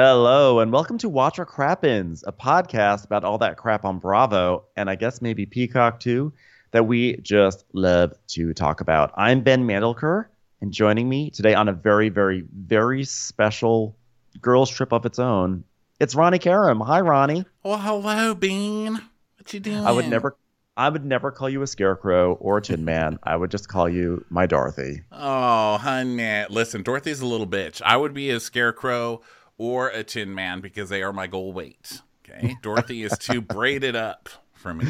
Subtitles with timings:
[0.00, 4.62] Hello, and welcome to Watch What Crappens, a podcast about all that crap on Bravo,
[4.76, 6.32] and I guess maybe Peacock too,
[6.70, 9.12] that we just love to talk about.
[9.16, 10.26] I'm Ben Mandelker,
[10.60, 13.96] and joining me today on a very, very, very special
[14.40, 15.64] girls' trip of its own,
[15.98, 16.78] it's Ronnie Karam.
[16.78, 17.44] Hi, Ronnie.
[17.64, 19.00] Well, hello, Bean.
[19.36, 19.84] What you doing?
[19.84, 20.36] I would never,
[20.76, 23.18] I would never call you a scarecrow or a tin man.
[23.24, 25.02] I would just call you my Dorothy.
[25.10, 26.44] Oh, honey.
[26.50, 27.82] Listen, Dorothy's a little bitch.
[27.82, 29.22] I would be a scarecrow
[29.58, 32.00] or a tin man because they are my goal weight.
[32.24, 32.56] Okay.
[32.62, 34.86] Dorothy is too braided up for me.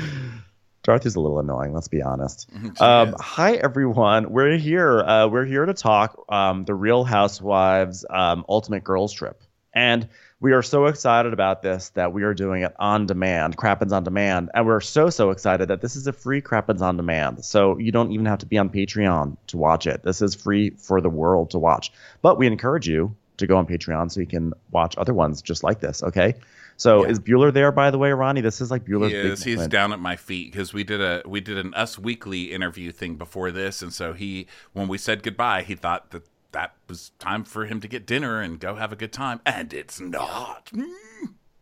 [0.82, 1.74] Dorothy's a little annoying.
[1.74, 2.48] Let's be honest.
[2.80, 4.30] Um, hi everyone.
[4.30, 5.00] We're here.
[5.00, 9.40] Uh, we're here to talk um, the Real Housewives um, Ultimate Girls Trip,
[9.74, 10.08] and
[10.40, 14.04] we are so excited about this that we are doing it on demand, Crappens on
[14.04, 17.44] demand, and we're so so excited that this is a free Crappens on demand.
[17.44, 20.04] So you don't even have to be on Patreon to watch it.
[20.04, 21.90] This is free for the world to watch.
[22.22, 25.62] But we encourage you to go on Patreon so you can watch other ones just
[25.64, 26.02] like this.
[26.02, 26.34] Okay.
[26.76, 27.10] So Yeah.
[27.10, 28.40] is Bueller there, by the way, Ronnie?
[28.40, 29.42] This is like Bueller's He is.
[29.42, 29.72] He's moment.
[29.72, 33.16] down at my feet because we did a we did an Us Weekly interview thing
[33.16, 36.22] before this, and so he when we said goodbye, he thought that
[36.52, 39.72] that was time for him to get dinner and go have a good time, and
[39.74, 40.66] it's not.
[40.74, 40.84] Mm.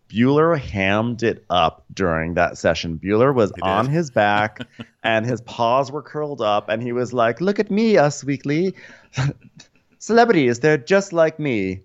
[0.09, 2.97] Bueller hammed it up during that session.
[3.03, 3.65] Bueller was did.
[3.65, 4.61] on his back
[5.03, 8.75] and his paws were curled up and he was like, Look at me, Us Weekly.
[10.07, 11.81] Celebrities, they're just like me.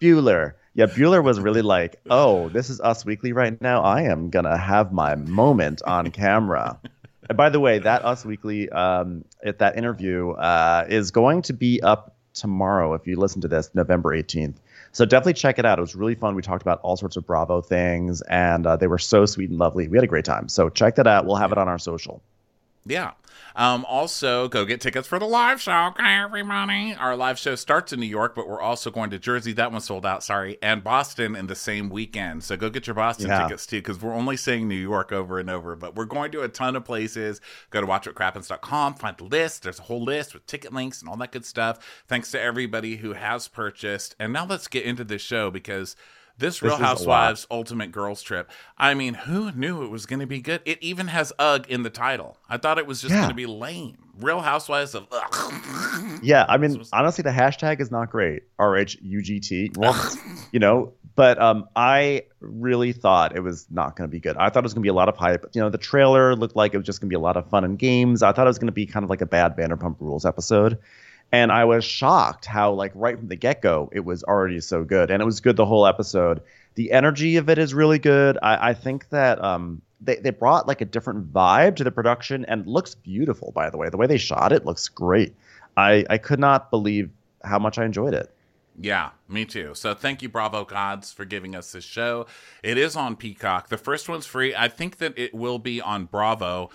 [0.00, 0.54] Bueller.
[0.72, 3.82] Yeah, Bueller was really like, Oh, this is Us Weekly right now.
[3.82, 6.80] I am going to have my moment on camera.
[7.28, 11.52] And by the way, that Us Weekly, um, at that interview, uh, is going to
[11.52, 14.54] be up tomorrow if you listen to this, November 18th.
[14.92, 15.78] So definitely check it out.
[15.78, 16.34] It was really fun.
[16.34, 19.58] We talked about all sorts of Bravo things, and uh, they were so sweet and
[19.58, 19.86] lovely.
[19.86, 20.48] We had a great time.
[20.48, 21.26] So check that out.
[21.26, 22.22] We'll have it on our social.
[22.88, 23.12] Yeah.
[23.54, 25.86] Um, also, go get tickets for the live show.
[25.88, 26.94] Okay, everybody.
[26.94, 29.52] Our live show starts in New York, but we're also going to Jersey.
[29.52, 32.44] That one sold out, sorry, and Boston in the same weekend.
[32.44, 33.42] So go get your Boston Yeah.
[33.42, 35.74] tickets too, because we're only saying New York over and over.
[35.74, 37.40] But we're going to a ton of places.
[37.70, 39.62] Go to watchwhatcrappens.com, find the list.
[39.62, 41.78] There's a whole list with ticket links and all that good stuff.
[42.08, 44.14] Thanks to everybody who has purchased.
[44.18, 45.96] And now let's get into this show because.
[46.38, 46.88] This Real is a lot.
[46.88, 48.50] Housewives Ultimate Girls Trip.
[48.76, 50.60] I mean, who knew it was going to be good?
[50.64, 52.36] It even has UGG in the title.
[52.48, 53.20] I thought it was just Yeah.
[53.20, 53.96] going to be lame.
[54.20, 56.20] Real Housewives of Ugh.
[56.22, 58.42] Yeah, I mean, honestly, the hashtag is not great.
[58.58, 59.70] R H U G T.
[60.52, 64.36] You know, but um, I really thought it was not going to be good.
[64.36, 65.46] I thought it was going to be a lot of hype.
[65.54, 67.48] You know, the trailer looked like it was just going to be a lot of
[67.50, 68.22] fun and games.
[68.22, 70.78] I thought it was going to be kind of like a bad Vanderpump Rules episode.
[71.32, 74.84] And I was shocked how, like, right from the get go, it was already so
[74.84, 75.10] good.
[75.10, 76.40] And it was good the whole episode.
[76.76, 78.38] The energy of it is really good.
[78.42, 82.44] I, I think that um, they, they brought like a different vibe to the production
[82.44, 83.88] and looks beautiful, by the way.
[83.88, 85.34] The way they shot it looks great.
[85.76, 87.10] I, I could not believe
[87.42, 88.30] how much I enjoyed it.
[88.78, 89.74] Yeah, me too.
[89.74, 92.26] So thank you, Bravo Gods, for giving us this show.
[92.62, 93.68] It is on Peacock.
[93.68, 94.54] The first one's free.
[94.54, 96.70] I think that it will be on Bravo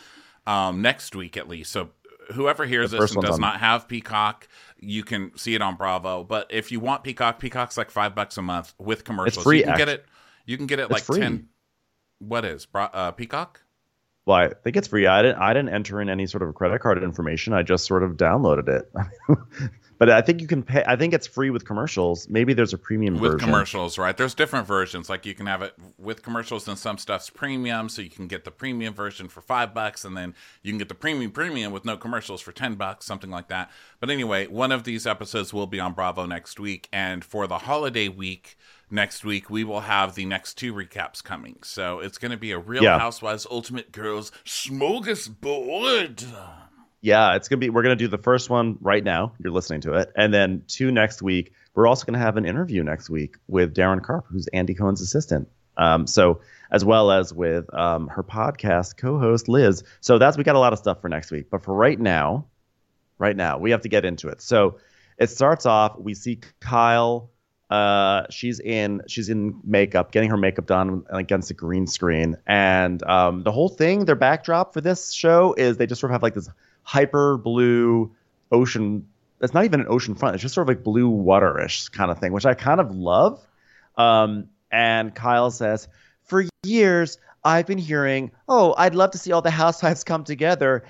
[0.47, 1.71] um, next week at least.
[1.71, 1.89] So
[2.33, 4.47] whoever hears this and does on- not have Peacock,
[4.79, 6.23] you can see it on Bravo.
[6.23, 9.37] But if you want Peacock, Peacock's like five bucks a month with commercials.
[9.37, 10.05] It's free, You can get it.
[10.45, 11.19] You can get it It's like free.
[11.19, 11.47] ten.
[12.19, 13.61] What is uh, Peacock?
[14.25, 15.07] Well, I think it's free.
[15.07, 17.53] I didn't I didn't enter in any sort of credit card information.
[17.53, 18.91] I just sort of downloaded it.
[20.01, 20.83] but I think you can pay.
[20.87, 22.27] I think it's free with commercials.
[22.27, 23.21] Maybe there's a premium version.
[23.21, 23.45] with version.
[23.49, 24.17] commercials, right?
[24.17, 25.11] There's different versions.
[25.11, 28.43] Like you can have it with commercials, and some stuff's premium, so you can get
[28.43, 31.85] the premium version for five bucks, and then you can get the premium premium with
[31.85, 33.69] no commercials for ten bucks, something like that.
[33.99, 37.59] But anyway, one of these episodes will be on Bravo next week, and for the
[37.59, 38.57] holiday week
[38.89, 41.57] next week, we will have the next two recaps coming.
[41.61, 42.97] So it's going to be a Real Yeah.
[42.97, 46.25] Housewives Ultimate Girls smorgasbord.
[47.01, 47.69] Yeah, it's gonna be.
[47.69, 49.33] We're gonna do the first one right now.
[49.39, 51.53] You're listening to it, and then two next week.
[51.73, 55.49] We're also gonna have an interview next week with Daryn Carp, who's Andy Cohen's assistant.
[55.77, 59.83] Um, so as well as with um, her podcast co-host Liz.
[59.99, 61.49] So that's we got a lot of stuff for next week.
[61.49, 62.45] But for right now,
[63.17, 64.41] right now we have to get into it.
[64.41, 64.77] So
[65.17, 65.97] it starts off.
[65.97, 67.31] We see Kyle.
[67.71, 73.01] Uh, she's in she's in makeup, getting her makeup done against a green screen, and
[73.03, 76.21] um, the whole thing, their backdrop for this show is they just sort of have
[76.21, 76.49] like this
[76.91, 78.11] hyper blue
[78.51, 79.07] ocean.
[79.39, 80.35] That's not even an ocean front.
[80.35, 83.39] It's just sort of like blue waterish kind of thing, which I kind of love.
[83.97, 85.87] Um, and Kyle says,
[86.25, 90.83] "For years, I've been hearing, oh, I'd love to see all the housewives come together."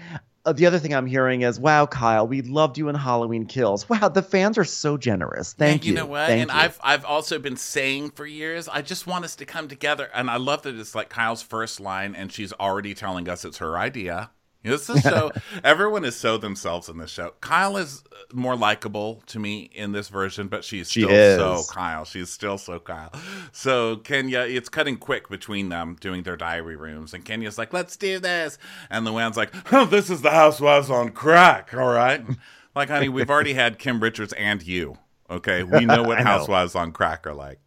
[0.43, 3.87] Uh, the other thing I'm hearing is, "Wow, Kyle, we loved you in Halloween Kills.
[3.87, 5.53] Wow, the fans are so generous.
[5.53, 5.93] Thank Yeah, you.
[5.93, 6.27] You know what?
[6.27, 6.57] Thank and you.
[6.57, 10.09] I've I've also been saying for years, I just want us to come together.
[10.15, 13.59] And I love that it's like Kyle's first line, and she's already telling us it's
[13.59, 14.31] her idea.
[14.63, 15.31] This is so
[15.63, 17.33] everyone is so themselves in this show.
[17.41, 21.37] Kyle is uh, more likable to me in this version, but she's She still is.
[21.37, 22.05] so Kyle.
[22.05, 23.11] She's still so Kyle.
[23.51, 27.97] So Kenya, it's cutting quick between them doing their diary rooms, and Kenya's like, "Let's
[27.97, 28.59] do this,"
[28.89, 32.23] and Luann's like, "Oh, this is the Housewives on crack." All right,
[32.75, 34.95] like, honey, we've already had Kim Richards and you.
[35.29, 36.23] Okay, we know what know.
[36.25, 37.59] Housewives on crack are like.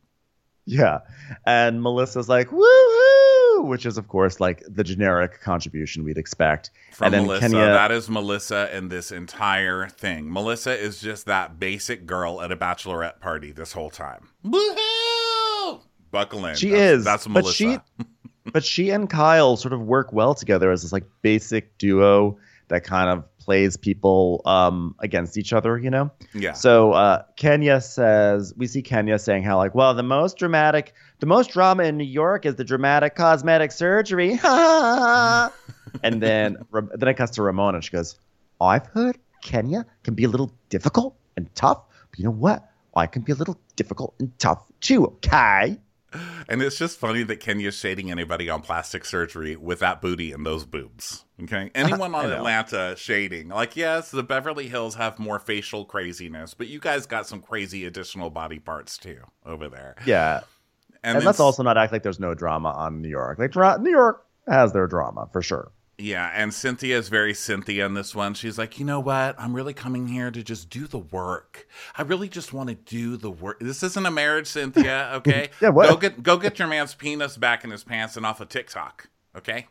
[0.67, 1.01] Yeah.
[1.45, 3.14] And Melissa's like, woohoo,
[3.65, 6.71] which is, of course, like the generic contribution we'd expect.
[6.93, 7.41] from and then Melissa.
[7.49, 10.33] Kenya, That is Melissa in this entire thing.
[10.33, 14.29] Melissa is just that basic girl at a bachelorette party this whole time.
[14.45, 15.81] Woohoo!
[16.11, 16.55] Buckle in.
[16.57, 17.53] She that's, is, That's but Melissa.
[17.55, 17.79] she-
[18.53, 22.37] but she and Kyle sort of work well together as this like basic duo
[22.69, 26.11] that kind of plays people um, against each other, you know?
[26.33, 26.53] yeah.
[26.55, 31.27] So uh, Kenya says, we see Kenya saying how like, well, the most dramatic, the
[31.27, 34.41] most drama in New York is the dramatic cosmetic surgery.
[36.03, 37.77] and then then it cuts to Ramona.
[37.77, 38.19] and She goes,
[38.61, 42.69] I've heard Kenya can be a little difficult and tough, but you know what?
[42.97, 45.05] I can be a little difficult and tough too.
[45.05, 45.79] Okay.
[46.49, 50.45] And it's just funny that Kenya's shading anybody on plastic surgery with that booty and
[50.45, 51.25] those boobs.
[51.43, 51.71] Okay.
[51.75, 53.49] Anyone on Atlanta shading.
[53.49, 57.87] Like, yes, the Beverly Hills have more facial craziness, but you guys got some crazy
[57.87, 59.97] additional body parts too over there.
[60.05, 60.43] Yeah.
[61.03, 63.39] And, then let's also not act like there's no drama on New York.
[63.39, 65.71] Like dra- New York has their drama for sure.
[65.97, 68.35] Yeah, and Cynthia is very Cynthia in this one.
[68.35, 69.37] She's like, you know what?
[69.39, 71.69] I'm really coming here to just do the work.
[71.97, 73.61] I really just want to do the work.
[73.61, 75.13] This isn't a marriage, Cynthia.
[75.15, 75.89] Okay, Yeah, what?
[75.89, 79.09] Go get go get your man's penis back in his pants and off of TikTok.
[79.37, 79.69] Okay.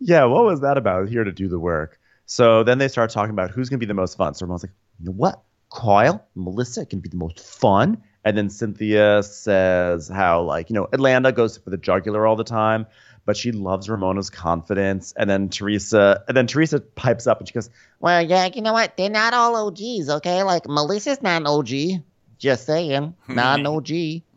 [0.00, 1.08] Yeah, what was that about?
[1.08, 1.98] Here to do the work.
[2.26, 4.34] So then they start talking about who's going to be the most fun.
[4.34, 5.42] So everyone's like, you know what?
[5.72, 8.02] Kyle, Melissa can be the most fun.
[8.24, 12.44] And then Cynthia says how, like, you know, Atlanta goes for the jugular all the
[12.44, 12.86] time,
[13.28, 15.12] but she loves Ramona's confidence.
[15.18, 17.68] And then Teresa, and then Teresa pipes up and she goes,
[18.00, 18.96] Well, yeah, you know what?
[18.96, 20.42] They're not all OGs, okay?
[20.44, 22.02] Like Melissa's not an OG.
[22.38, 23.86] Just saying, not an OG.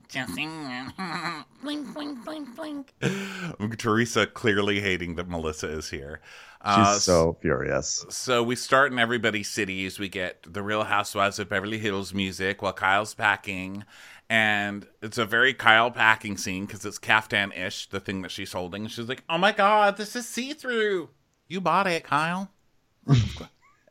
[0.09, 0.35] Just
[1.63, 2.93] blink, blink, blink, blink.
[3.77, 6.19] Teresa clearly hating that Melissa is here.
[6.61, 8.05] she's Uh, so furious.
[8.09, 9.99] So we start in everybody's cities.
[9.99, 13.85] We get the Real Housewives of Beverly Hills music while Kyle's packing.
[14.31, 18.54] And it's a very Kyle packing scene because it's caftan ish, the thing that she's
[18.54, 18.88] holding.
[18.88, 21.10] She's like, oh my God, this is see through.
[21.50, 22.50] You bought it, Kyle.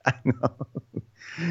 [0.06, 0.56] I know.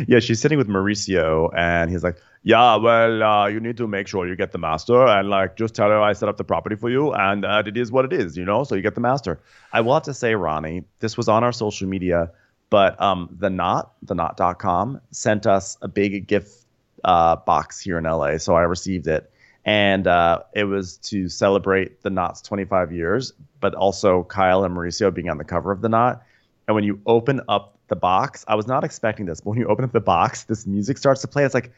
[0.07, 4.07] yeah, she's sitting with Mauricio, and he's like, "Yeah, well, uh, you need to make
[4.07, 6.75] sure you get the master, and like, just tell her I set up the property
[6.75, 8.63] for you, and uh, it is what it is, you know.
[8.63, 9.39] So you get the master."
[9.71, 12.31] I will have to say, Ronnie, this was on our social media,
[12.71, 16.58] but um, the Knot, the Knot.com, sent us a big gift
[17.03, 19.31] uh, box here in LA, so I received it.
[19.65, 25.13] And uh, it was to celebrate the Knot's 25 years, but also Kyle and Mauricio
[25.13, 26.23] being on the cover of the Knot.
[26.67, 29.67] And when you open up the box, I was not expecting this, but when you
[29.67, 31.43] open up the box, this music starts to play.
[31.43, 31.71] It's like,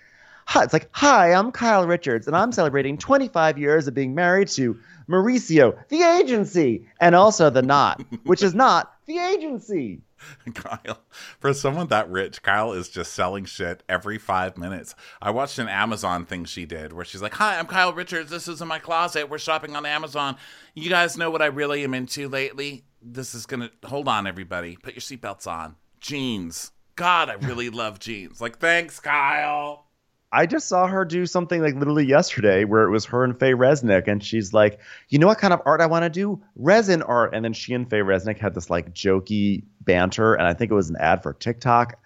[0.45, 4.49] hi, it's like, hi, I'm Kyle Richards, and I'm celebrating 25 years of being married
[4.49, 4.79] to
[5.09, 10.01] Mauricio, the agency, and also the Knot, which is not the agency.
[10.53, 11.01] Kyle,
[11.39, 14.95] for someone that rich, Kyle is just selling shit every five minutes.
[15.21, 18.29] I watched an Amazon thing she did where she's like, Hi, I'm Kyle Richards.
[18.29, 19.29] This is in my closet.
[19.29, 20.37] We're shopping on Amazon.
[20.73, 22.85] You guys know what I really am into lately?
[23.01, 24.77] This is going to hold on, everybody.
[24.77, 25.75] Put your seatbelts on.
[25.99, 26.71] Jeans.
[26.95, 28.41] God, I really love jeans.
[28.41, 29.85] Like, thanks, Kyle.
[30.33, 33.53] I just saw her do something like literally yesterday where it was her and Faye
[33.53, 36.41] Resnick, and she's like, you know what kind of art I want to do?
[36.55, 37.35] Resin art.
[37.35, 40.75] And then she and Faye Resnick had this like jokey banter, and I think it
[40.75, 41.99] was an ad for TikTok.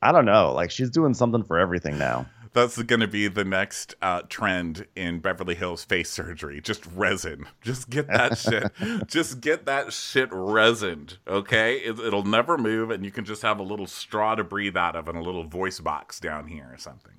[0.00, 0.52] I don't know.
[0.52, 2.26] Like she's doing something for everything now.
[2.54, 6.60] That's going to be the next uh, trend in Beverly Hills face surgery.
[6.60, 7.46] Just resin.
[7.62, 8.70] Just get that shit.
[9.08, 11.16] just get that shit resined.
[11.26, 14.76] Okay, it, it'll never move, and you can just have a little straw to breathe
[14.76, 17.12] out of and a little voice box down here or something.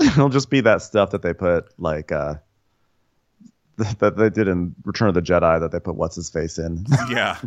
[0.16, 2.34] It'll just be that stuff that they put like uh
[3.98, 6.84] that they did in Return of the Jedi that they put what's his face in.
[7.10, 7.38] yeah.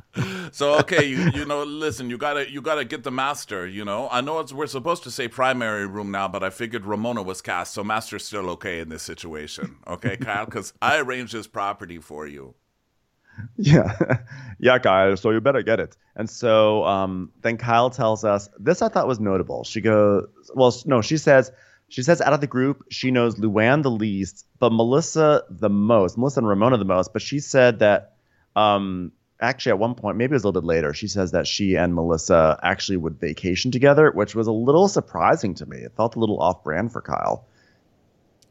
[0.52, 3.68] So okay, you you know, listen, you gotta you gotta get the master.
[3.68, 6.86] You know, I know it's we're supposed to say primary room now, but I figured
[6.86, 9.78] Ramona was cast, so master's still okay in this situation.
[9.88, 12.56] Okay, Kyle, because I arranged this property for you.
[13.58, 13.96] yeah.
[14.60, 15.96] yeah, Kyle, so you better get it.
[16.16, 19.64] And so um then Kyle tells us this I thought was notable.
[19.64, 21.52] She goes well no, she says
[21.94, 26.18] she says out of the group, she knows Luann the least, but Melissa the most,
[26.18, 27.14] Melissa and Ramona the most.
[27.14, 28.14] But she said that
[28.56, 31.46] um actually at one point, maybe it was a little bit later, she says that
[31.46, 35.78] she and Melissa actually would vacation together, which was a little surprising to me.
[35.78, 37.46] It felt a little off brand for Kyle.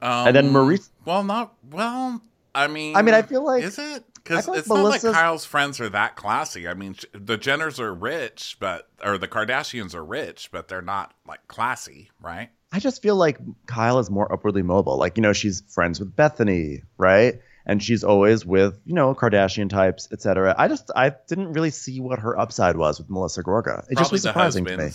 [0.01, 2.23] Um, And then Maurice- Well, not well.
[2.55, 4.05] I mean, I mean, I feel like- is it?
[4.15, 6.69] Because like it's not like Kyle's friends are that classy.
[6.69, 11.13] I mean, the Jenners are rich, but or the Kardashians are rich, but they're not
[11.27, 12.51] like classy, right?
[12.73, 14.97] I just feel like Kyle is more upwardly mobile.
[14.97, 17.41] Like, you know, she's friends with Bethany, right?
[17.67, 20.55] And she's always with, you know, Kardashian types, etc.
[20.59, 23.81] I just I didn't really see what her upside was with Melissa Gorga.
[23.91, 24.91] It just Probably was surprising to me.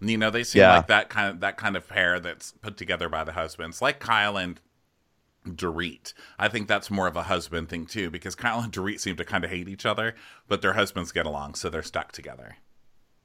[0.00, 0.76] You know, they seem Yeah.
[0.76, 3.98] like that kind of that kind of pair that's put together by the husbands, like
[3.98, 4.60] Kyle and
[5.46, 6.12] Dorit.
[6.38, 9.24] I think that's more of a husband thing too, because Kyle and Dorit seem to
[9.24, 10.14] kind of hate each other,
[10.48, 12.56] but their husbands get along, so they're stuck together.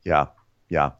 [0.03, 0.27] Yeah.
[0.69, 0.91] Yeah.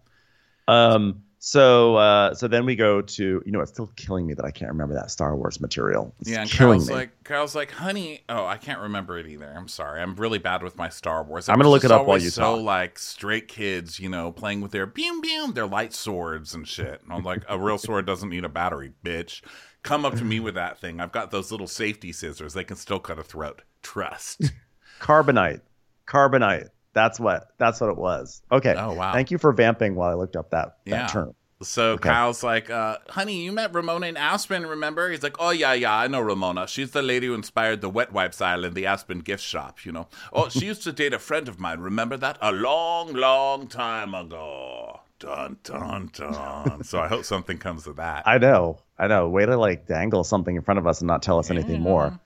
[0.68, 4.46] Um so uh so then we go to you know it's still killing me that
[4.46, 6.14] I can't remember that Star Wars material.
[6.20, 6.94] It's Yeah, and killing Kyle's me.
[6.94, 8.22] like, Kyle's like, honey.
[8.30, 9.52] Oh, I can't remember it either.
[9.58, 10.02] I'm sorry.
[10.02, 11.50] I'm really bad with my Star Wars.
[11.50, 12.58] I'm gonna look it up while you so talk.
[12.58, 16.68] So like straight kids, you know, playing with their beam beam, their light swords and
[16.68, 17.02] shit.
[17.04, 19.42] And I'm like, a real sword doesn't need a battery, bitch.
[19.82, 21.00] Come up to me with that thing.
[21.00, 22.54] I've got those little safety scissors.
[22.54, 23.64] They can still cut a throat.
[23.82, 24.52] Trust.
[25.02, 25.62] Carbonite.
[26.08, 26.70] Carbonite.
[26.94, 28.42] That's what that's what it was.
[28.52, 28.76] Okay.
[28.78, 29.14] Oh, wow.
[29.14, 31.08] Thank you for vamping while I looked up that, that Yeah.
[31.08, 31.34] term.
[31.64, 32.10] So Okay.
[32.10, 35.12] Kyle's like, uh, honey, you met Ramona in Aspen, remember?
[35.12, 36.68] He's like, oh, yeah, yeah, I know Ramona.
[36.68, 39.92] She's the lady who inspired the wet wipes aisle in the Aspen gift shop, you
[39.92, 40.08] know?
[40.34, 42.40] Oh, she used to date a friend of mine, remember that?
[42.42, 45.02] A long, long time ago.
[45.20, 46.84] Dun, dun, dun.
[46.84, 48.28] so I hope something comes of that.
[48.28, 48.80] I know.
[48.98, 49.30] I know.
[49.30, 52.20] Way to like dangle something in front of us and not tell us anything more.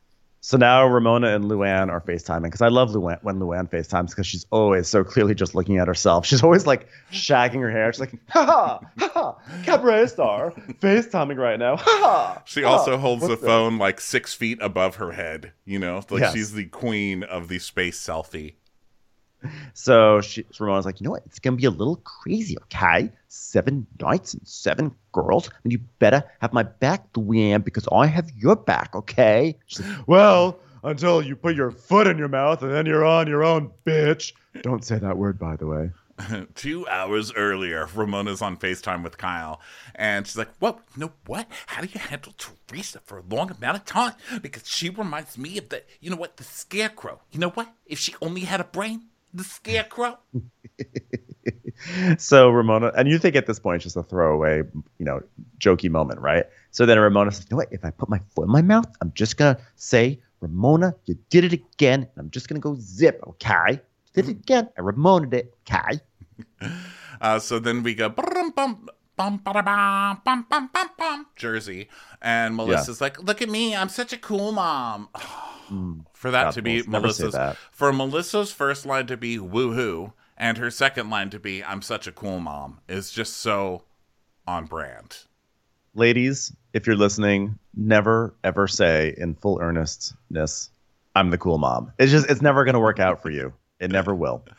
[0.46, 4.28] So now Ramona and Luann are FaceTiming because I love Luann when Luann FaceTimes because
[4.28, 6.24] she's always so clearly just looking at herself.
[6.28, 7.92] She's always like shagging her hair.
[7.92, 11.78] She's like, ha ha, ha ha, cabaret star, FaceTiming right now.
[11.78, 12.44] Ha ha.
[12.46, 12.70] She ha.
[12.70, 16.04] also holds the What's phone like six feet above her head, you know?
[16.12, 16.34] Like Yes.
[16.34, 18.54] she's the queen of the space selfie.
[19.74, 21.24] So she, Ramona's like, you know what?
[21.26, 23.12] It's gonna be a little crazy, okay?
[23.28, 28.30] Seven nights and seven girls, and you better have my back, Luann, because I have
[28.36, 29.58] your back, okay?
[29.68, 33.28] She's like, well, until you put your foot in your mouth and then you're on
[33.28, 34.34] your own, bitch.
[34.62, 35.92] Don't say that word, by the way.
[36.56, 39.60] Two hours earlier, Ramona's on FaceTime with Kyle,
[39.96, 40.80] and she's like, "What?
[40.96, 41.48] You know what?
[41.68, 44.14] How do you handle Teresa for a long amount of time?
[44.42, 47.20] Because she reminds me of the, you know what, the Scarecrow.
[47.32, 47.74] You know what?
[47.86, 50.20] If she only had a brain, the Scarecrow."
[52.18, 54.64] So Ramona, and you think at this point it's just a throwaway,
[54.98, 55.22] you know,
[55.60, 56.46] jokey moment, right?
[56.72, 57.68] So then Ramona says, you know what?
[57.72, 61.44] If I put my foot in my mouth, I'm just gonna say, Ramona, you did
[61.44, 63.82] it again, and I'm just gonna go zip, okay?
[64.14, 66.00] Did it again, I Ramona did it, okay?
[67.22, 71.88] Uh, so then we go brum, bum, bum, bada, bum, bum, bum, bum, bum, Jersey,
[72.22, 75.08] and Melissa's like, "Look at me, I'm such a cool mom."
[76.14, 77.58] for that God, to be Melissa, Melissa's that.
[77.72, 82.08] for Melissa's first line to be woohoo and her second line to be I'm such
[82.08, 83.84] a cool mom is just so
[84.48, 85.18] on brand.
[85.94, 90.70] Ladies, if you're listening, never ever say in full earnestness,
[91.16, 91.92] I'm the cool mom.
[91.98, 93.54] It's just it's never gonna work out for you.
[93.80, 94.44] It never will.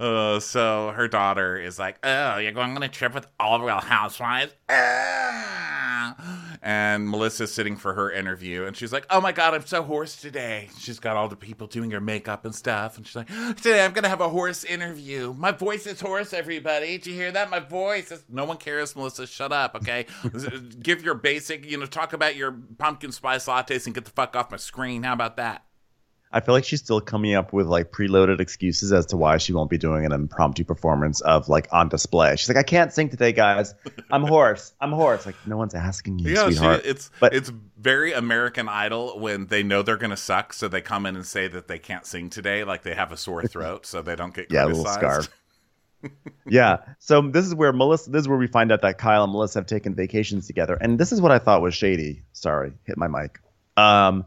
[0.00, 3.80] Uh, so her daughter is like, "Oh, you're going on a trip with all real
[3.80, 6.43] housewives?" Ah.
[6.66, 10.16] And Melissa's sitting for her interview, and she's like, "Oh my god, I'm so hoarse
[10.16, 13.52] today." She's got all the people doing her makeup and stuff, and she's like, oh,
[13.52, 15.34] "Today I'm gonna have a horse interview.
[15.34, 16.96] My voice is hoarse, everybody.
[16.96, 17.50] Did you hear that?
[17.50, 19.26] My voice is." No one cares, Melissa.
[19.26, 20.06] Shut up, okay?
[20.82, 24.34] Give your basic, you know, talk about your pumpkin spice lattes and get the fuck
[24.34, 25.02] off my screen.
[25.02, 25.63] How about that?
[26.34, 29.52] I feel like she's still coming up with like preloaded excuses as to why she
[29.52, 32.34] won't be doing an impromptu performance of like on display.
[32.34, 33.72] She's like, I can't sing today, guys.
[34.10, 34.72] I'm hoarse.
[34.80, 35.26] I'm hoarse.
[35.26, 39.62] Like, no one's asking you, Yeah, she, it's But- it's very American Idol when they
[39.62, 42.64] know they're gonna suck, so they come in and say that they can't sing today,
[42.64, 45.02] like they have a sore throat, so they don't get yeah, a criticized.
[45.02, 45.28] little scarf.
[46.48, 46.78] yeah.
[46.98, 48.10] So this is where Melissa.
[48.10, 50.98] This is where we find out that Kyle and Melissa have taken vacations together, and
[50.98, 52.22] this is what I thought was shady.
[52.32, 53.40] Sorry, hit my mic.
[53.76, 54.24] Um,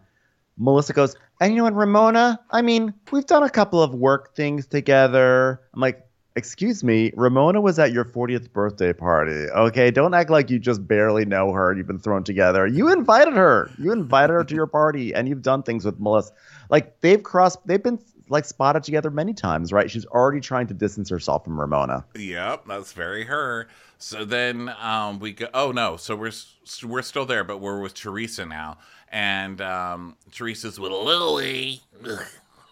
[0.58, 2.40] Melissa goes, and you know what, Ramona?
[2.52, 5.62] I mean, we've done a couple of work things together.
[5.74, 6.04] I'm like,
[6.36, 9.48] excuse me, Ramona was at your 40th birthday party.
[9.50, 11.74] Okay, don't act like you just barely know her.
[11.74, 12.66] You've been thrown together.
[12.68, 13.70] You invited her.
[13.78, 16.32] You invited her to your party, and you've done things with Melissa.
[16.70, 17.66] Like they've crossed.
[17.66, 18.00] They've been
[18.30, 19.90] like spotted together many times, right?
[19.90, 22.06] She's already trying to distance herself from Ramona.
[22.16, 23.68] Yep, that's very her.
[24.00, 25.48] So then um, we go.
[25.54, 26.32] Oh no, so we're
[26.86, 28.78] we're still there, but we're with Teresa now,
[29.12, 31.82] and um, Teresa's with Louie,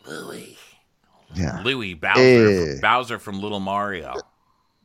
[0.08, 0.58] Louie,
[1.34, 1.62] Yeah.
[1.64, 2.80] Louie Bowser, Eh.
[2.82, 4.16] Bowser from Little Mario.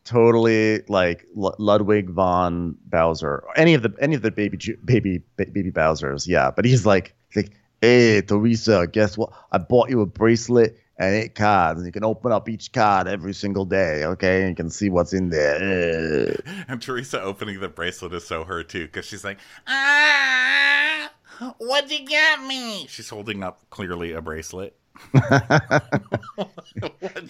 [0.04, 5.46] Totally like L- Ludwig von Bowser, any of the any of the baby baby ba-
[5.52, 6.50] baby Bowsers, yeah.
[6.50, 9.30] But he's like, he's like, hey Teresa, guess what?
[9.52, 13.08] I bought you a bracelet and eight cards, and you can open up each card
[13.08, 14.42] every single day, okay?
[14.42, 15.56] And you can see what's in there.
[15.56, 16.36] Eh.
[16.68, 21.10] And Teresa opening the bracelet is so her too, because she's like, ah,
[21.56, 22.86] what'd you get me?
[22.86, 24.76] She's holding up clearly a bracelet.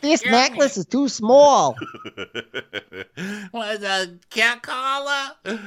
[0.03, 1.77] This necklace is too small.
[3.53, 5.59] was a cat collar.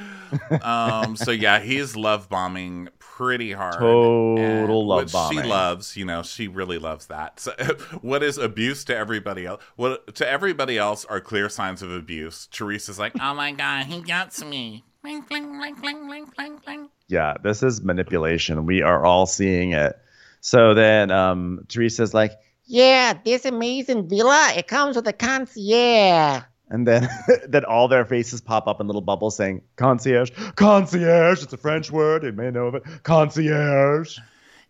[0.62, 1.16] um.
[1.16, 3.74] So yeah, he's love bombing pretty hard.
[3.74, 5.42] Total and- love which bombing.
[5.44, 5.96] She loves.
[5.96, 7.40] You know, she really loves that.
[7.40, 7.52] So,
[8.02, 9.62] what is abuse to everybody else?
[9.76, 12.48] What to everybody else are clear signs of abuse.
[12.50, 14.84] Teresa's like, oh my god, he gets me.
[15.02, 16.88] Bling, bling, bling, bling, bling, bling, bling.
[17.08, 18.64] yeah, this is manipulation.
[18.64, 19.98] We are all seeing it.
[20.40, 22.32] So then um, Teresa's like,
[22.64, 26.42] Yeah, this amazing villa, it comes with a concierge.
[26.70, 27.08] And then
[27.48, 31.42] then all their faces pop up in little bubbles saying concierge, concierge.
[31.42, 32.22] It's a French word.
[32.24, 32.82] You may know of it.
[33.02, 34.18] Concierge.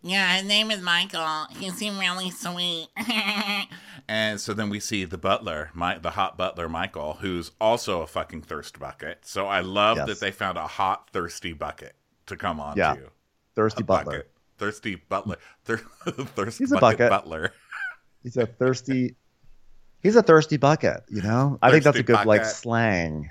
[0.03, 1.47] Yeah, his name is Michael.
[1.59, 2.89] He seemed really sweet.
[4.07, 8.07] And so then we see the butler, my, the hot butler Michael, who's also a
[8.07, 9.21] fucking thirst bucket.
[9.25, 10.07] So I love Yes.
[10.09, 11.95] that they found a hot thirsty bucket
[12.27, 12.97] to come on Yeah.
[12.97, 13.11] to.
[13.55, 14.13] Thirsty A butler.
[14.13, 14.31] bucket.
[14.59, 15.37] Thirsty butler.
[15.65, 17.11] Thir- thirst He's a bucket, bucket.
[17.11, 17.53] butler.
[18.23, 19.17] He's a thirsty.
[20.05, 21.03] He's a thirsty bucket.
[21.09, 21.59] You know.
[21.63, 23.31] I think that's a good like slang.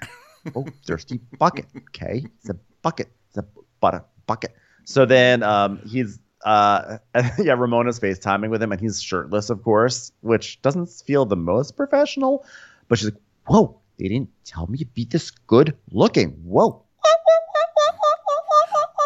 [0.55, 1.67] Oh, thirsty bucket.
[1.77, 3.07] Okay, it's a bucket.
[3.29, 3.45] It's a
[3.79, 4.53] butter bucket.
[4.83, 6.97] So then um, he's uh
[7.39, 11.77] yeah Ramona's FaceTiming with him and he's shirtless of course, which doesn't feel the most
[11.77, 12.45] professional.
[12.89, 16.31] But she's like, "Whoa, they didn't tell me you'd be this good looking.
[16.43, 16.83] Whoa."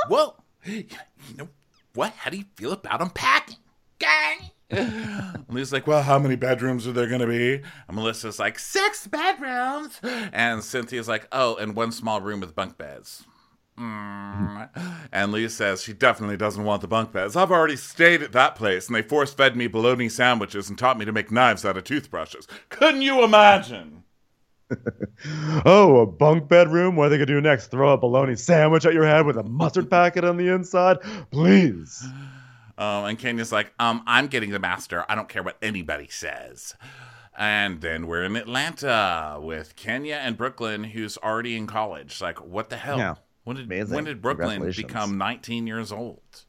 [0.08, 0.36] Whoa.
[1.30, 1.50] You know
[1.94, 2.14] what?
[2.14, 3.58] How do you feel about unpacking?
[4.00, 4.52] Gang.
[5.48, 7.62] And Lee's like, well, how many bedrooms are there going to be?
[7.88, 10.00] And Melissa's like, six bedrooms.
[10.34, 13.24] And Cynthia's like, oh, and one small room with bunk beds.
[13.80, 14.70] Mm.
[15.12, 17.36] And Lee says she definitely doesn't want the bunk beds.
[17.36, 20.98] I've already stayed at that place, and they force fed me bologna sandwiches and taught
[20.98, 22.48] me to make knives out of toothbrushes.
[22.70, 24.04] Couldn't you imagine?
[25.66, 26.96] Oh, a bunk bedroom?
[26.96, 27.68] What are they gonna do next?
[27.68, 30.98] Throw a bologna sandwich at your head with a mustard packet on the inside?
[31.32, 32.06] Please.
[32.78, 35.06] Um, and Kenya's like, um, I'm getting the master.
[35.10, 36.76] I don't care what anybody says.
[37.38, 42.22] And then we're in Atlanta with Kenya and Brooklyn, who's already in college.
[42.22, 42.98] Like, what the hell?
[42.98, 43.16] Yeah.
[43.44, 43.96] When did Amazing.
[43.96, 46.44] when did Brooklyn become 19 years old?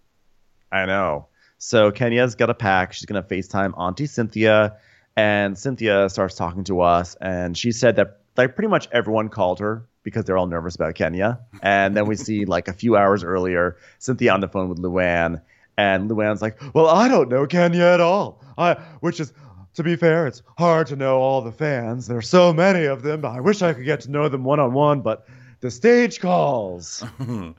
[0.73, 1.29] I know.
[1.59, 2.93] So Kenya's got a pack.
[2.93, 4.77] She's gonna FaceTime Auntie Cynthia,
[5.17, 9.61] and Cynthia starts talking to us, and she said that like pretty much everyone called
[9.61, 11.41] her because they're all nervous about Kenya.
[11.63, 15.43] And then we see like a few hours earlier, Cynthia on the phone with Luann,
[15.79, 19.33] and Luann's like, "Well, I don't know Kenya at all." I, which is.
[19.75, 22.09] To be fair, it's hard to know all the fans.
[22.09, 23.25] There's so many of them.
[23.25, 25.29] I wish I could get to know them one on one, but
[25.61, 27.05] the stage calls.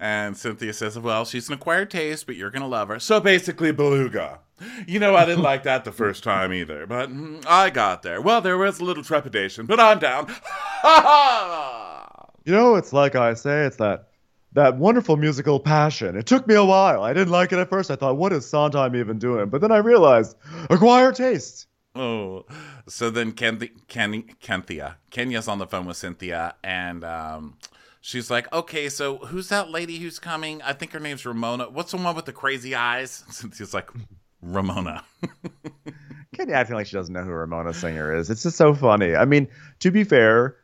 [0.00, 2.98] and Cynthia says, Well, she's an acquired taste, but you're going to love her.
[2.98, 4.40] So basically, beluga.
[4.86, 8.20] You know, I didn't like that the first time either, but mm, I got there.
[8.20, 10.34] Well, there was a little trepidation, but I'm down.
[12.46, 14.08] You know, it's like I say, it's that
[14.54, 16.16] that wonderful musical passion.
[16.16, 17.02] It took me a while.
[17.02, 17.90] I didn't like it at first.
[17.90, 19.50] I thought, what is Sondheim even doing?
[19.50, 20.36] But then I realized,
[20.70, 21.66] acquired taste.
[21.96, 22.44] Oh,
[22.88, 27.56] so then Ken, Ken, Kenthia, Kenya's on the phone with Cynthia, and um,
[28.00, 30.60] she's like, "Okay, so who's that lady who's coming?
[30.62, 31.70] I think her name's Ramona.
[31.70, 33.90] What's the one with the crazy eyes?" Cynthia's like,
[34.42, 35.04] "Ramona."
[36.36, 38.28] Kenny acting like she doesn't know who Ramona Singer is.
[38.28, 39.14] It's just so funny.
[39.14, 39.46] I mean,
[39.78, 40.56] to be fair,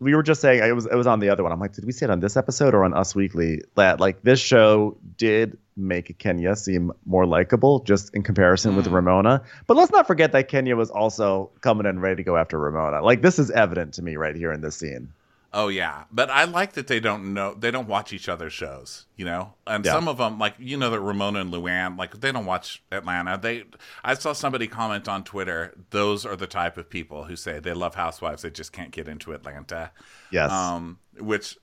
[0.00, 1.52] we were just saying it was it was on the other one.
[1.52, 3.62] I'm like, did we see it on this episode or on Us Weekly?
[3.74, 8.92] That like this show did make Kenya seem more likable, just in comparison with Mm.
[8.94, 9.42] Ramona.
[9.66, 13.02] But let's not forget that Kenya was also coming in ready to go after Ramona.
[13.02, 15.12] Like this is evident to me right here in this scene.
[15.50, 19.06] Oh yeah, but I like that they don't know they don't watch each other's shows,
[19.16, 19.54] you know.
[19.66, 19.92] And Yeah.
[19.92, 23.38] some of them, like you know, that Ramona and Luann, like they don't watch Atlanta.
[23.40, 23.64] They,
[24.04, 25.74] I saw somebody comment on Twitter.
[25.88, 29.08] Those are the type of people who say they love Housewives, they just can't get
[29.08, 29.90] into Atlanta.
[30.30, 30.50] Yes.
[30.52, 31.56] Um, which,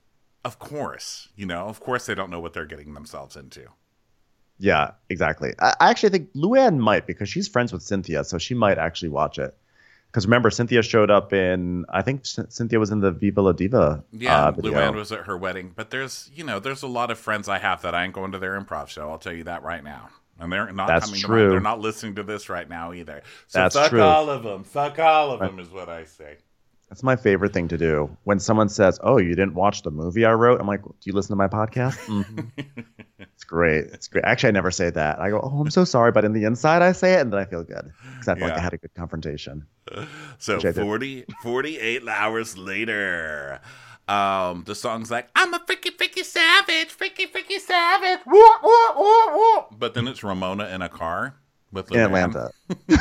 [0.43, 3.67] of course, you know, of course they don't know what they're getting themselves into.
[4.57, 5.53] Yeah, exactly.
[5.59, 9.09] I, I actually think Luann might because she's friends with Cynthia, so she might actually
[9.09, 9.55] watch it.
[10.15, 13.51] Because remember, Cynthia showed up in I think C- Cynthia was in the Viva La
[13.51, 14.01] Diva.
[14.13, 14.71] Yeah, uh, video.
[14.71, 17.57] Luann was at her wedding, but there's you know there's a lot of friends I
[17.57, 19.09] have that I ain't going to their improv show.
[19.09, 20.07] I'll tell you that right now.
[20.39, 21.41] And they're not That's coming to true.
[21.41, 21.49] mine.
[21.49, 23.23] They're not listening to this right now either.
[23.47, 24.01] So That's fuck true.
[24.01, 24.63] all of them.
[24.63, 26.37] Fuck all of them is what I say.
[26.89, 28.15] That's my favorite thing to do.
[28.25, 31.13] When someone says, "Oh, you didn't watch the movie I wrote," I'm like, "Do you
[31.13, 32.51] listen to my podcast?" Mhm.
[33.19, 33.85] it's great.
[33.85, 34.23] It's great.
[34.23, 35.19] Actually, I never say that.
[35.19, 37.39] I go, "Oh, I'm so sorry," but in the inside, I say it, and then
[37.39, 39.65] I feel good because I feel like I had a good confrontation.
[40.37, 43.61] So Which 40, 48 hours later,
[44.07, 48.19] um, the song's like, I'm a freaky, freaky savage, freaky, freaky savage.
[48.25, 49.63] Woo, woo, woo, woo.
[49.77, 51.35] But then it's Ramona in a car
[51.71, 52.51] with in Atlanta,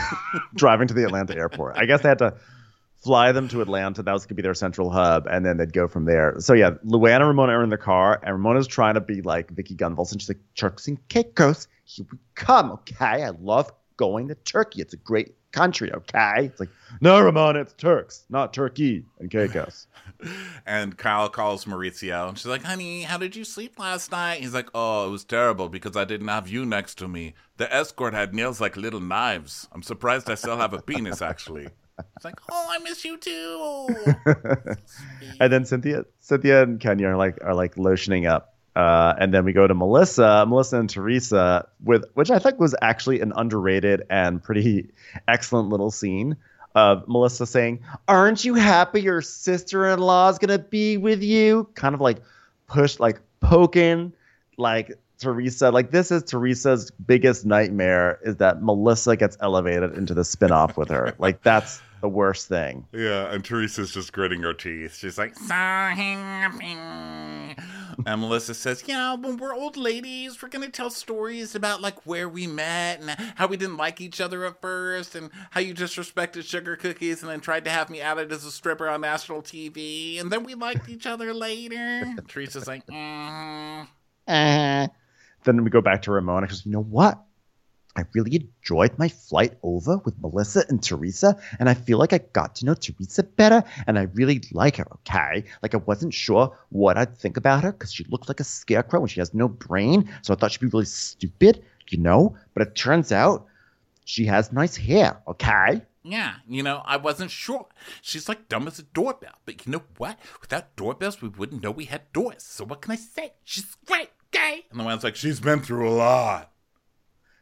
[0.55, 1.77] driving to the Atlanta airport.
[1.77, 2.35] I guess they had to
[3.05, 4.03] fly them to Atlanta.
[4.03, 6.35] That was to be their central hub, and then they'd go from there.
[6.39, 9.51] So yeah, Luann and Ramona are in the car, and Ramona's trying to be like
[9.51, 10.21] Vicki Gunvalson.
[10.21, 14.81] She's like, "Turks and Caicos, here we come." Okay, I love going to Turkey.
[14.81, 16.47] It's a great country, okay?
[16.47, 16.69] It's like,
[17.01, 19.87] no, Ramona, it's Turks, not Turkey and Caicos.
[20.65, 24.55] And Kyle calls Mauricio, and she's like, "Honey, how did you sleep last night?" He's
[24.55, 27.35] like, "Oh, it was terrible because I didn't have you next to me.
[27.59, 29.69] The escort had nails like little knives.
[29.73, 31.69] I'm surprised I still have a penis, actually."
[32.17, 33.89] It's like, Oh, I miss you too.
[35.41, 38.55] and then Cynthia, Cynthia and Kenya are like are like lotioning up.
[38.77, 42.75] Uh, and then we go to Melissa, Melissa and Teresa with which I think was
[42.83, 44.91] actually an underrated and pretty
[45.29, 46.37] excellent little scene
[46.75, 52.01] of Melissa saying, "Aren't you happy your sister-in-law is gonna be with you?" Kind of
[52.01, 52.19] like
[52.67, 54.13] push, like poking,
[54.57, 55.71] like Teresa.
[55.71, 60.89] Like this is Teresa's biggest nightmare is that Melissa gets elevated into the spin-off with
[60.91, 61.15] her.
[61.25, 62.87] Like that's the worst thing.
[62.93, 64.97] "Yeah." And Teresa's just gritting her teeth.
[64.97, 66.77] She's like, so happy.
[68.07, 72.05] And Melissa says, Yeah, when we're old ladies, we're going to tell stories about like
[72.07, 75.75] where we met and how we didn't like each other at first and how you
[75.75, 79.43] disrespected sugar cookies and then tried to have me outed as a stripper on national
[79.43, 80.21] TV.
[80.21, 82.15] And then we liked each other later.
[82.29, 83.87] Teresa's like, mm
[84.27, 84.89] Uh,
[85.45, 86.47] then we go back to Ramona.
[86.47, 87.23] Goes, you know what?
[87.97, 92.19] I really enjoyed my flight over with Melissa and Teresa, and I feel like I
[92.19, 95.45] got to know Teresa better, and I really like her, okay?
[95.63, 99.03] Like, I wasn't sure what I'd think about her because she looks like a scarecrow
[99.03, 102.37] and she has no brain, so I thought she'd be really stupid, you know?
[102.53, 103.47] But it turns out
[104.05, 105.83] she has nice hair, okay?
[106.03, 107.67] Yeah, you know, I wasn't sure.
[108.03, 109.39] She's like dumb as a doorbell.
[109.47, 110.19] But you know what?
[110.43, 112.43] Without doorbells, we wouldn't know we had doors.
[112.43, 113.33] So what can I say?
[113.43, 114.65] She's great, okay?
[114.71, 116.51] And the one's like, She's been through a lot.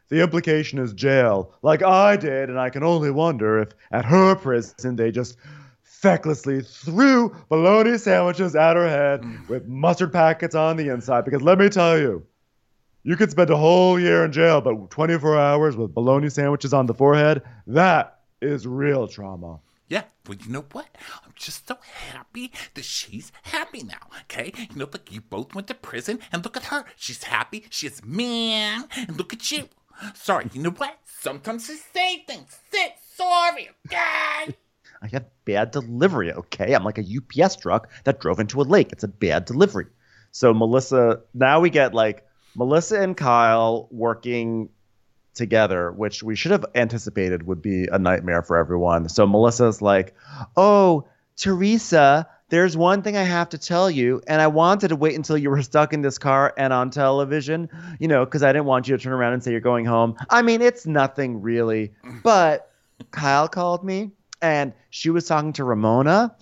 [0.09, 4.35] The implication is jail, like I did, and I can only wonder if at her
[4.35, 5.37] prison they just
[6.03, 9.47] fecklessly threw bologna sandwiches at her head mm.
[9.47, 11.25] with mustard packets on the inside.
[11.25, 12.25] Because let me tell you,
[13.03, 16.85] you could spend a whole year in jail, but 24 hours with bologna sandwiches on
[16.85, 19.59] the forehead, that is real trauma.
[19.87, 20.87] Yeah, well, you know what?
[21.35, 21.77] Just so
[22.11, 24.53] happy that she's happy now, okay?
[24.57, 26.85] You know, like you both went to prison, and look at her.
[26.95, 27.65] She's happy.
[27.69, 29.69] She's man, and look at you.
[30.15, 30.97] Sorry, you know what?
[31.05, 32.59] Sometimes I say things.
[32.71, 34.55] Sit sorry, okay?
[35.01, 36.73] I had bad delivery, okay?
[36.73, 38.91] I'm like a UPS truck that drove into a lake.
[38.91, 39.87] It's a bad delivery.
[40.31, 44.69] So Melissa, now we get like Melissa and Kyle working
[45.33, 49.09] together, which we should have anticipated would be a nightmare for everyone.
[49.09, 50.15] So Melissa's like,
[50.55, 51.05] "Oh,
[51.37, 55.37] Teresa, there's one thing I have to tell you, and I wanted to wait until
[55.37, 57.69] you were stuck in this car and on television,
[57.99, 60.15] you know, because I didn't want you to turn around and say you're going home.
[60.29, 61.93] I mean, it's nothing really,
[62.23, 62.71] but
[63.11, 66.35] Kyle called me and she was talking to Ramona,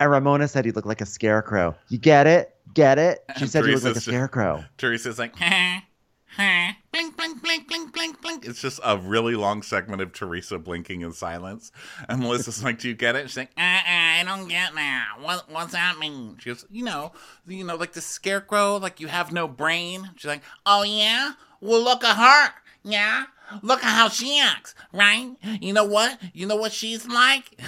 [0.00, 1.76] and Ramona said he looked like a scarecrow.
[1.88, 2.54] You get it?
[2.72, 3.22] Get it?
[3.36, 4.64] She said he looked like a Teresa's just- scarecrow.
[4.78, 5.34] Teresa's like?
[6.36, 8.44] Blink, blink, blink, blink, blink, blink.
[8.46, 11.72] it's just a really long segment of Teresa blinking in silence.
[12.08, 13.28] And Melissa's like, Do you get it?
[13.30, 15.16] She's like, Uh, uh, I don't get that.
[15.20, 16.36] What, what's that mean?
[16.40, 17.12] She goes, you know,
[17.46, 20.10] you know, like the scarecrow, like you have no brain.
[20.16, 21.32] She's like, Oh, yeah?
[21.60, 22.54] Well, look at her.
[22.84, 23.24] Yeah?
[23.62, 25.34] Look at how she acts, right?
[25.60, 26.18] You know what?
[26.32, 27.60] You know what she's like?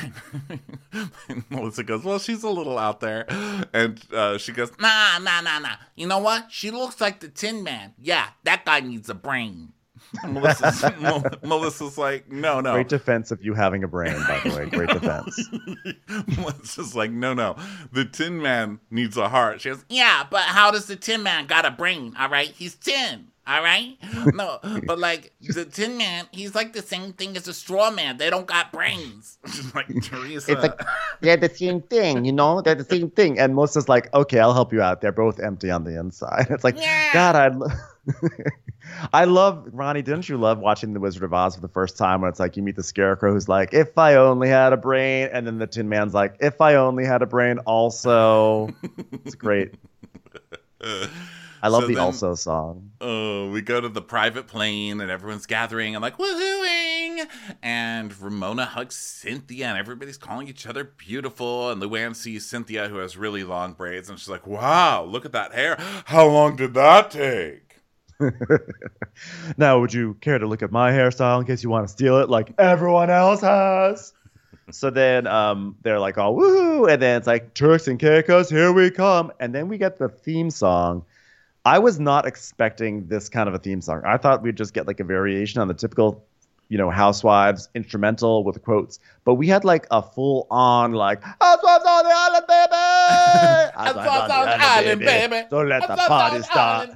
[1.50, 3.26] Melissa goes, well, she's a little out there,
[3.72, 5.76] and uh, she goes, Nah, nah, nah, nah.
[5.94, 6.50] You know what?
[6.50, 7.94] She looks like the Tin Man.
[7.98, 9.72] Yeah, that guy needs a brain.
[10.26, 12.72] Melissa's, Mel- Melissa's like, no, no.
[12.74, 14.66] Great defense of you having a brain, by the way.
[14.66, 15.48] Great defense.
[16.38, 17.56] Melissa's like, no, no.
[17.92, 19.60] The Tin Man needs a heart.
[19.60, 22.14] She goes, Yeah, but how does the Tin Man got a brain?
[22.18, 23.28] All right, he's tin.
[23.48, 23.96] All right,
[24.34, 28.16] no, but like the Tin Man, he's like the same thing as a Straw Man.
[28.16, 29.38] They don't got brains.
[29.74, 30.50] like, Teresa.
[30.50, 30.80] It's like
[31.20, 32.60] they're the same thing, you know?
[32.60, 33.38] They're the same thing.
[33.38, 35.00] And Melissa's like, okay, I'll help you out.
[35.00, 36.46] They're both empty on the inside.
[36.50, 37.12] It's like, Yeah.
[37.12, 37.68] God, I, lo-
[39.12, 40.02] I love Ronnie.
[40.02, 42.56] Didn't you love watching The Wizard of Oz for the first time when it's like
[42.56, 45.68] you meet the Scarecrow who's like, if I only had a brain, and then the
[45.68, 48.70] Tin Man's like, if I only had a brain, also.
[49.24, 49.74] It's great.
[51.62, 52.90] I love So the then- also song.
[53.00, 57.26] oh, we go to the private plane and everyone's gathering and like woohooing.
[57.62, 61.70] And Ramona hugs Cynthia and everybody's calling each other beautiful.
[61.70, 65.32] And Luann sees Cynthia who has really long braids and she's like, wow, look at
[65.32, 65.76] that hair.
[66.06, 67.62] How long did that take?
[69.56, 72.18] Now, would you care to look at my hairstyle in case you want to steal
[72.18, 74.12] it like everyone else has?
[74.70, 76.90] so then um, they're like, all woohoo.
[76.92, 79.32] And then it's like, Turks and Caicos, here we come.
[79.40, 81.04] And then we get the theme song.
[81.66, 84.00] I was not expecting this kind of a theme song.
[84.06, 86.24] I thought we'd just get like a variation on the typical,
[86.68, 89.00] you know, housewives instrumental with quotes.
[89.24, 92.72] But we had like a full on, like, Housewives on the island, baby!
[93.74, 95.46] Housewives on the island, baby.
[95.50, 96.90] Don't let the party start.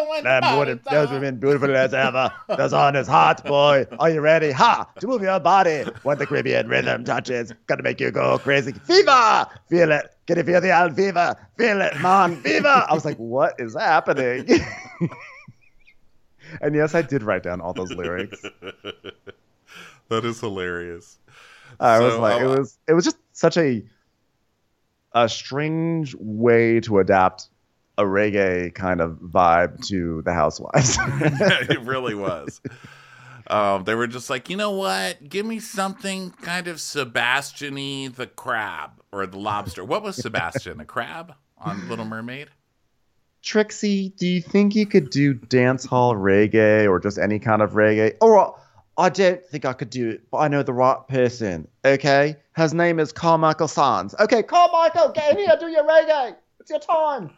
[0.00, 0.08] Baby.
[0.08, 2.32] Oh, Them women, those women beautiful as ever.
[2.48, 3.86] Those on his heart, boy.
[3.98, 4.50] Are you ready?
[4.52, 4.88] Ha!
[5.00, 5.84] To move your body.
[6.02, 8.72] When the Caribbean rhythm touches, gonna make you go crazy.
[8.72, 9.46] Fever!
[9.68, 10.14] Feel it.
[10.26, 11.36] Can you feel the old fever?
[11.58, 12.36] Feel it, man.
[12.42, 12.86] Fever!
[12.88, 14.48] I was like, what is happening?
[16.60, 18.42] and yes, I did write down all those lyrics.
[20.08, 21.18] that is hilarious.
[21.80, 23.84] I was So, like, it uh, was it was just such a
[25.14, 27.48] a strange way to adapt
[27.98, 30.98] a reggae kind of vibe to the Housewives.
[31.00, 32.60] it really was.
[33.46, 35.28] Um, they were just like, you know what?
[35.28, 39.84] Give me something kind of Sebastian-y the crab or the lobster.
[39.84, 40.80] What was Sebastian?
[40.80, 42.48] A crab on Little Mermaid?
[43.42, 47.72] Trixie, do you think you could do dance hall reggae or just any kind of
[47.72, 48.14] reggae?
[48.20, 48.56] Or
[48.96, 51.66] I don't think I could do it, but I know the right person.
[51.84, 54.14] Okay, his name is Carmichael Sands.
[54.20, 56.36] Okay, Carmichael, get in here, do your reggae.
[56.60, 57.30] It's your time.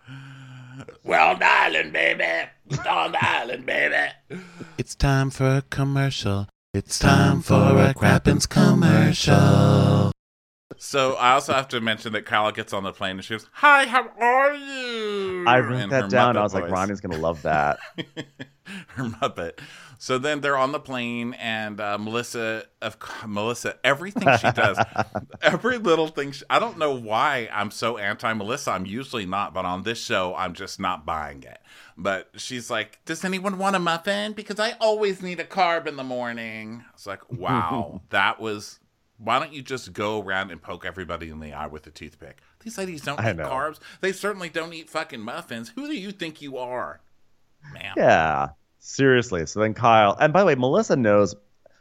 [1.05, 2.25] Well, darling, baby.
[2.89, 4.43] On the island, baby.
[4.79, 6.49] It's time for a commercial.
[6.73, 10.14] It's time for a Crappens commercial.
[10.79, 13.49] So I also have to mention that Kyle gets on the plane and she goes,
[13.53, 16.35] "Hi, how are you?" I wrote her that down.
[16.35, 16.73] Muppet I was like, voice.
[16.73, 17.79] Ronnie's gonna love that.
[18.67, 19.59] her Muppet.
[19.99, 24.79] So then they're on the plane, and uh, Melissa, of Melissa, everything she does,
[25.43, 26.33] every little thing.
[26.33, 28.73] She, I don't know why I'm so anti Melissa.
[28.73, 31.59] I'm usually not, but on this show, I'm just not buying it.
[31.97, 34.33] But she's like, "Does anyone want a muffin?
[34.33, 38.81] Because I always need a carb in the morning." It's like, wow, that was.
[39.25, 42.43] Why don't you just go around and poke everybody in the eye with a toothpick?
[42.63, 43.49] These ladies don't I eat know.
[43.49, 43.79] carbs.
[44.01, 45.71] They certainly don't eat fucking muffins.
[45.71, 47.01] Who do you think you are,
[47.73, 47.95] ma'am?
[47.97, 49.47] Yeah, seriously.
[49.47, 51.35] So then Kyle, and by the way, Melissa knows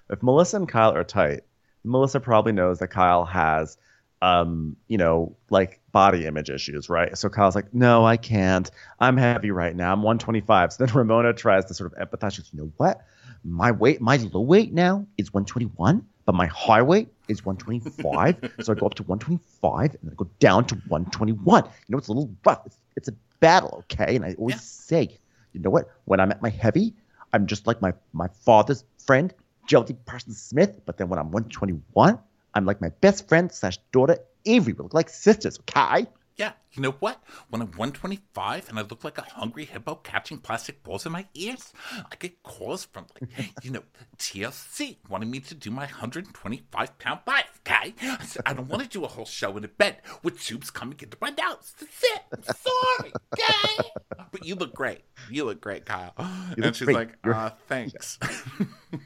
[0.09, 1.41] if Melissa and Kyle are tight,
[1.83, 3.77] Melissa probably knows that Kyle has,
[4.21, 7.17] um, you know, like body image issues, right?
[7.17, 8.69] So Kyle's like, no, I can't.
[8.99, 9.91] I'm heavy right now.
[9.91, 10.73] I'm 125.
[10.73, 12.33] So then Ramona tries to sort of empathize.
[12.33, 13.01] She goes, you know what?
[13.43, 18.37] My weight, my low weight now is 121, but my high weight is 125.
[18.59, 21.63] so I go up to 125 and then I go down to 121.
[21.63, 22.61] You know, it's a little rough.
[22.65, 24.15] It's, it's a battle, okay?
[24.15, 24.61] And I always Yeah.
[24.61, 25.19] say,
[25.53, 25.89] you know what?
[26.05, 26.93] When I'm at my heavy,
[27.33, 29.33] I'm just like my my father's friend,
[29.67, 30.81] Geraldine Parsons Smith.
[30.85, 32.19] But then when I'm 121,
[32.53, 34.73] I'm like my best friend slash daughter Avery.
[34.73, 36.07] We look like sisters, okay?
[36.35, 37.21] Yeah, you know what?
[37.49, 41.27] When I'm 125 and I look like a hungry hippo catching plastic balls in my
[41.35, 41.73] ears,
[42.11, 43.83] I get calls from, like, you know,
[44.17, 47.93] TLC wanting me to do my 125 pound life, okay?
[48.01, 50.71] I said, I don't want to do a whole show in a bed with tubes
[50.71, 51.73] coming into my nose.
[51.79, 52.21] That's it.
[52.35, 53.89] I'm sorry, okay?
[54.31, 55.01] But you look great.
[55.29, 56.13] You look great, Kyle.
[56.17, 56.95] and she's great.
[56.95, 58.17] like, uh, thanks.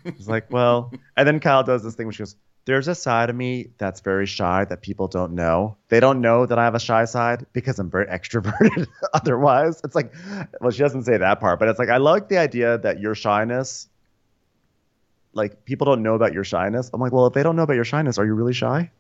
[0.06, 2.36] It's like, well, and then Kyle does this thing where she goes,
[2.68, 5.78] There's a side of me that's very shy that people don't know.
[5.88, 9.80] They don't know that I have a shy side because I'm very extroverted otherwise.
[9.86, 10.14] It's like,
[10.60, 13.16] well, she doesn't say that part, but it's like, I like the idea that your
[13.16, 13.88] shyness,
[15.32, 16.90] like, people don't know about your shyness.
[16.94, 18.92] I'm like, well, if they don't know about your shyness, are you really shy?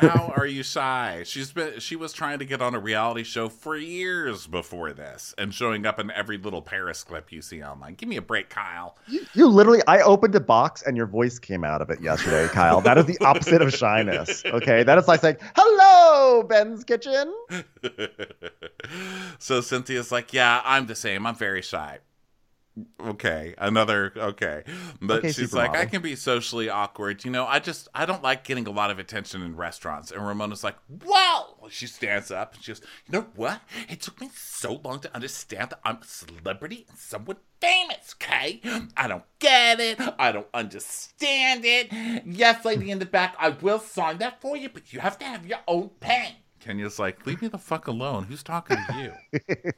[0.00, 1.22] How are you shy?
[1.26, 5.34] She's been she was trying to get on a reality show for years before this
[5.36, 7.94] and showing up in every little Paris clip you see online.
[7.94, 8.96] Give me a break, Kyle.
[9.06, 12.48] You, you literally, I opened a box and your voice came out of it yesterday,
[12.48, 12.80] Kyle.
[12.80, 14.42] That is the opposite of shyness.
[14.46, 14.82] Okay.
[14.82, 17.34] That is like saying, hello, Ben's Kitchen.
[19.38, 21.26] so Cynthia's like, "Yeah, I'm the same.
[21.26, 21.98] I'm very shy."
[23.00, 24.64] Okay, another okay,
[25.00, 27.24] but Okay, she's like, "I can be socially awkward.
[27.24, 30.26] You know, I just I don't like getting a lot of attention in restaurants." And
[30.26, 33.60] Ramona's like, "Wow!" She stands up and she goes, "You know what?
[33.88, 38.14] It took me so long to understand that I'm a celebrity and someone famous.
[38.14, 38.60] Okay,
[38.96, 40.00] I don't get it.
[40.18, 41.92] I don't understand it.
[42.24, 45.24] Yes, lady in the back, I will sign that for you, but you have to
[45.24, 48.24] have your own pen." Kenya's like, leave me the fuck alone.
[48.24, 49.12] Who's talking to you?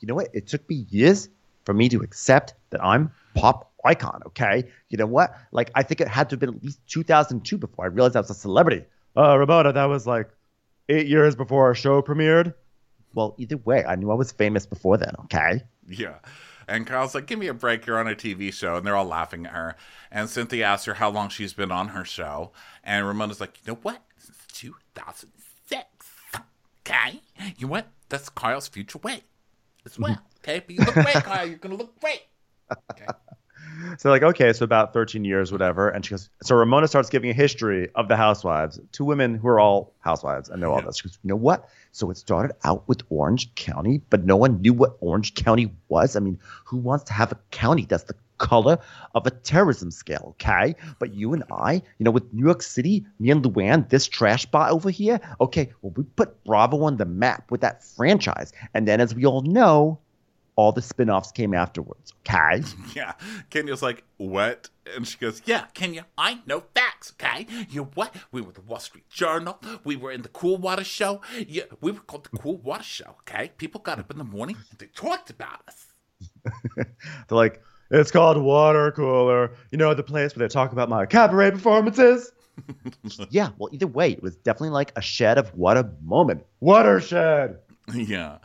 [0.00, 0.28] you know what?
[0.32, 1.28] It took me years
[1.64, 4.22] for me to accept that I'm pop icon.
[4.26, 5.34] Okay, you know what?
[5.52, 8.20] Like I think it had to have been at least 2002 before I realized I
[8.20, 8.84] was a celebrity.
[9.16, 10.28] Uh, Ramona, that was like
[10.88, 12.54] eight years before our show premiered.
[13.14, 15.14] Well, either way, I knew I was famous before then.
[15.24, 15.62] Okay.
[15.88, 16.14] yeah.
[16.68, 17.86] And Carl's like, give me a break.
[17.86, 18.76] You're on a TV show.
[18.76, 19.76] And they're all laughing at her.
[20.10, 22.52] And Cynthia asks her how long she's been on her show.
[22.84, 24.00] And Ramona's like, you know what?
[24.16, 25.82] Since 2006.
[26.86, 27.20] Okay.
[27.58, 27.88] You know what?
[28.08, 29.24] That's Kyle's future weight
[29.86, 30.18] as well.
[30.42, 30.62] Okay.
[30.66, 31.46] But you look great, Kyle.
[31.46, 32.22] You're going to look great.
[32.90, 33.06] Okay.
[33.98, 35.88] So like, okay, so about 13 years, whatever.
[35.88, 39.48] And she goes, so Ramona starts giving a history of the housewives, two women who
[39.48, 40.98] are all housewives and know all this.
[40.98, 41.68] She goes, you know what?
[41.90, 46.16] So it started out with Orange County, but no one knew what Orange County was.
[46.16, 48.76] I mean, who wants to have a county that's the color
[49.14, 50.74] of a terrorism scale, okay?
[50.98, 54.42] But you and I, you know, with New York City, me and Luann, this trash
[54.42, 58.52] spot over here, okay, well, we put Bravo on the map with that franchise.
[58.74, 60.00] And then as we all know,
[60.56, 62.12] all the spin-offs came afterwards.
[62.20, 62.62] Okay.
[62.94, 63.12] Yeah.
[63.48, 64.68] Kenya's like, what?
[64.94, 67.46] And she goes, yeah, Kenya, I know facts, okay?
[67.70, 68.14] You know what?
[68.32, 69.58] We were the Wall Street Journal.
[69.84, 71.22] We were in the Cool Water Show.
[71.46, 73.52] Yeah, we were called the Cool Water Show, okay?
[73.56, 75.86] People got up in the morning and they talked about us.
[76.76, 76.86] They're
[77.30, 79.52] like, it's called Water Cooler.
[79.70, 82.32] You know, the place where they talk about my cabaret performances.
[83.30, 86.44] yeah, well, either way, it was definitely like a shed of what a moment.
[86.60, 87.58] Watershed.
[87.94, 88.38] yeah.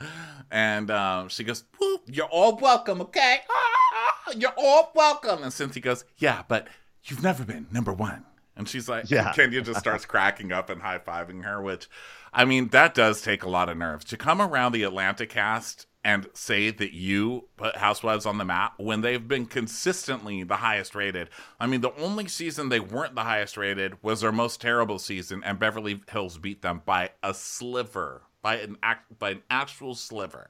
[0.51, 3.39] And um, she goes, "Whoop, You're all welcome, okay?
[3.49, 5.43] Ah, you're all welcome.
[5.43, 6.67] And Cynthia goes, Yeah, but
[7.03, 8.25] you've never been number one.
[8.55, 9.33] And she's like, Yeah.
[9.33, 11.89] Kenya just starts cracking up and high fiving her, which,
[12.33, 14.05] I mean, that does take a lot of nerves.
[14.05, 18.75] To come around the Atlanta cast and say that you put Housewives on the map
[18.77, 21.29] when they've been consistently the highest rated.
[21.59, 25.43] I mean, the only season they weren't the highest rated was their most terrible season,
[25.43, 30.47] and Beverly Hills beat them by a sliver, by an act, by an actual sliver.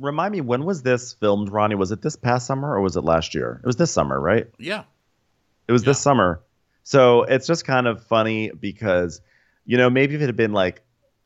[0.00, 1.76] Remind me, when was this filmed, Ronnie?
[1.76, 3.60] Was it this past summer or was it last year?
[3.62, 4.48] It was this summer, right?
[4.58, 4.82] Yeah.
[5.68, 6.42] It was this summer.
[6.82, 9.20] So it's just kind of funny because,
[9.66, 10.82] you know, maybe if it had been like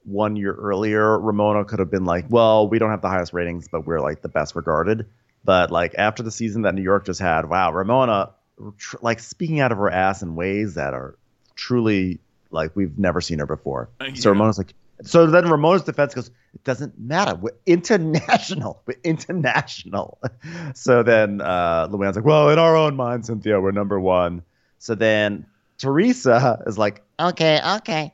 [0.09, 3.69] one year earlier, Ramona could have been like, well, we don't have the highest ratings,
[3.69, 5.07] but we're like the best regarded.
[5.45, 8.31] But like after the season that New York just had, wow, Ramona,
[8.77, 11.17] tr- like speaking out of her ass in ways that are
[11.55, 12.19] truly
[12.51, 13.89] like we've never seen her before.
[14.01, 14.31] Uh, So.
[14.31, 17.37] Ramona's like, so then Ramona's defense goes, it doesn't matter.
[17.37, 18.83] We're international.
[18.87, 20.19] We're international.
[20.75, 24.43] so then uh, Luann's like, well, in our own mind, Cynthia, we're number one.
[24.79, 25.47] So then
[25.79, 28.13] Teresa is like, Okay, okay.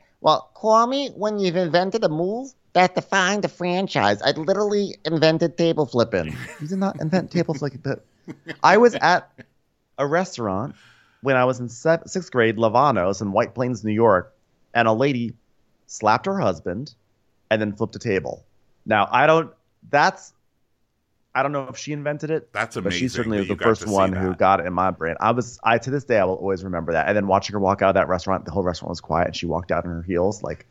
[0.65, 4.19] Call me when you've invented a move that defined the franchise.
[4.23, 6.35] I literally invented table flipping.
[6.59, 7.81] you did not invent table flipping.
[7.83, 8.03] But
[8.63, 9.29] I was at
[9.99, 10.73] a restaurant
[11.21, 14.33] when I was in se- sixth grade, Lavanos in White Plains, New York,
[14.73, 15.35] and a lady
[15.85, 16.95] slapped her husband
[17.51, 18.43] and then flipped a table.
[18.87, 19.53] Now, I don't,
[19.91, 20.33] that's,
[21.35, 22.99] I don't know if she invented it, That's but amazing.
[22.99, 25.15] she certainly was the first one who got it in my brain.
[25.19, 27.07] I was, I to this day, I will always remember that.
[27.07, 29.35] And then watching her walk out of that restaurant, the whole restaurant was quiet, and
[29.35, 30.65] she walked out in her heels, like.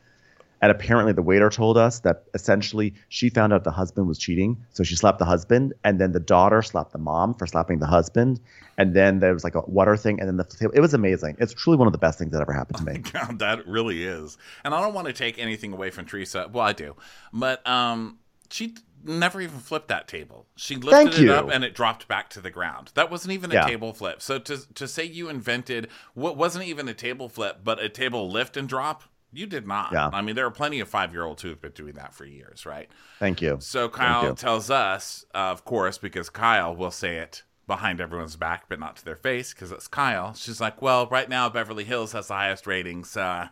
[0.63, 4.65] And apparently, the waiter told us that essentially she found out the husband was cheating,
[4.73, 7.87] so she slapped the husband, and then the daughter slapped the mom for slapping the
[7.87, 8.41] husband,
[8.79, 11.37] and then there was like a water thing, and then the it was amazing.
[11.39, 12.99] It's truly one of the best things that ever happened to me.
[13.13, 14.39] God, that really is.
[14.65, 16.49] And I don't want to take anything away from Teresa.
[16.51, 16.97] Well, I do,
[17.31, 20.47] but um, she never even flipped that table.
[20.57, 21.33] She lifted Thank it you.
[21.33, 22.91] up and it dropped back to the ground.
[22.95, 23.67] That wasn't even a Yeah.
[23.67, 24.21] table flip.
[24.23, 28.31] So to to say you invented what wasn't even a table flip, but a table
[28.31, 29.05] lift and drop.
[29.33, 29.91] You did not.
[29.93, 30.11] Yeah.
[30.13, 32.25] I mean, there are plenty of five year olds who have been doing that for
[32.25, 32.89] years, right?
[33.19, 33.57] Thank you.
[33.61, 34.35] So Kyle you.
[34.35, 38.95] tells us, uh, of course, because Kyle will say it behind everyone's back, but not
[38.97, 40.35] to their face, because it's Kyle.
[40.35, 43.17] She's like, "Well, right now Beverly Hills has the highest ratings.
[43.17, 43.49] Uh,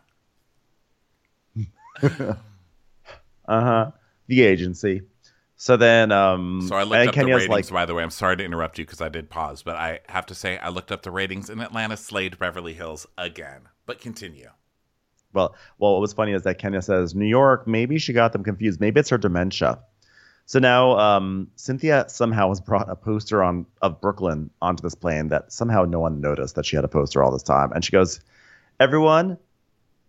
[3.49, 3.91] Uh huh.
[4.29, 5.03] The agency.
[5.63, 7.71] So then, um, so I looked up Kenya's the ratings.
[7.71, 10.01] like, by the way, I'm sorry to interrupt you because I did pause, but I
[10.09, 13.69] have to say I looked up the ratings, and Atlanta slayed Beverly Hills again.
[13.87, 14.51] But continue.
[15.33, 17.69] Well, well, what was funny is that Kenya says New York.
[17.69, 18.81] Maybe she got them confused.
[18.81, 19.79] Maybe it's her dementia.
[20.47, 25.29] So now um, Cynthia somehow has brought a poster on of Brooklyn onto this plane
[25.29, 27.71] that somehow no one noticed that she had a poster all this time.
[27.71, 28.19] And she goes,
[28.81, 29.39] "Everyone,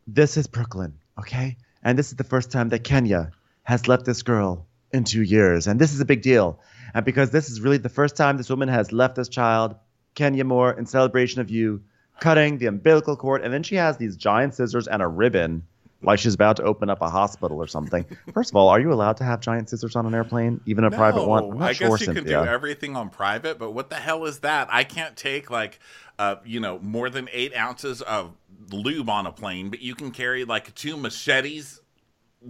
[0.08, 1.58] this is Brooklyn, okay?
[1.84, 3.30] And this is the first time that Kenya
[3.62, 6.60] has left this girl in two years, and this is a big deal.
[6.93, 9.75] And because this is really the first time this woman has left this child,
[10.15, 11.82] Kenya Moore, in celebration of you."
[12.19, 15.63] Cutting the umbilical cord, and then she has these giant scissors and a ribbon,
[16.03, 18.06] like she's about to open up a hospital or something.
[18.36, 20.91] First of all, are you allowed to have giant scissors on an airplane, even a
[20.91, 21.51] private one?
[21.53, 22.23] I'm I sure, guess you Cynthia.
[22.23, 24.67] can do everything on private, but what the hell is that?
[24.71, 25.79] I can't take like,
[26.19, 28.36] uh, you know, more than eight ounces of
[28.69, 31.82] lube on a plane, but you can carry like two machetes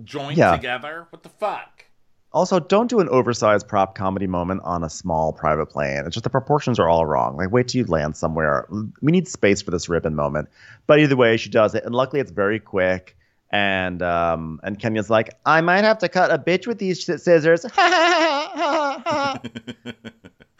[0.04, 0.52] joined Yeah.
[0.58, 1.08] together.
[1.10, 1.86] What the fuck?
[2.34, 6.04] Also, don't do an oversized prop comedy moment on a small private plane.
[6.06, 7.38] It's just the proportions are all wrong.
[7.38, 8.68] Like, wait till you land somewhere.
[9.02, 10.50] We need space for this ribbon moment.
[10.88, 13.16] But either way, she does it, and luckily it's very quick.
[13.52, 17.18] And um, and Kenya's like, I might have to cut a bitch with these sci-
[17.18, 17.66] scissors.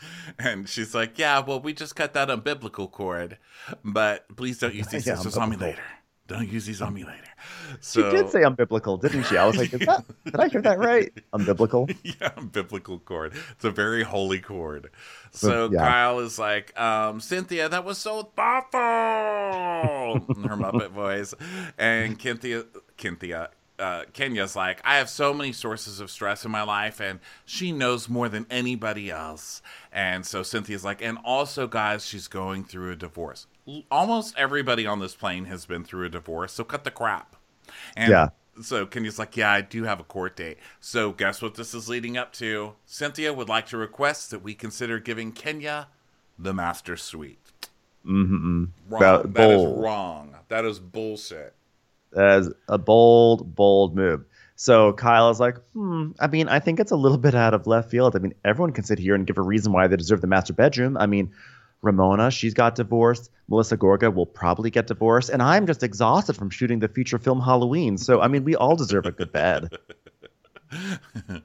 [0.40, 3.38] and she's like, "Yeah, well, we just cut that umbilical cord,
[3.84, 5.82] but please don't use these Yeah, scissors on me later.
[6.28, 7.34] Don't use these on me later."
[7.82, 9.38] she did say unbiblical, didn't she?
[9.38, 11.12] I was like, is that, did I hear that right?
[11.34, 11.96] Unbiblical.
[12.04, 13.34] yeah, biblical chord.
[13.52, 14.90] It's a very holy chord.
[15.32, 15.80] So yeah.
[15.80, 18.80] Kyle is like, um, Cynthia, that was so thoughtful.
[20.36, 21.34] in her Muppet voice.
[21.78, 22.66] And Cynthia,
[22.98, 23.50] Cynthia,
[23.80, 27.72] uh, Kenya's like, I have so many sources of stress in my life, and she
[27.72, 29.62] knows more than anybody else.
[29.92, 33.48] And so Cynthia's like, and also, guys, she's going through a divorce.
[33.90, 37.36] Almost everybody on this plane has been through a divorce, so cut the crap.
[37.96, 38.30] And Yeah.
[38.62, 40.58] So Kenya's like, yeah, I do have a court date.
[40.80, 42.74] So guess what this is leading up to?
[42.86, 45.88] Cynthia would like to request that we consider giving Kenya
[46.38, 47.40] the master suite.
[48.06, 48.66] Mm-hmm.
[48.90, 49.02] Wrong.
[49.02, 50.36] That- that is wrong.
[50.50, 51.56] That is bullshit.
[52.16, 54.24] As a bold, bold move.
[54.56, 57.66] So Kyle is like, hmm, I mean, I think it's a little bit out of
[57.66, 58.16] left field.
[58.16, 60.54] I mean, everyone can sit here and give a reason why they deserve the master
[60.54, 60.96] bedroom.
[60.98, 61.32] I mean,
[61.84, 63.30] Ramona, she's got divorced.
[63.48, 65.30] Melissa Gorga will probably get divorced.
[65.30, 67.98] And I'm just exhausted from shooting the feature film Halloween.
[67.98, 69.70] So, I mean, we all deserve a good bed.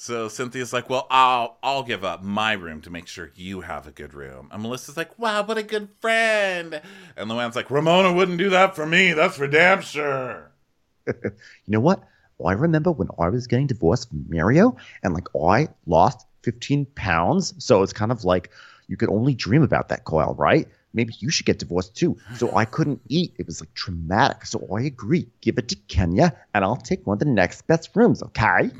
[0.00, 3.88] So Cynthia's like, well, I'll I'll give up my room to make sure you have
[3.88, 4.48] a good room.
[4.52, 6.80] And Melissa's like, wow, what a good friend.
[7.16, 9.12] And Luann's like, Ramona wouldn't do that for me.
[9.12, 10.52] That's for damn sure.
[11.08, 11.32] you
[11.66, 12.04] know what?
[12.46, 17.54] I remember when I was getting divorced from Mario and like I lost 15 pounds.
[17.58, 18.50] So it's kind of like
[18.88, 20.66] you could only dream about that, Kyle, right?
[20.94, 22.16] Maybe you should get divorced too.
[22.36, 23.34] So I couldn't eat.
[23.38, 24.46] It was like traumatic.
[24.46, 25.28] So I agree.
[25.40, 28.70] Give it to Kenya and I'll take one of the next best rooms, okay?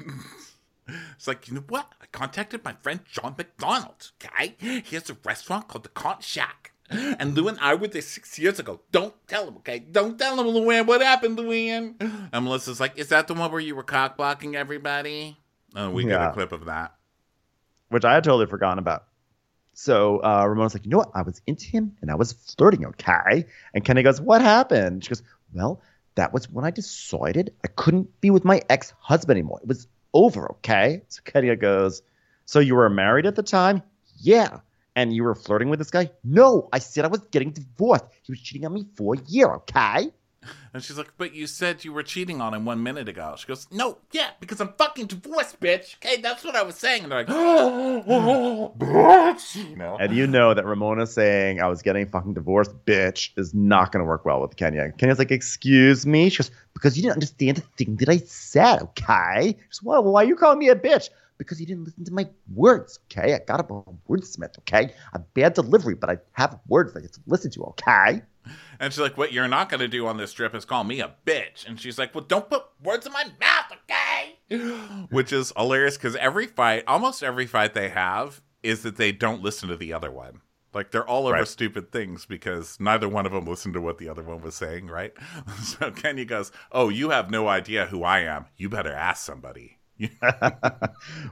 [1.15, 1.93] It's like, you know what?
[2.01, 4.13] I contacted my friend John McDonald.
[4.25, 6.73] Okay, he has a restaurant called the Conch Shack.
[6.91, 8.81] And Lou and I were there six years ago.
[8.91, 9.79] Don't tell him, okay?
[9.79, 10.87] Don't tell him, Luann.
[10.87, 11.97] What happened, Luann?
[12.33, 15.37] And Melissa's like, is that the one where you were cock blocking everybody?
[15.77, 16.95] Oh, we got a clip of that.
[17.91, 19.05] Which I had totally forgotten about.
[19.81, 21.13] So uh, Ramona's like, you know what?
[21.15, 23.47] I was into him and I was flirting, okay?
[23.73, 25.05] And Kenny goes, what happened?
[25.05, 25.23] She goes,
[25.55, 25.81] well,
[26.17, 29.61] that was when I decided I couldn't be with my ex husband anymore.
[29.63, 31.03] It was over, okay?
[31.07, 32.03] So Kenya goes,
[32.45, 33.85] so you were married at the time?
[34.19, 34.59] Yeah.
[34.97, 36.11] And you were flirting with this guy?
[36.25, 38.07] No, I said I was getting divorced.
[38.23, 40.11] He was cheating on me for a year, okay?
[40.75, 43.35] And she's like, but you said you were cheating on him one minute ago.
[43.39, 45.97] She goes, no, yeah, because I'm fucking divorced, bitch.
[45.97, 47.05] Okay, that's what I was saying.
[47.05, 47.29] And they're like,
[48.79, 49.71] bitch.
[49.71, 49.97] You know?
[49.99, 54.05] And you know that Ramona saying I was getting fucking divorced, bitch, is not going
[54.05, 54.93] to work well with Kenya.
[54.99, 56.29] Kenya's like, excuse me?
[56.29, 59.57] She goes, because you didn't understand the thing that I said, okay?
[59.71, 61.09] She goes, well, why are you calling me a bitch?
[61.39, 63.35] Because you didn't listen to my words, okay?
[63.35, 63.65] I got a
[64.09, 64.93] wordsmith, okay?
[65.15, 68.23] A bad delivery, but I have words that I get to listen to, okay?
[68.81, 71.01] And she's like, what you're not going to do on this trip is call me
[71.01, 71.67] a bitch.
[71.67, 73.73] And she's like, well, don't put words in my mouth,
[74.51, 75.07] okay?
[75.11, 79.43] Which is hilarious because every fight, almost every fight they have, is that they don't
[79.43, 80.41] listen to the other one.
[80.75, 81.49] Like they're all over Right.
[81.49, 84.87] stupid things because neither one of them listened to what the other one was saying,
[84.89, 85.13] right?
[85.63, 88.47] So Kenya goes, Oh, you have no idea who I am.
[88.57, 89.79] You better ask somebody.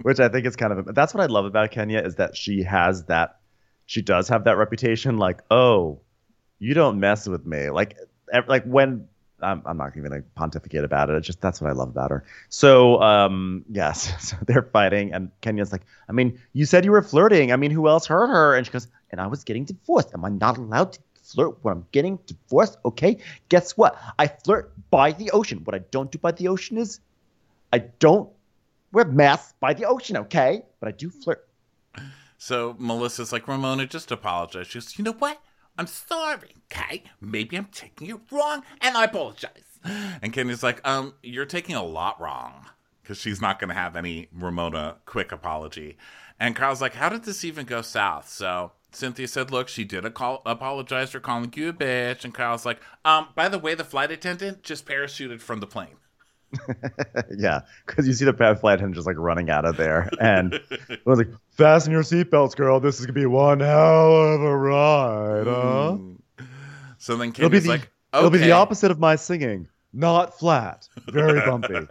[0.03, 2.63] Which I think is kind of that's what I love about Kenya is that she
[2.63, 3.39] has that
[3.85, 6.01] she does have that reputation like oh
[6.59, 7.71] you don't mess with me.
[7.71, 7.97] Like
[8.49, 9.09] like when
[9.41, 11.17] I'm, I'm not even gonna pontificate about it.
[11.17, 12.25] It's just that's what I love about her.
[12.49, 17.03] So um yes so they're fighting and Kenya's like I mean you said you were
[17.03, 17.53] flirting.
[17.53, 18.55] I mean who else hurt her?
[18.55, 20.11] And she goes and I was getting divorced.
[20.15, 22.79] Am I not allowed to flirt when I'm getting divorced?
[22.85, 24.01] Okay guess what?
[24.19, 25.61] I flirt by the ocean.
[25.65, 27.01] What I don't do by the ocean is
[27.73, 28.31] I don't
[28.93, 30.63] wear masks by the ocean, okay?
[30.81, 31.47] But I do flirt.
[32.39, 34.67] So Melissa's like, Ramona, just apologize.
[34.69, 35.41] She goes, You know what?
[35.79, 37.05] I'm sorry, okay?
[37.21, 39.79] Maybe I'm taking it wrong, and I apologize.
[40.23, 42.67] And Kenya's like, Um, you're taking a lot wrong.
[43.03, 45.97] Because she's not going to have any Ramona quick apology.
[46.41, 48.29] And Kyle's like, How did this even go south?
[48.29, 52.25] So Cynthia said, Look, she did call, apologize for calling you a bitch.
[52.25, 55.97] And Kyle's like, Um, by the way, the flight attendant just parachuted from the plane.
[57.39, 60.61] yeah, because you see the bad flight attendant just like running out of there, and
[60.89, 62.81] I was like, "Fasten your seatbelts, girl.
[62.81, 66.17] This is gonna be one hell of a ride, huh?" Mm.
[66.99, 70.89] So then It'll be the like, it'll be the opposite of my singing, not flat,
[71.09, 71.87] very bumpy.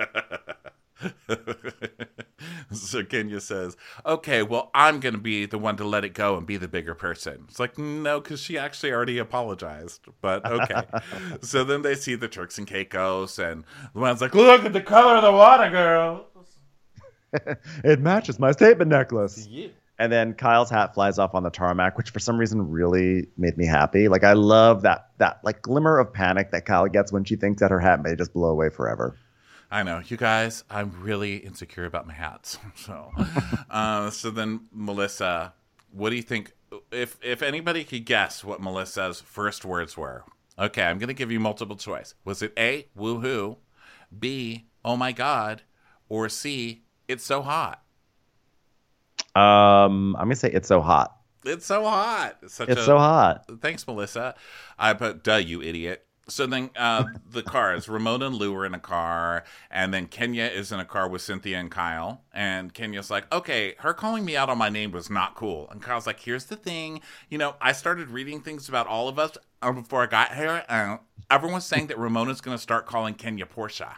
[2.72, 6.38] so Kenya says, "Okay, well, I'm going to be the one to let it go
[6.38, 10.08] and be the bigger person." It's like, no, because she actually already apologized.
[10.22, 10.84] But okay.
[11.42, 14.82] so then they see the Turks and Caicos, and the Luann's like, "Look at the
[14.82, 16.28] color of the water, girl."
[17.84, 19.48] it matches my statement necklace.
[19.98, 23.58] And then Kyle's hat flies off on the tarmac, which for some reason really made
[23.58, 24.10] me happy.
[24.10, 27.62] Like I love that that like glimmer of panic that Kyle gets when she thinks
[27.62, 29.16] that her hat may just blow away forever.
[29.76, 30.64] I know, you guys.
[30.70, 32.58] I'm really insecure about my hats.
[32.78, 33.12] So,
[33.70, 35.54] uh, so then Melissa,
[35.92, 36.54] what do you think?
[36.92, 40.24] If if anybody could guess what Melissa's first words were,
[40.58, 42.16] okay, I'm going to give you multiple choice.
[42.24, 43.58] Was it A, woohoo,
[44.18, 45.64] B, oh my god,
[46.08, 47.84] or C, it's so hot?
[49.36, 51.18] Um, I'm gonna say it's so hot.
[51.44, 52.38] It's so hot.
[52.42, 53.50] It's It's a, so hot.
[53.62, 54.36] Thanks, Melissa.
[54.80, 56.05] I put, duh, you idiot.
[56.28, 60.46] So then uh, the cars, Ramona and Lou are in a car, and then Kenya
[60.46, 62.24] is in a car with Cynthia and Kyle.
[62.34, 65.70] And Kenya's like, okay, her calling me out on my name was not cool.
[65.70, 67.02] And Kyle's like, here's the thing.
[67.30, 70.64] You know, I started reading things about all of us uh, before I got here,
[70.68, 71.00] and
[71.30, 73.98] everyone's saying that Ramona's going to start calling Kenya Portia.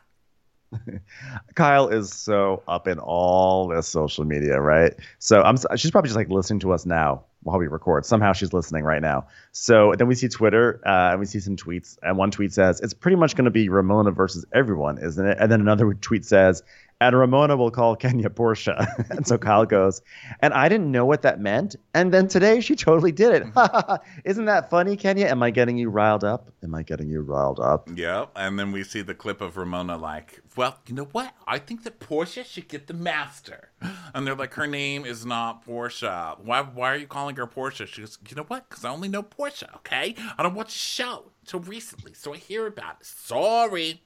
[1.55, 4.93] Kyle is so up in all this social media, right?
[5.19, 8.05] So I'm she's probably just like listening to us now while we record.
[8.05, 9.27] Somehow she's listening right now.
[9.51, 12.81] So then we see Twitter uh, and we see some tweets, and one tweet says
[12.81, 15.37] it's pretty much going to be Ramona versus everyone, isn't it?
[15.39, 16.61] And then another tweet says
[16.99, 18.87] and Ramona will call Kenya Portia.
[19.09, 20.01] and so Kyle goes,
[20.41, 21.75] and I didn't know what that meant.
[21.93, 23.43] And then today she totally did it.
[23.43, 24.19] Mm-hmm.
[24.25, 25.27] Isn't that funny, Kenya?
[25.27, 26.51] Am I getting you riled up?
[26.63, 27.87] Am I getting you riled up?
[27.93, 28.25] Yeah.
[28.35, 31.33] And then we see the clip of Ramona like, well, you know what?
[31.45, 33.69] I think that Portia should get the master.
[34.13, 36.35] And they're like, her name is not Portia.
[36.43, 37.85] Why, why are you calling her Portia?
[37.85, 38.69] She goes, you know what?
[38.69, 40.15] Because I only know Portia, okay?
[40.37, 43.05] I don't watch the show until recently, so I hear about it.
[43.05, 44.01] Sorry.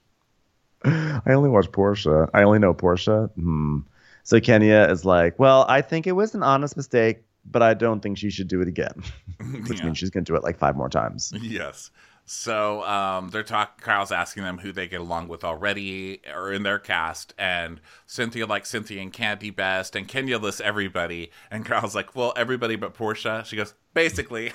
[1.26, 2.30] I only watch Portia.
[2.34, 3.30] I only know Portia.
[3.36, 3.80] Hmm.
[4.24, 8.02] So Kenya is like, well, I think it was an honest mistake, but I don't
[8.02, 9.04] think she should do it again,
[9.68, 9.86] which Yeah.
[9.86, 11.34] means she's going to do it like five more times.
[11.42, 11.90] Yes.
[12.26, 13.84] So um, they're talking.
[13.84, 18.46] Kyle's asking them who they get along with already, or in their cast, and Cynthia
[18.46, 22.94] likes Cynthia and Candy best, and Kenya lists everybody, and Kyle's like, "Well, everybody but
[22.94, 24.54] Portia." She goes, "Basically."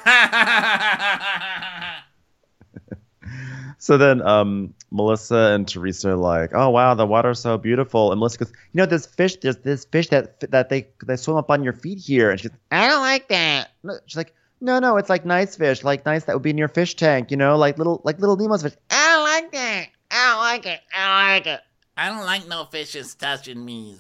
[3.79, 8.11] So then um, Melissa and Teresa are like, oh, wow, the water's so beautiful.
[8.11, 11.37] And Melissa goes, you know, this fish, there's this fish that that they they swim
[11.37, 12.31] up on your feet here.
[12.31, 13.73] And she's, I don't like that.
[14.07, 16.69] she's like, no, no, it's like nice fish, like nice that would be in your
[16.69, 18.75] fish tank, you know, like little like little Nemo's fish.
[18.91, 19.89] I don't like that.
[20.11, 20.81] I don't like it.
[20.95, 21.61] I don't like it.
[21.97, 23.97] I don't like no fishes touching me.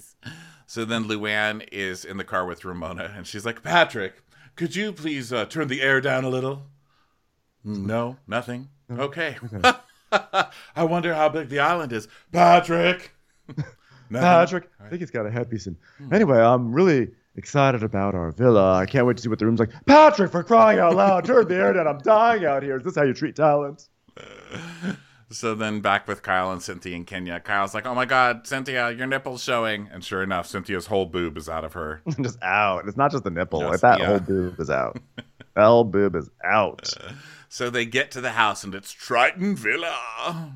[0.66, 4.22] so then Luann is in the car with Ramona, and she's like, "Patrick,
[4.54, 6.62] could you please uh, turn the air down a little?"
[7.64, 8.68] No, nothing.
[8.90, 9.36] Okay.
[10.12, 13.12] I wonder how big the island is, Patrick.
[14.12, 15.76] Patrick, I think he's got a headpiece in.
[16.12, 18.74] Anyway, I'm really excited about our villa.
[18.74, 19.70] I can't wait to see what the room's like.
[19.86, 21.88] Patrick, for crying out loud, turn the air down.
[21.88, 22.76] I'm dying out here.
[22.78, 23.88] Is this how you treat talent?
[25.30, 27.40] So then back with Kyle and Cynthia and Kenya.
[27.40, 31.36] Kyle's like, "Oh my God, Cynthia, your nipple's showing," and sure enough, Cynthia's whole boob
[31.36, 32.00] is out of her.
[32.20, 32.86] just out.
[32.86, 33.58] It's not just the nipple.
[33.60, 34.06] Just- like that yeah.
[34.06, 34.98] whole boob is out.
[35.56, 36.88] whole boob is out.
[37.56, 40.52] So they get to the house, and it's Triton Villa.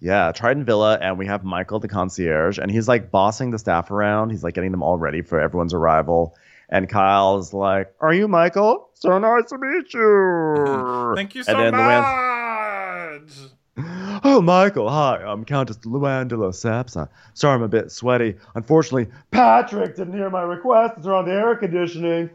[0.00, 3.90] Yeah, Triton Villa, and we have Michael, the concierge, and he's like bossing the staff
[3.90, 4.28] around.
[4.28, 6.36] He's like getting them all ready for everyone's arrival.
[6.68, 8.90] And Kyle's like, "Are you Michael?
[8.92, 14.20] So nice to meet you." Thank you And so then Luann- much.
[14.24, 15.22] Oh, Michael, hi.
[15.24, 16.98] I'm Countess Luann de Lesseps.
[16.98, 18.36] Uh, sorry I'm a bit sweaty.
[18.54, 22.28] Unfortunately, Patrick didn't hear my request to turn on the air conditioning.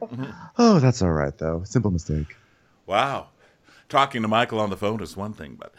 [0.58, 1.62] oh, that's all right, though.
[1.66, 2.36] Simple mistake.
[2.88, 3.28] Wow.
[3.90, 5.74] Talking to Michael on the phone is one thing, but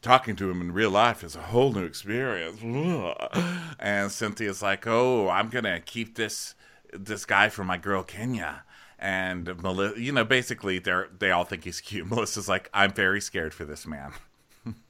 [0.00, 2.60] talking to him in real life is a whole new experience.
[3.78, 6.54] And Cynthia's like, "Oh, I'm gonna keep this
[6.92, 8.62] this guy for my girl Kenya."
[8.98, 12.06] And Melissa, you know, basically, they're they all think he's cute.
[12.10, 14.12] Melissa's like, "I'm very scared for this man."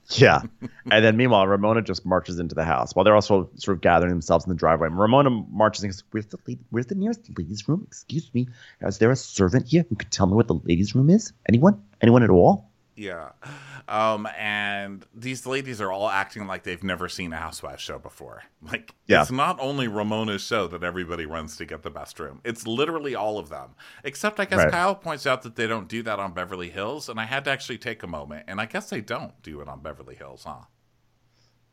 [0.17, 0.43] Yeah.
[0.91, 4.11] and then meanwhile, Ramona just marches into the house while they're also sort of gathering
[4.11, 4.89] themselves in the driveway.
[4.89, 7.85] Ramona marches and goes, Where's the, lady, where's the nearest ladies' room?
[7.87, 8.49] Excuse me.
[8.83, 11.33] Is there a servant here who could tell me what the ladies' room is?
[11.49, 11.83] Anyone?
[12.03, 12.71] Anyone at all?
[12.97, 13.31] Yeah.
[13.87, 18.43] Um, and these ladies are all acting like they've never seen a housewife show before.
[18.63, 19.21] Like, Yeah.
[19.21, 22.41] it's not only Ramona's show that everybody runs to get the best room.
[22.45, 23.75] It's literally all of them.
[24.05, 24.71] Except, I guess Right.
[24.73, 27.51] Kyle points out that they don't do that on Beverly Hills, and I had to
[27.51, 28.45] actually take a moment.
[28.49, 30.63] And I guess they don't do it on Beverly Hills, huh?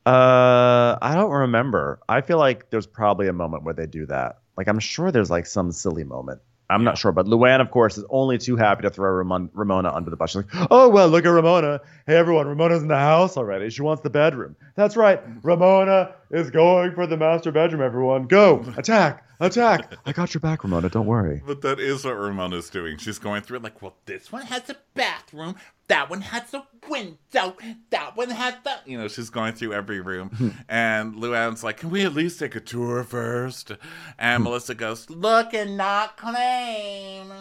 [0.06, 2.00] Uh, I don't remember.
[2.10, 4.40] I feel like there's probably a moment where they do that.
[4.58, 6.42] Like, I'm sure there's like some silly moment.
[6.72, 9.92] I'm not sure, but Luann, of course, is only too happy to throw Ramon- Ramona
[9.94, 10.32] under the bus.
[10.32, 11.82] She's like, "Oh well, look at Ramona.
[12.08, 13.70] Hey everyone, Ramona's in the house already.
[13.70, 14.56] She wants the bedroom.
[14.76, 15.22] That's right.
[15.44, 17.82] Ramona is going for the master bedroom.
[17.82, 19.94] Everyone, go attack, attack.
[20.06, 20.90] I got your back, Ramona.
[20.90, 21.42] Don't worry.
[21.46, 22.98] But that is what Ramona's doing.
[22.98, 25.56] She's going through it like, well, this one One has a bathroom.
[25.88, 27.56] That one has a window.
[27.90, 28.78] That one has the.
[28.86, 30.30] you know, she's going through every room.
[30.30, 30.50] Hmm.
[30.70, 33.72] and Luann's like, can we at least take a tour first?
[34.18, 34.44] And hmm.
[34.46, 37.32] Melissa goes, Look and not claim.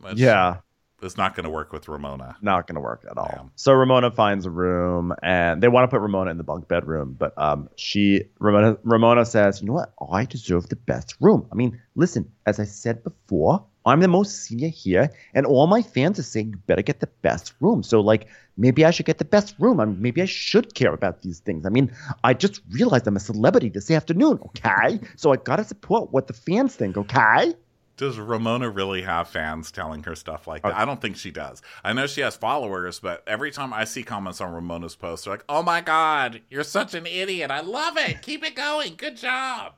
[0.00, 0.58] which Yeah,
[1.04, 2.36] is not going to work with Ramona.
[2.42, 3.30] not gonna work at all.
[3.32, 3.48] Yeah.
[3.56, 7.14] So Ramona finds a room, and they want to put Ramona in the bunk bedroom,
[7.18, 9.92] but um, she Ramona Ramona says, "You know what?
[10.10, 11.46] I deserve the best room.
[11.52, 15.82] I mean, listen, as I said before, I'm the most senior here, and all my
[15.82, 17.82] fans are saying you better get the best room.
[17.82, 18.26] So like."
[18.56, 19.80] Maybe I should get the best room.
[19.80, 21.66] I mean, maybe I should care about these things.
[21.66, 21.90] I mean,
[22.22, 25.00] I just realized I'm a celebrity this afternoon, okay?
[25.16, 27.54] So I gotta support what the fans think, okay?
[27.96, 30.72] Does Ramona really have fans telling her stuff like that?
[30.72, 31.62] Uh, I don't think she does.
[31.84, 35.34] I know she has followers, but every time I see comments on Ramona's posts, they're
[35.34, 37.50] like, oh my God, you're such an idiot.
[37.50, 38.22] I love it.
[38.22, 38.96] Keep it going.
[38.96, 39.74] Good job.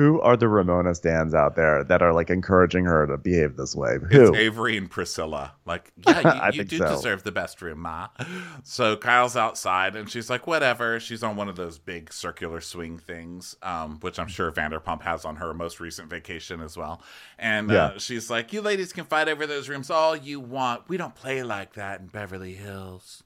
[0.00, 3.76] Who are the Ramona stands out there that are like encouraging her to behave this
[3.76, 3.98] way?
[4.10, 4.34] It's Who?
[4.34, 5.52] Avery and Priscilla.
[5.66, 6.88] Like, yeah, you, you do so.
[6.88, 8.08] deserve the best room, Ma.
[8.62, 10.98] So Kyle's outside and she's like, whatever.
[11.00, 15.26] She's on one of those big circular swing things, um, which I'm sure Vanderpump has
[15.26, 17.02] on her most recent vacation as well.
[17.38, 20.88] And uh, she's like, you ladies can fight over those rooms all you want.
[20.88, 23.22] We don't play like that in Beverly Hills.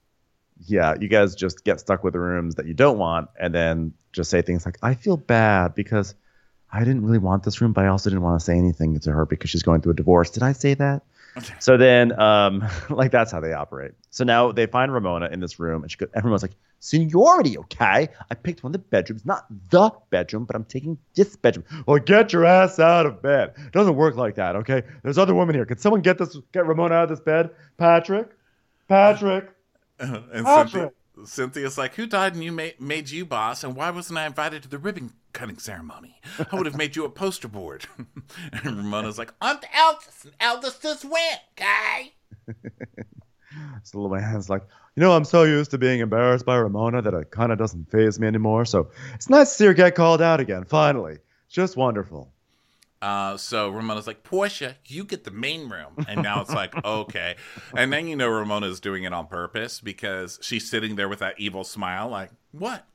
[0.66, 3.93] yeah, you guys just get stuck with the rooms that you don't want, and then
[4.12, 6.16] just say things like, "I feel bad because
[6.75, 9.12] I didn't really want this room, but I also didn't want to say anything to
[9.12, 11.03] her because she's going through a divorce." Did I say that?
[11.59, 13.93] So then, um, like that's how they operate.
[14.11, 18.09] So now they find Ramona in this room, and she goes, everyone's like, "Seniority, okay?
[18.31, 21.99] I picked one of the bedrooms, not the bedroom, but I'm taking this bedroom." Well,
[21.99, 23.55] get your ass out of bed.
[23.57, 24.85] It doesn't work like that, okay?
[25.03, 25.66] There's other women here.
[25.66, 27.51] Can someone get this, get Ramona out of this bed?
[27.79, 28.29] Patrick,
[28.89, 29.51] Patrick.
[29.99, 30.93] and Cynthia, Patrick.
[31.25, 33.64] Cynthia's like, who died and you made, made you boss?
[33.64, 36.20] And why wasn't I invited to the ribbon cutting ceremony?
[36.51, 37.85] I would have made you a poster board.
[38.53, 42.14] and Ramona's like, I'm the eldest, and eldest just went, okay?
[43.82, 44.62] So little man's like,
[44.97, 47.91] you know, I'm so used to being embarrassed by Ramona that it kind of doesn't
[47.91, 48.64] phase me anymore.
[48.64, 50.64] So it's nice to see her get called out again.
[50.64, 51.18] Finally,
[51.49, 52.32] just wonderful.
[53.03, 56.07] Uh, so Ramona's like, Portia, you get the main room.
[56.09, 57.37] And now it's like, okay.
[57.76, 61.35] And then you know Ramona's doing it on purpose because she's sitting there with that
[61.39, 62.87] evil smile, like, what?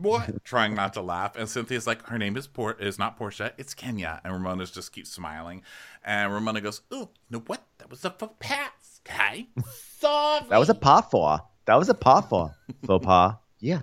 [0.00, 0.44] What?
[0.44, 1.36] Trying not to laugh.
[1.36, 4.20] And Cynthia's like, her name is Port is not Portia, it's Kenya.
[4.24, 5.62] And Ramona's just keeps smiling.
[6.04, 7.64] And Ramona goes, Ooh, you know what?
[7.78, 9.48] That was a faux pass, okay?
[9.98, 10.46] Sorry.
[10.48, 11.40] That was a pas for.
[11.66, 12.56] That was a pas for.
[12.86, 13.34] Faux pas.
[13.60, 13.82] Yeah.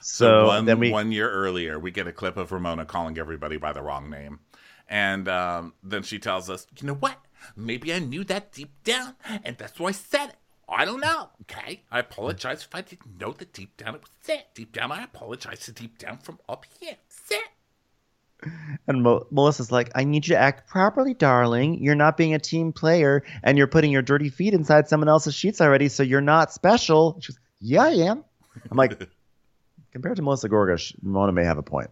[0.00, 0.90] So, one, then we.
[0.90, 4.40] one year earlier, we get a clip of Ramona calling everybody by the wrong name.
[4.86, 7.16] And um, then she tells us, You know what?
[7.56, 10.36] Maybe I knew that deep down, and that's why I said it.
[10.68, 11.82] I don't know, okay?
[11.90, 14.42] I apologize if I didn't know that deep down it was there.
[14.54, 16.96] Deep down, I apologize to deep down from up here.
[17.08, 17.42] Sit.
[18.86, 21.82] And Mo- Melissa's like, I need you to act properly, darling.
[21.82, 25.34] You're not being a team player, and you're putting your dirty feet inside someone else's
[25.34, 27.18] sheets already, so you're not special.
[27.20, 28.24] She's, yeah, I am.
[28.70, 29.08] I'm like,
[29.92, 31.90] compared to Melissa Gorga, Ramona may have a point.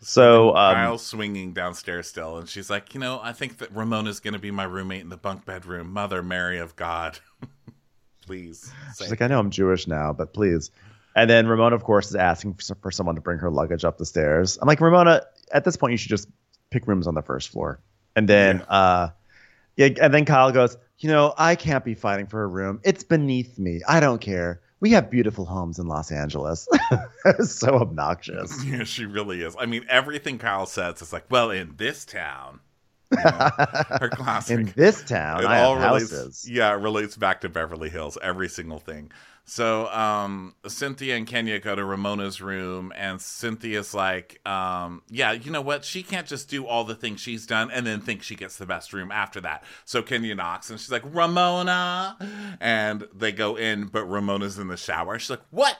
[0.00, 4.20] So, um, Kyle's swinging downstairs still, and she's like, you know, I think that Ramona's
[4.20, 5.92] going to be my roommate in the bunk bedroom.
[5.92, 7.20] Mother Mary of God,
[8.26, 8.72] please.
[8.98, 10.70] She's like, I know I'm Jewish now, but please.
[11.16, 13.98] And then Ramona, of course, is asking for, for someone to bring her luggage up
[13.98, 14.58] the stairs.
[14.60, 15.22] I'm like, Ramona,
[15.52, 16.28] at this point, you should just
[16.70, 17.80] pick rooms on the first floor.
[18.16, 19.10] And then, uh,
[19.76, 22.80] yeah, and then Kyle goes, you know, I can't be fighting for a room.
[22.84, 23.80] It's beneath me.
[23.86, 24.60] I don't care.
[24.80, 26.68] We have beautiful homes in Los Angeles.
[27.24, 28.62] it's so obnoxious.
[28.64, 29.56] Yeah, she really is.
[29.58, 32.60] I mean, everything Kyle says is like, well, in this town.
[33.16, 33.50] You know,
[34.00, 34.58] her classic.
[34.58, 36.48] In this town, it I all relates, houses.
[36.50, 39.10] Yeah, it relates back to Beverly Hills, every single thing.
[39.46, 45.50] So um, Cynthia and Kenya go to Ramona's room, and Cynthia's like, um, "Yeah, you
[45.50, 45.84] know what?
[45.84, 48.64] She can't just do all the things she's done and then think she gets the
[48.64, 52.16] best room after that." So Kenya knocks, and she's like, "Ramona,"
[52.60, 55.18] and they go in, but Ramona's in the shower.
[55.18, 55.76] She's like, "What?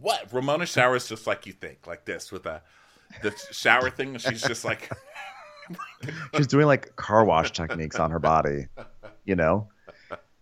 [0.00, 2.62] What?" Ramona showers just like you think, like this with a
[3.22, 4.14] the shower thing.
[4.14, 4.90] and She's just like.
[6.36, 8.66] She's doing like car wash techniques on her body,
[9.24, 9.68] you know?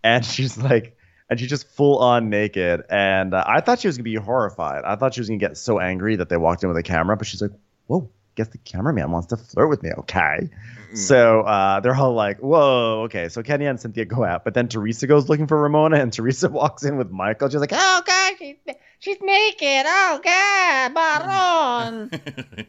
[0.03, 0.95] And she's like,
[1.29, 2.83] and she's just full on naked.
[2.89, 4.83] And uh, I thought she was gonna be horrified.
[4.85, 7.17] I thought she was gonna get so angry that they walked in with a camera,
[7.17, 7.51] but she's like,
[7.87, 9.91] whoa, guess the cameraman wants to flirt with me.
[9.97, 10.49] Okay.
[10.93, 13.27] So uh, they're all like, whoa, okay.
[13.27, 16.47] So Kenya and Cynthia go out, but then Teresa goes looking for Ramona, and Teresa
[16.51, 17.49] walks in with Michael.
[17.49, 18.55] She's like, Oh God, she's
[18.99, 19.85] she's naked.
[19.85, 22.09] Oh God, Baron.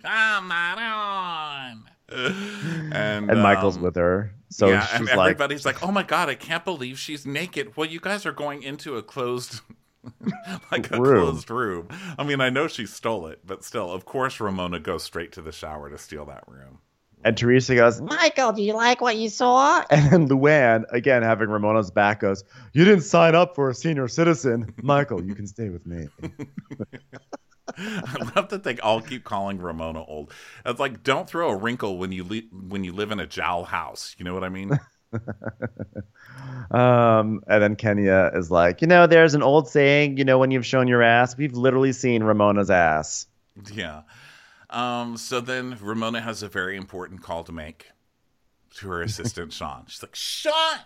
[0.04, 4.32] I'm not And, and Michael's um, with her.
[4.50, 7.76] So yeah, she's and like, everybody's like, "Oh my god, I can't believe she's naked."
[7.76, 9.60] Well, you guys are going into a closed,
[10.72, 11.24] like a Room.
[11.24, 11.88] closed room.
[12.18, 15.42] I mean, I know she stole it, but still, of course, Ramona goes straight to
[15.42, 16.78] the shower to steal that room.
[17.24, 19.84] and Teresa goes, Michael, do you like what you saw?
[19.90, 22.42] And then Luann, again having Ramona's back, goes,
[22.72, 24.72] You didn't sign up for a senior citizen.
[24.82, 26.08] Michael, you can stay with me.
[27.78, 30.32] I love that they all keep calling Ramona old.
[30.64, 33.64] It's like, don't throw a wrinkle when you le- when you live in a jowl
[33.64, 34.14] house.
[34.18, 34.78] You know what I mean?
[36.70, 40.50] Um, and then Kenya is like, You know, there's an old saying, you know, when
[40.50, 43.26] you've shown your ass, we've literally seen Ramona's ass.
[43.72, 44.02] Yeah.
[44.70, 47.88] Um, so then Ramona has a very important call to make
[48.76, 49.84] to her assistant, Sean.
[49.88, 50.80] She's like, Sean,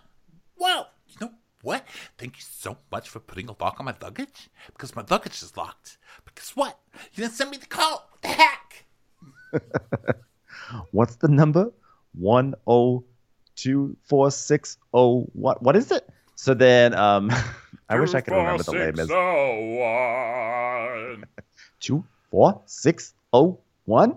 [0.56, 1.86] whoa, you know what?
[2.18, 5.56] Thank you so much for putting a lock on my luggage because my luggage is
[5.56, 5.96] locked.
[6.24, 6.78] Because what?
[7.14, 8.00] You didn't send me the code.
[8.10, 8.84] What the heck?
[10.90, 11.72] What's the number?
[12.14, 13.04] One oh
[13.54, 16.08] two four six oh what what is it?
[16.34, 17.30] So then um
[17.88, 19.08] I wish I could remember the name is
[21.80, 24.16] two four six oh one.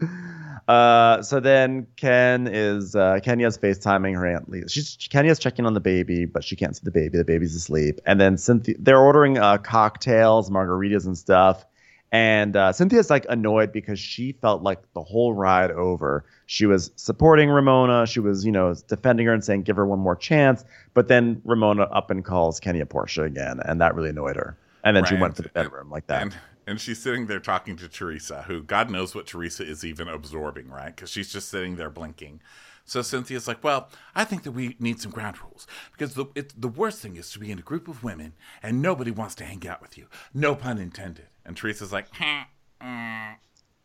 [0.70, 4.68] Uh, so then Ken is uh, Kenya's FaceTiming her aunt Lisa.
[4.68, 7.18] She's Kenya's checking on the baby, but she can't see the baby.
[7.18, 8.00] The baby's asleep.
[8.06, 11.66] And then Cynthia, they're ordering uh, cocktails, margaritas, and stuff.
[12.12, 16.92] And uh, Cynthia's like annoyed because she felt like the whole ride over, she was
[16.94, 18.06] supporting Ramona.
[18.06, 20.64] She was, you know, defending her and saying, give her one more chance.
[20.94, 23.58] But then Ramona up and calls Kenya Portia again.
[23.64, 24.56] And that really annoyed her.
[24.84, 26.22] And then she went to the bedroom like that.
[26.22, 26.36] And
[26.70, 30.68] and she's sitting there talking to Teresa, who God knows what Teresa is even absorbing,
[30.68, 30.94] right?
[30.94, 32.40] Because she's just sitting there blinking.
[32.84, 36.52] So Cynthia's like, "Well, I think that we need some ground rules because the it,
[36.56, 39.44] the worst thing is to be in a group of women and nobody wants to
[39.44, 40.06] hang out with you.
[40.32, 42.42] No pun intended." And Teresa's like, "Hmm,
[42.80, 43.34] mm,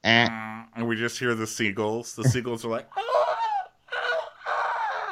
[0.04, 0.28] Eh.
[0.30, 2.14] mm," and we just hear the seagulls.
[2.16, 3.02] The seagulls are like, "Ah,
[3.96, 4.30] ah,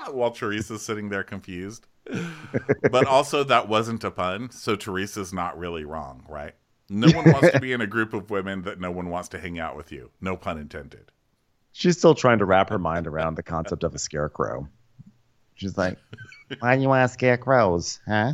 [0.05, 1.87] ah," while Teresa's sitting there confused.
[2.91, 6.53] but also that wasn't a pun, so Teresa's not really wrong, right?
[6.89, 9.39] No one wants to be in a group of women that no one wants to
[9.39, 10.11] hang out with you.
[10.21, 11.11] No pun intended.
[11.71, 14.67] She's still trying to wrap her mind around the concept of a scarecrow.
[15.55, 15.97] She's like,
[16.59, 18.33] Why do you want to scare crows, huh?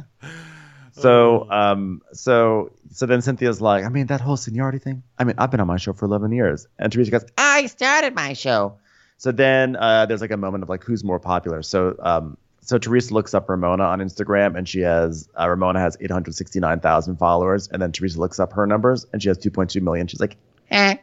[0.92, 5.04] So, um, so, so then Cynthia's like, I mean, that whole seniority thing.
[5.18, 6.68] I mean, I've been on my show for 11 years.
[6.78, 8.80] And Teresa goes, I started my show.
[9.18, 11.62] so then uh, there's like a moment of like, who's more popular?
[11.62, 12.38] So, um,
[12.70, 17.68] so Teresa looks up Ramona on Instagram, and she has uh, Ramona has 869,000 followers,
[17.70, 20.06] and then Teresa looks up her numbers, and she has 2.2 million.
[20.06, 20.38] She's like,
[20.70, 20.98] Eh.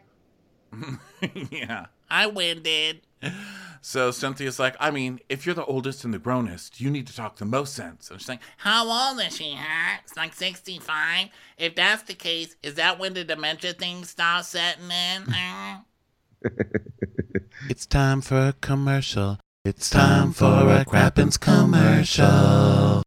[1.50, 3.00] yeah, I win, dude.
[3.80, 7.16] So Cynthia's like, I mean, if you're the oldest and the grownest, you need to
[7.16, 8.12] talk the most sense.
[8.12, 9.98] And she's like, How old is she, huh?
[10.04, 11.30] It's like 65.
[11.58, 15.32] If that's the case, is that when the dementia thing starts setting in?
[15.32, 15.78] Huh?
[17.68, 19.38] It's time for a commercial.
[19.66, 23.02] It's time for a Crappens commercial.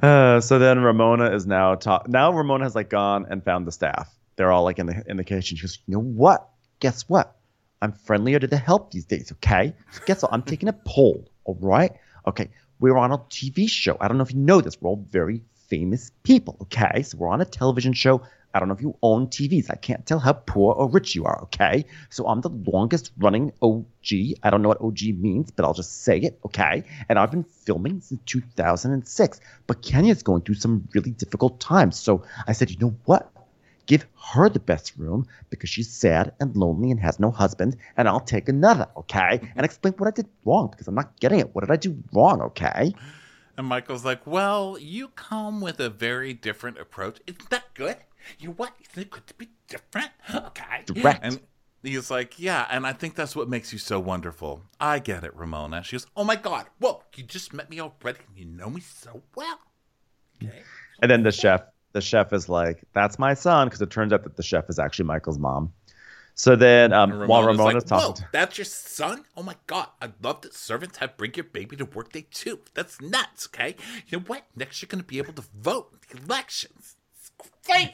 [0.00, 3.72] Uh, so then Ramona is now ta- now Ramona has like gone and found the
[3.72, 4.08] staff.
[4.36, 5.58] They're all like in the in the kitchen.
[5.58, 6.48] She goes, you know what?
[6.80, 7.36] Guess what?
[7.82, 9.30] I'm friendlier to the help these days.
[9.30, 9.74] Okay.
[9.90, 10.32] So guess what?
[10.32, 11.28] I'm taking a poll.
[11.44, 11.92] All right.
[12.26, 12.48] Okay.
[12.80, 13.98] We're on a TV show.
[14.00, 14.80] I don't know if you know this.
[14.80, 16.56] We're all very famous people.
[16.62, 17.02] Okay.
[17.02, 18.22] So we're on a television show.
[18.54, 19.70] I don't know if you own TVs.
[19.70, 21.42] I can't tell how poor or rich you are.
[21.44, 21.86] Okay.
[22.10, 24.36] So I'm the longest running OG.
[24.42, 26.38] I don't know what OG means, but I'll just say it.
[26.44, 26.84] Okay.
[27.08, 29.40] And I've been filming since 2006.
[29.66, 31.98] But Kenya's going through some really difficult times.
[31.98, 33.30] So I said, you know what?
[33.86, 38.08] Give her the best room because she's sad and lonely and has no husband, and
[38.08, 39.40] I'll take another, okay?
[39.56, 41.52] And explain what I did wrong because I'm not getting it.
[41.52, 42.94] What did I do wrong, okay?
[43.56, 47.20] and Michael's like, well, you come with a very different approach.
[47.26, 47.96] Isn't that good?
[48.38, 48.72] You know what?
[48.90, 50.10] Isn't it good to be different?
[50.34, 50.82] Okay.
[50.86, 51.24] Direct.
[51.24, 51.40] And
[51.82, 54.62] he's like, yeah, and I think that's what makes you so wonderful.
[54.80, 55.82] I get it, Ramona.
[55.82, 58.80] She goes, oh my God, Whoa, you just met me already and you know me
[58.80, 59.58] so well.
[60.42, 60.62] Okay.
[61.00, 61.62] And then the chef,
[61.92, 64.78] the chef is like, "That's my son," because it turns out that the chef is
[64.78, 65.72] actually Michael's mom.
[66.34, 69.24] So then, um, And while Ramona's Ramona's like, talking, Whoa, that's your son?
[69.36, 72.60] Oh my god, I love that servants have bring your baby to work day too.
[72.74, 73.76] That's nuts, okay?
[74.08, 74.44] You know what?
[74.56, 76.96] Next you're gonna be able to vote in the elections.
[77.18, 77.30] It's
[77.66, 77.92] crazy.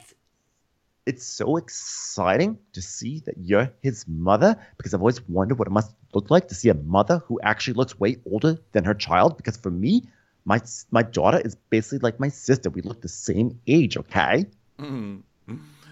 [1.09, 5.71] It's so exciting to see that you're his mother because I've always wondered what it
[5.71, 9.37] must look like to see a mother who actually looks way older than her child.
[9.37, 10.03] Because for me,
[10.45, 12.69] my my daughter is basically like my sister.
[12.69, 14.45] We look the same age, okay?
[14.79, 15.23] Mhm.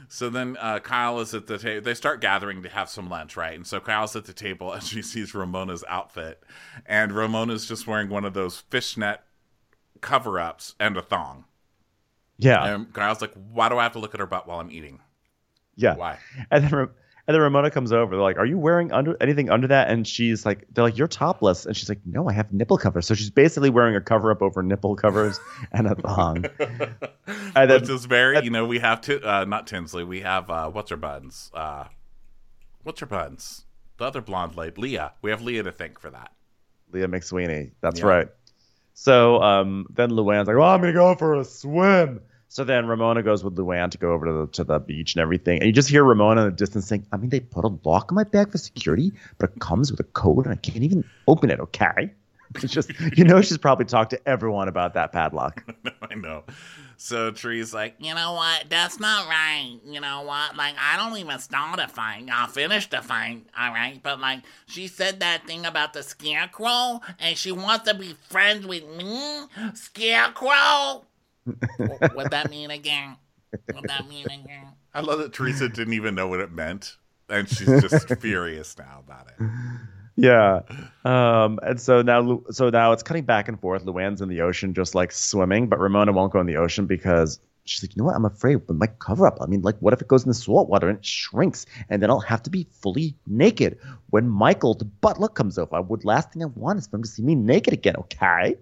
[0.10, 1.84] So then uh, Kyle is at the table.
[1.84, 3.56] They start gathering to have some lunch, right?
[3.56, 6.44] And so Kyle's at the table and she sees Ramona's outfit.
[6.86, 9.20] And Ramona's just wearing one of those fishnet
[10.00, 11.46] cover ups and a thong.
[12.40, 14.72] Yeah, And Kyle's like, why do I have to look at her butt while I'm
[14.72, 15.00] eating?
[15.78, 15.96] Yeah.
[15.96, 16.20] Why?
[16.52, 16.90] And then, and
[17.36, 18.16] then Ramona comes over.
[18.16, 21.08] They're like, "Are you wearing under anything under that?" And she's like, "They're like, you're
[21.08, 24.32] topless." And she's like, "No, I have nipple covers." So she's basically wearing a cover
[24.32, 25.40] up over nipple covers
[25.72, 26.46] and a thong.
[27.56, 30.50] And then- Which is very, you know, we have to, uh, not Tinsley, we have,
[30.50, 31.52] uh, what's her buns?
[31.54, 31.86] Uh,
[32.84, 33.66] what's her buns?
[33.98, 35.14] The other blonde lady, Leah.
[35.22, 36.32] We have Leah to thank for that.
[36.94, 37.72] Leah McSweeney.
[37.82, 38.06] That's Yeah.
[38.06, 38.28] right.
[38.94, 43.24] So um, then Luann's like, "Well, I'm gonna go for a swim." So then Ramona
[43.24, 45.60] goes with Luann to go over to the, to the beach and everything.
[45.60, 48.12] And you just hear Ramona in the distance saying, I mean, they put a lock
[48.12, 51.04] on my bag for security, but it comes with a code and I can't even
[51.28, 52.14] open it, okay?
[52.56, 55.64] It's just, you know, she's probably talked to everyone about that padlock.
[56.02, 56.46] I know.
[56.96, 58.70] So Tree's like, You know what?
[58.70, 59.78] That's not right.
[59.86, 60.56] You know what?
[60.56, 62.28] Like, I don't even start a fight.
[62.32, 64.00] I'll finish the fight, all right?
[64.02, 68.66] But, like, she said that thing about the scarecrow, and she wants to be friends
[68.66, 69.44] with me?
[69.74, 71.06] Scarecrow?
[71.48, 73.18] Wh- What'd that mean again?
[73.72, 74.74] What'd that mean again?
[74.94, 76.96] I love that Teresa didn't even know what it meant.
[77.30, 79.48] And she's just furious now about it.
[80.16, 80.62] Yeah.
[81.04, 83.86] Um, and so now, so now it's cutting back and forth.
[83.86, 87.40] Luann's in the ocean, just like swimming, but Ramona won't go in the ocean because
[87.68, 88.16] She's like, you know what?
[88.16, 89.40] I'm afraid with my cover up.
[89.42, 92.02] I mean, like, what if it goes in the salt water and it shrinks, and
[92.02, 93.78] then I'll have to be fully naked
[94.10, 95.76] when Michael, the butler, comes over.
[95.76, 97.96] I would last thing I want is for him to see me naked again.
[97.98, 98.56] Okay.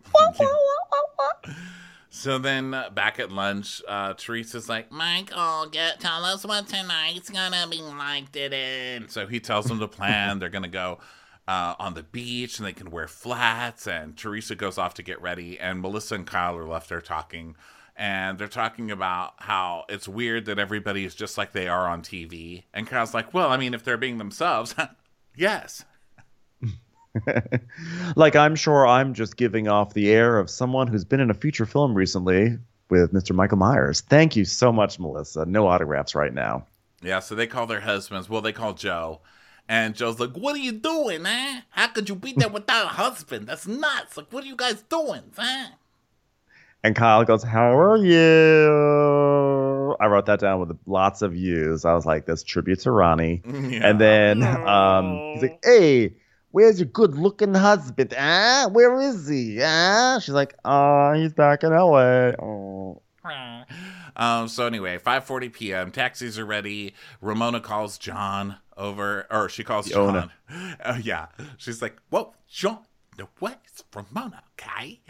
[2.15, 7.29] So then uh, back at lunch, uh, Teresa's like, Michael, get tell us what tonight's
[7.29, 9.01] gonna be like today.
[9.07, 10.39] so he tells them the plan.
[10.39, 10.99] They're gonna go
[11.45, 13.85] uh, on the beach and they can wear flats.
[13.85, 17.57] And Teresa goes off to get ready, and Melissa and Kyle are left there talking.
[17.97, 22.01] And they're talking about how it's weird that everybody is just like they are on
[22.01, 22.63] TV.
[22.73, 24.73] And Kyle's like, well, I mean, if they're being themselves,
[25.35, 25.83] yes.
[28.15, 31.33] like, I'm sure I'm just giving off the air of someone who's been in a
[31.33, 32.57] feature film recently
[32.89, 33.35] with Mr.
[33.35, 34.01] Michael Myers.
[34.01, 35.45] Thank you so much, Melissa.
[35.45, 36.65] No autographs right now.
[37.01, 38.29] Yeah, so they call their husbands.
[38.29, 39.21] Well, they call Joe.
[39.67, 41.63] And Joe's like, What are you doing, man?
[41.69, 43.47] How could you be there without a husband?
[43.47, 44.17] That's nuts.
[44.17, 45.71] Like, what are you guys doing, man?
[46.83, 49.95] And Kyle goes, How are you?
[49.99, 51.83] I wrote that down with lots of views.
[51.83, 53.41] I was like, This tribute to Ronnie.
[53.65, 53.89] Yeah.
[53.89, 56.13] And then um, he's like, Hey,
[56.55, 58.13] where's your good looking husband?
[58.17, 59.59] Ah, where is he?
[59.61, 62.31] Ah, she's like, Oh, he's back in LA.
[62.41, 63.01] Oh.
[64.15, 65.91] Um, so anyway, 5:40 p.m.
[65.91, 66.93] Taxis are ready.
[67.19, 69.93] Ramona calls John over, or she calls The.
[69.95, 70.31] John.
[70.81, 71.27] Uh, yeah,
[71.57, 72.79] she's like, "Whoa, John,
[73.17, 75.01] no way, it's Ramona, okay?"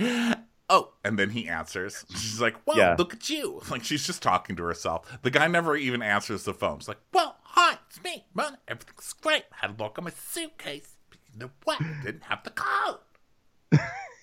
[0.68, 2.04] Oh, and then he answers.
[2.10, 2.96] She's like, "Whoa, Yeah.
[2.98, 5.20] look at you!" Like she's just talking to herself.
[5.22, 6.80] The guy never even answers the phone.
[6.80, 8.58] She's like, Well, hi, it's me, man.
[8.68, 9.43] Everything's great.
[9.52, 10.95] I had a look on my suitcase.
[11.36, 11.80] But you what?
[12.04, 13.02] Didn't have the coat.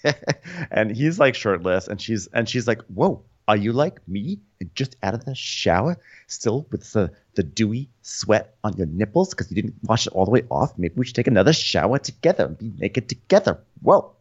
[0.70, 4.74] and he's like shirtless and she's and she's like whoa are you like me and
[4.74, 5.96] just out of the shower
[6.26, 10.24] still with the the dewy sweat on your nipples because you didn't wash it all
[10.24, 14.12] the way off maybe we should take another shower together and be naked together whoa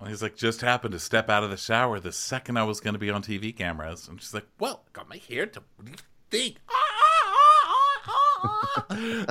[0.00, 2.80] Well, he's like, just happened to step out of the shower the second I was
[2.80, 4.08] going to be on TV cameras.
[4.08, 5.62] And she's like, Well, got my hair to.
[5.76, 5.96] What do you
[6.30, 6.56] think?
[6.68, 7.05] the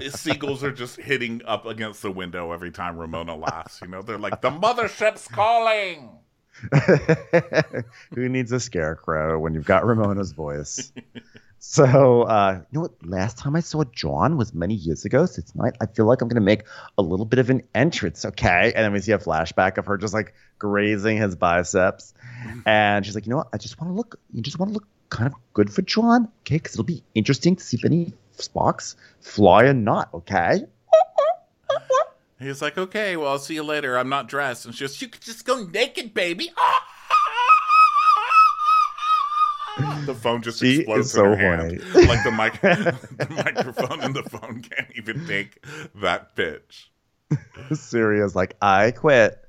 [0.10, 3.80] seagulls are just hitting up against the window every time Ramona laughs.
[3.82, 6.10] You know, they're like, the mothership's calling.
[8.16, 10.92] who needs a scarecrow when you've got ramona's voice?
[11.60, 12.92] So uh you know what?
[13.04, 16.28] Last time i saw john was many years ago so tonight i feel like i'm
[16.28, 16.64] gonna make
[16.98, 18.72] a little bit of an entrance okay?
[18.76, 22.14] And then we see a flashback of her just like grazing his biceps.
[22.66, 23.48] And she's like you know what?
[23.52, 26.30] I just want to look you just want to look kind of good for john
[26.42, 26.58] okay?
[26.58, 30.66] Because it'll be interesting to see if any sparks fly or not okay
[32.40, 33.98] He's like, okay, well, I'll see you later.
[33.98, 34.66] I'm not dressed.
[34.66, 36.52] And she goes, you could just go naked, baby.
[40.06, 41.82] the phone just She explodes so in her hand.
[41.94, 45.66] Like the, mic- the microphone in the phone can't even take
[45.96, 46.92] that pitch.
[47.74, 49.42] Siri's like, I quit.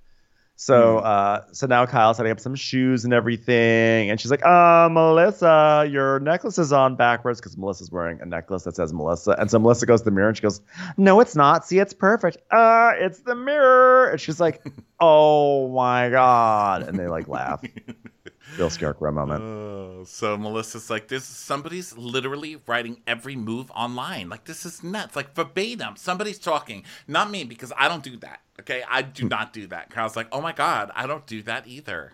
[0.59, 4.88] So uh so now Kyle's setting up some shoes and everything, and she's like, uh,
[4.90, 9.36] Melissa, your necklace is on backwards because Melissa's wearing a necklace that says Melissa.
[9.38, 10.62] And so Melissa goes to the mirror and she goes,
[10.96, 11.66] No, it's not.
[11.66, 12.38] See, it's perfect.
[12.50, 14.09] Uh, it's the mirror.
[14.09, 14.62] And she's like,
[15.00, 16.84] Oh my god.
[16.84, 17.62] And they like laugh.
[18.59, 19.42] Real scarecrow moment.
[19.42, 24.28] Oh, so Melissa's like, this somebody's literally writing every move online.
[24.28, 25.16] Like this is nuts.
[25.16, 25.97] Like verbatim.
[25.97, 26.84] Somebody's talking.
[27.07, 28.40] Not me, because I don't do that.
[28.61, 28.82] Okay.
[28.88, 29.90] I do not do that.
[29.90, 32.12] Kyle's like, oh my God, I don't do that either.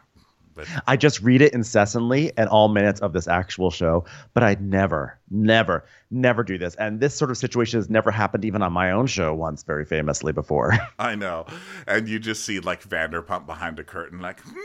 [0.55, 4.05] But I just read it incessantly at all minutes of this actual show,
[4.35, 6.75] but I'd never, never, never do this.
[6.75, 9.85] And this sort of situation has never happened even on my own show once, very
[9.85, 10.79] famously before.
[10.99, 11.47] I know.
[11.87, 14.59] And you just see like Vanderpump behind a curtain, like, hmm,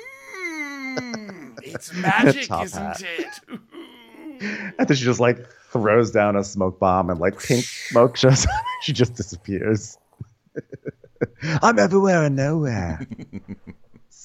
[0.95, 1.59] Mm.
[1.63, 3.01] it's magic, Top isn't hat.
[3.03, 3.59] it?
[4.79, 5.39] and then she just like
[5.71, 8.51] throws down a smoke bomb and like pink smoke shows up.
[8.81, 9.97] she just disappears.
[11.61, 13.05] I'm everywhere and nowhere.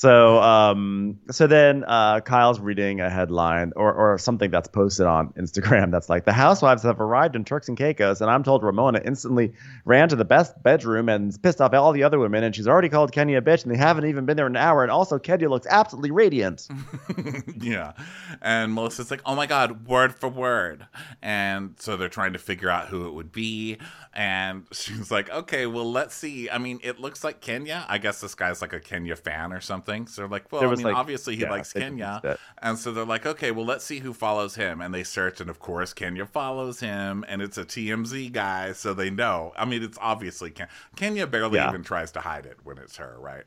[0.02, 5.28] So um so then uh Kyle's reading a headline or or something that's posted on
[5.34, 9.00] Instagram that's like the housewives have arrived in Turks and Caicos and I'm told Ramona
[9.04, 9.52] instantly
[9.84, 12.88] ran to the best bedroom and pissed off all the other women and she's already
[12.88, 15.48] called Kenya a bitch and they haven't even been there an hour and also Kenya
[15.48, 16.66] looks absolutely radiant.
[17.60, 17.92] yeah.
[18.40, 20.86] And Melissa's like, oh my God, word for word.
[21.22, 23.78] And so they're trying to figure out who it would be.
[24.12, 26.50] And she's like, okay, well, let's see.
[26.50, 27.86] I mean, it looks like Kenya.
[27.88, 29.91] I guess this guy's like a Kenya fan or something.
[30.06, 32.38] So they're like, well, There I mean, like- obviously he yeah, likes Kenya.
[32.60, 34.80] And so they're like, okay, well, let's see who follows him.
[34.80, 38.94] And they search, and of course, Kenya follows him, and it's a TMZ guy, so
[38.94, 39.52] they know.
[39.56, 41.68] I mean, it's obviously Ken- Kenya barely Yeah.
[41.68, 43.44] even tries to hide it when it's her, right?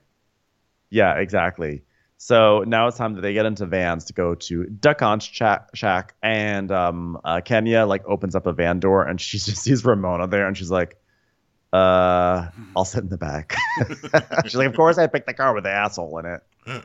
[0.90, 1.84] Yeah, exactly.
[2.18, 5.68] So now it's time that they get into vans to go to Da Conch Shack,
[5.74, 9.84] shack and um, uh, Kenya like opens up a van door and she just sees
[9.84, 10.98] Ramona there and she's like,
[11.76, 13.56] uh, I'll sit in the back.
[14.44, 16.42] she's like, of course I picked the car with the asshole in it.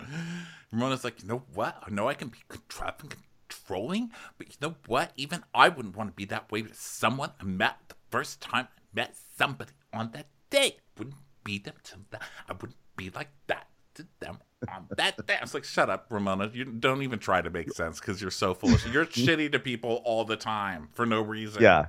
[0.72, 1.82] Ramona's like, you know what?
[1.86, 5.12] I know I can be controlling, but you know what?
[5.16, 8.68] Even I wouldn't want to be that way with someone I met the first time
[8.70, 10.76] I met somebody on that day.
[10.98, 12.22] Wouldn't be them to that.
[12.48, 14.38] I wouldn't be like that to them
[14.68, 15.36] on that day.
[15.38, 16.50] I was like, shut up, Ramona.
[16.52, 18.86] You don't even try to make sense because you're so foolish.
[18.86, 21.62] You're shitty to people all the time for no reason.
[21.62, 21.86] Yeah.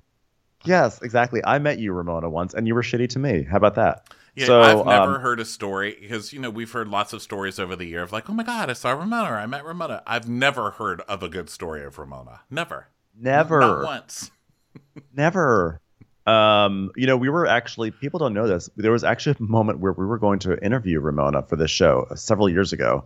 [0.66, 1.42] Yes, exactly.
[1.44, 3.44] I met you, Ramona, once, and you were shitty to me.
[3.44, 4.14] How about that?
[4.36, 7.22] Yeah, so, I've never um, heard a story because you know we've heard lots of
[7.22, 9.66] stories over the year of like, oh my god, I saw Ramona, or I met
[9.66, 10.04] Ramona.
[10.08, 12.42] I've never heard of a good story of Ramona.
[12.50, 12.88] Never,
[13.20, 14.32] never, not once.
[15.14, 15.82] never.
[16.26, 18.70] Um, you know, we were actually people don't know this.
[18.78, 22.08] There was actually a moment where we were going to interview Ramona for this show
[22.16, 23.06] several years ago,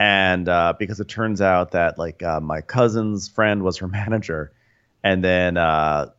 [0.00, 4.50] and uh, because it turns out that like uh, my cousin's friend was her manager,
[5.04, 6.10] and then uh,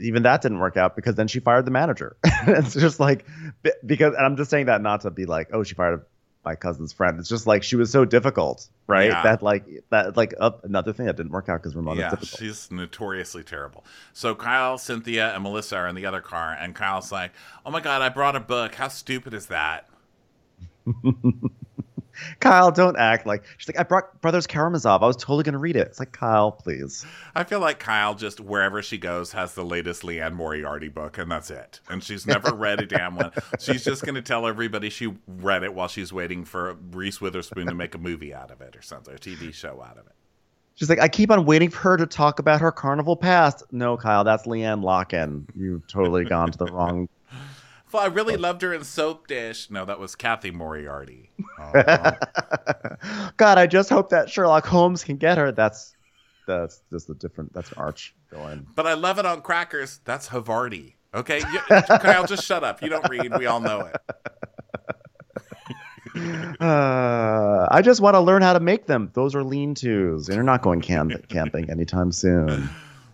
[0.00, 2.16] even that didn't work out because then she fired the manager.
[2.46, 3.26] it's just like
[3.84, 6.04] because and I'm just saying that not to be like oh she fired
[6.44, 7.18] my cousin's friend.
[7.18, 9.10] It's just like she was so difficult, right?
[9.10, 9.22] Yeah.
[9.22, 12.40] That like that like uh, another thing that didn't work out because Ramona's yeah, difficult.
[12.40, 13.84] she's notoriously terrible.
[14.12, 17.32] So Kyle, Cynthia, and Melissa are in the other car, and Kyle's like,
[17.66, 18.76] "Oh my god, I brought a book.
[18.76, 19.88] How stupid is that?"
[22.40, 25.02] Kyle, don't act like she's like I brought Brothers Karamazov.
[25.02, 25.86] I was totally gonna read it.
[25.86, 27.04] It's like Kyle, please.
[27.34, 31.30] I feel like Kyle just wherever she goes has the latest Liane Moriarty book, and
[31.30, 31.80] that's it.
[31.88, 33.32] And she's never read a damn one.
[33.60, 37.66] She's just going to tell everybody she read it while she's waiting for Reese Witherspoon
[37.66, 40.12] to make a movie out of it or something, a TV show out of it.
[40.74, 43.64] She's like, I keep on waiting for her to talk about her carnival past.
[43.72, 45.44] No, Kyle, that's LeeAnne Locken.
[45.56, 47.08] You've totally gone to the wrong.
[47.92, 49.70] Well, I really loved her in Soapdish.
[49.70, 51.30] No, that was Cathy Moriarty.
[51.58, 51.72] Oh,
[53.36, 55.52] God, I just hope that Sherlock Holmes can get her.
[55.52, 55.94] That's
[56.46, 57.52] that's just a different.
[57.52, 58.66] That's an arch going.
[58.74, 60.00] but I love it on crackers.
[60.04, 60.94] That's Havarti.
[61.14, 61.58] Okay, you,
[61.98, 62.82] Kyle, just shut up.
[62.82, 63.36] You don't read.
[63.38, 63.96] We all know it.
[66.60, 69.10] Uh, I just want to learn how to make them.
[69.14, 72.68] Those are lean-tos, and you're not going camp- camping anytime soon.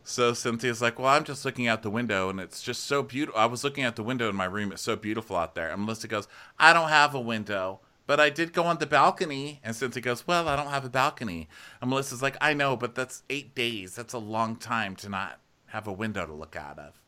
[0.04, 3.40] So Cynthia's like, "Well, I'm just looking out the window, and it's just so beautiful.
[3.40, 4.70] I was looking out the window in my room.
[4.70, 6.28] It's so beautiful out there." And Melissa goes,
[6.58, 10.26] "I don't have a window, but I did go on the balcony." And Cynthia goes,
[10.26, 11.48] "Well, I don't have a balcony."
[11.80, 13.94] And Melissa's like, "I know, but that's eight days.
[13.96, 17.00] That's a long time to not have a window to look out of."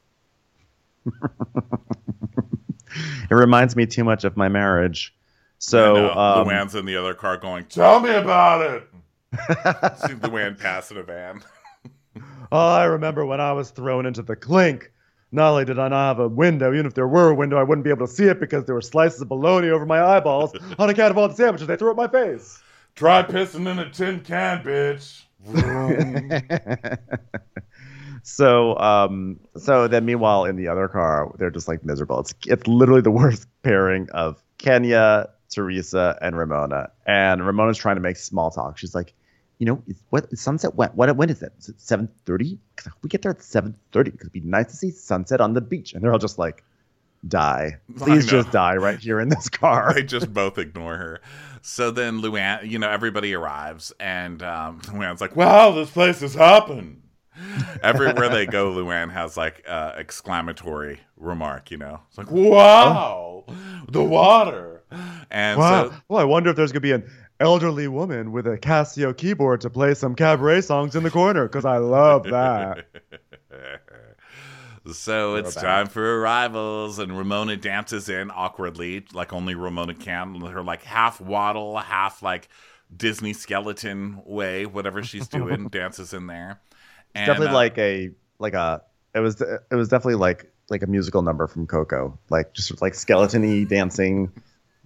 [3.30, 5.14] It reminds me too much of my marriage.
[5.58, 8.88] So, um, Luann's in the other car going, "Tell me about it."
[9.98, 11.42] See Luann pass in a van.
[12.52, 14.92] Oh, I remember when I was thrown into the clink.
[15.32, 17.62] Not only did I not have a window, even if there were a window, I
[17.62, 20.52] wouldn't be able to see it because there were slices of bologna over my eyeballs
[20.78, 22.62] on account of all the sandwiches they threw at my face.
[22.94, 25.22] Try pissing in a tin can, bitch.
[28.26, 32.18] So, um, so then meanwhile in the other car, they're just like miserable.
[32.18, 36.90] It's it's literally the worst pairing of Kenya, Teresa, and Ramona.
[37.06, 38.78] And Ramona's trying to make small talk.
[38.78, 39.14] She's like,
[39.58, 40.74] you know, it's, what sunset?
[40.74, 41.52] When, what when is it?
[41.58, 42.58] Is it seven thirty?
[42.74, 44.10] Because we get there at seven thirty.
[44.10, 45.94] Because it'd be nice to see sunset on the beach.
[45.94, 46.62] And they're all just like,
[47.26, 49.92] die, please just die right here in this car.
[49.94, 51.20] they just both ignore her.
[51.62, 56.34] So then Luann, you know, everybody arrives, and um, Luann's like, "Wow, this place is
[56.34, 57.02] hopping."
[57.82, 61.70] Everywhere they go, Luann has like uh, exclamatory remark.
[61.70, 63.44] You know, it's like, "Wow,
[63.88, 64.84] the water!"
[65.30, 65.88] And Wow.
[65.88, 67.10] so well, I wonder if there's gonna be an
[67.40, 71.64] elderly woman with a Casio keyboard to play some cabaret songs in the corner because
[71.64, 72.86] I love that.
[74.92, 75.64] So it's back.
[75.64, 80.40] time for arrivals, and Ramona dances in awkwardly, like only Ramona can.
[80.40, 82.48] Her like half waddle, half like
[82.94, 86.60] Disney skeleton way, whatever she's doing, dances in there.
[87.14, 88.82] And, definitely uh, like a like a
[89.14, 92.94] it was it was definitely like like a musical number from Coco, like just like
[92.94, 94.30] skeleton-y dancing.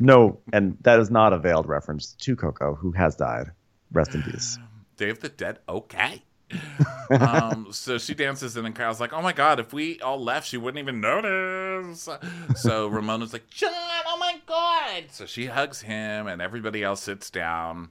[0.00, 3.52] No, and that is not a veiled reference to Coco, who has died.
[3.92, 4.58] Rest in peace.
[4.96, 5.60] Day of the Dead.
[5.68, 6.22] Okay.
[7.20, 10.48] um, so she dances in, and Kyle's like, "Oh my god, if we all left,
[10.48, 12.08] she wouldn't even notice."
[12.56, 17.30] So Ramona's like, "John, oh my god!" So she hugs him, and everybody else sits
[17.30, 17.90] down.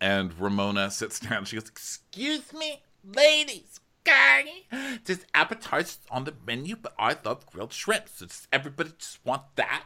[0.00, 1.44] And Ramona sits down.
[1.44, 4.44] She goes, Excuse me, ladies, guy.
[5.04, 8.08] There's appetizers on the menu, but I love grilled shrimp.
[8.08, 9.84] So does everybody just want that?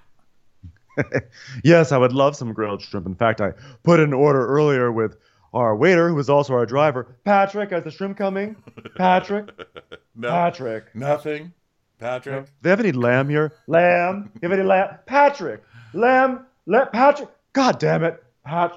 [1.65, 3.07] Yes, I would love some grilled shrimp.
[3.07, 5.17] In fact, I put an order earlier with
[5.55, 7.17] our waiter, who is also our driver.
[7.25, 8.57] Patrick, is the shrimp coming?
[8.97, 9.49] Patrick,
[10.15, 10.95] "No, Patrick.
[10.95, 11.53] nothing,
[11.99, 13.53] Patrick." Do they have any lamb here?
[13.67, 14.31] Lamb?
[14.35, 14.99] You have any lamb?
[15.07, 15.63] Patrick!
[15.95, 16.47] Lamb!
[16.67, 17.31] Let Patrick!
[17.55, 18.23] God damn it!
[18.45, 18.73] Pat.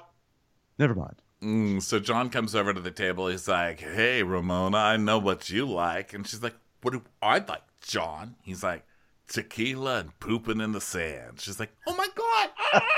[0.80, 1.16] Never mind.
[1.44, 3.28] Mm, so John comes over to the table.
[3.28, 7.40] He's like, "Hey, Ramona, I know what you like," and she's like, "What do I
[7.40, 8.84] like, John?" He's like,
[9.32, 12.82] "Tequila and pooping in the sand." She's like, "Oh my god!"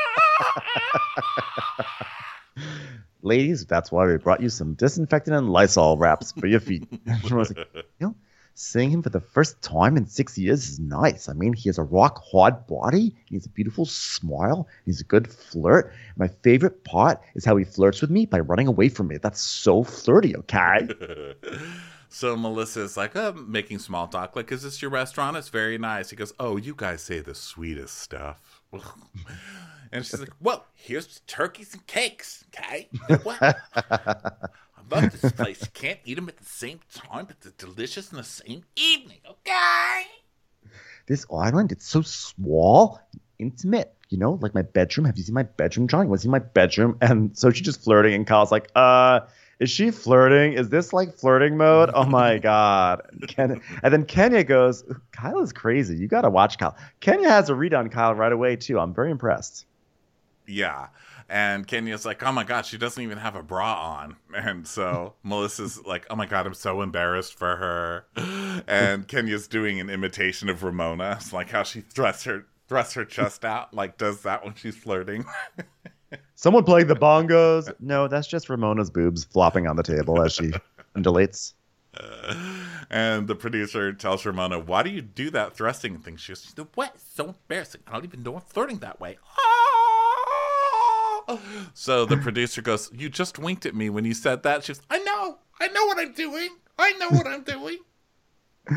[3.23, 6.87] ladies, that's why we brought you some disinfectant and Lysol wraps for your feet.
[7.23, 7.67] Ramona's like,
[7.99, 8.15] you know,
[8.53, 11.29] seeing him for the first time in six years is nice.
[11.29, 13.15] I mean, he has a rock hard body.
[13.25, 14.67] He has a beautiful smile.
[14.85, 15.93] He's a good flirt.
[16.17, 19.17] My favorite part is how he flirts with me by running away from me.
[19.17, 20.89] That's so flirty, okay?
[22.13, 24.35] So Melissa's like, uh, making small talk.
[24.35, 25.35] Like, is this your restaurant?
[25.35, 26.11] It's very nice.
[26.11, 28.61] He goes, oh, you guys say the sweetest stuff.
[29.91, 32.45] and she's like, well, here's turkeys and cakes.
[32.53, 32.87] Okay.
[33.23, 33.41] What?
[33.75, 34.31] I
[34.91, 35.61] love this place.
[35.61, 39.17] You can't eat them at the same time, but they're delicious in the same evening.
[39.27, 40.03] Okay.
[41.07, 43.01] this island, it's so small,
[43.39, 43.91] intimate.
[44.09, 45.05] You know, like my bedroom.
[45.05, 46.07] Have you seen my bedroom, Johnny?
[46.07, 46.95] Want to see my bedroom?
[47.01, 49.21] And so she's just flirting, and Kyle's like, uh,
[49.63, 50.53] is she flirting?
[50.53, 51.89] Is this like flirting mode?
[51.93, 53.01] Oh my god.
[53.29, 54.83] Ken- and then Kenya goes,
[55.13, 55.95] Kyle is crazy.
[55.95, 56.75] You gotta watch Kyle.
[56.99, 58.77] Kenya has a read on Kyle right away too.
[58.77, 59.65] I'm very impressed.
[60.45, 60.87] Yeah.
[61.29, 64.17] And Kenya's like, oh my God, she doesn't even have a bra on.
[64.35, 68.05] And so Melissa's like, oh my God, I'm so embarrassed for her.
[68.67, 71.17] And Kenya's doing an imitation of Ramona.
[71.21, 74.75] It's like how she thrusts her thrusts her chest out, like does that when she's
[74.75, 75.23] flirting.
[76.35, 77.71] Someone playing the bongos.
[77.79, 80.51] No, that's just Ramona's boobs flopping on the table as she
[80.95, 81.53] undulates.
[82.89, 86.17] and the producer tells Ramona, why do you do that thrusting thing?
[86.17, 86.99] She goes, what?
[86.99, 87.81] So embarrassing.
[87.87, 89.17] I don't even know I'm flirting that way.
[91.27, 91.39] Ah!
[91.73, 94.63] So the producer goes, You just winked at me when you said that.
[94.63, 95.37] She goes, I know.
[95.59, 96.49] I know what I'm doing.
[96.77, 97.77] I know what I'm doing.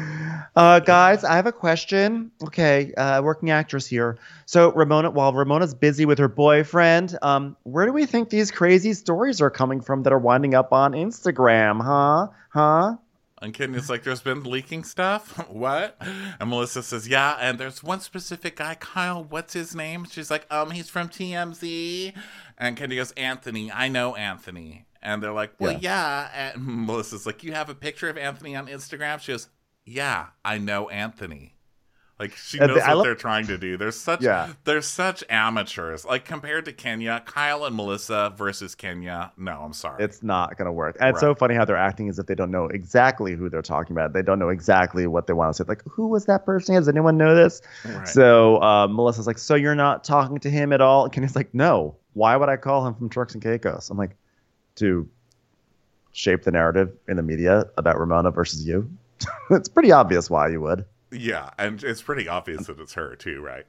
[0.57, 2.31] Uh, guys, I have a question.
[2.43, 4.17] Okay, uh, working actress here.
[4.47, 8.95] So Ramona, while Ramona's busy with her boyfriend, um, where do we think these crazy
[8.95, 11.83] stories are coming from that are winding up on Instagram?
[11.83, 12.29] Huh?
[12.49, 12.97] Huh?
[13.43, 15.47] And It's like, There's been leaking stuff?
[15.51, 15.97] what?
[16.41, 20.07] And Melissa says, Yeah, and there's one specific guy, Kyle, what's his name?
[20.11, 22.15] She's like, Um, he's from TMZ.
[22.57, 24.87] And Kenya goes, Anthony, I know Anthony.
[25.03, 26.31] And they're like, Well, yeah.
[26.55, 29.21] And Melissa's like, You have a picture of Anthony on Instagram?
[29.21, 29.49] She goes,
[29.87, 31.55] Yeah, I know Anthony.
[32.19, 33.77] Like she knows the- what love- they're trying to do.
[33.77, 34.55] They're such Yeah.
[34.65, 36.03] they're such amateurs.
[36.07, 39.33] Like compared to Kenya, Kyle and Melissa versus Kenya.
[39.37, 40.03] No, I'm sorry.
[40.03, 40.97] It's not gonna work.
[40.99, 43.61] And it's so funny how they're acting as if they don't know exactly who they're
[43.61, 44.15] talking about.
[44.15, 45.67] They don't know exactly what they want to say.
[45.69, 46.75] Like, who was that person?
[46.75, 47.61] Does anyone know this?
[47.85, 48.09] Right.
[48.09, 51.05] So uh, Melissa's like, so you're not talking to him at all?
[51.05, 51.97] And Kenya's like, no.
[52.15, 53.91] Why would I call him from Turks and Caicos?
[53.91, 54.17] I'm like,
[54.77, 55.07] to
[56.13, 58.91] shape the narrative in the media about Ramona versus you.
[59.51, 60.85] it's pretty obvious why you would.
[61.11, 63.67] yeah, and it's pretty obvious that it's her too, right?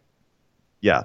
[0.82, 1.04] Yeah.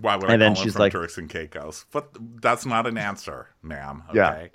[0.00, 1.86] Why would And I then call she's from like- Turks and Caicos?
[1.90, 2.08] But
[2.40, 4.02] that's not an answer, ma'am.
[4.14, 4.30] Yeah.
[4.30, 4.50] Okay.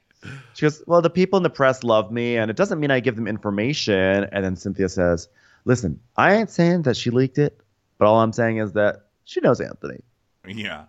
[0.53, 2.99] She goes, well, the people in the press love me, and it doesn't mean I
[2.99, 4.25] give them information.
[4.31, 5.27] And then Cynthia says,
[5.65, 7.59] listen, I ain't saying that she leaked it,
[7.97, 10.01] but all I'm saying is that she knows Anthony.
[10.47, 10.85] Yeah.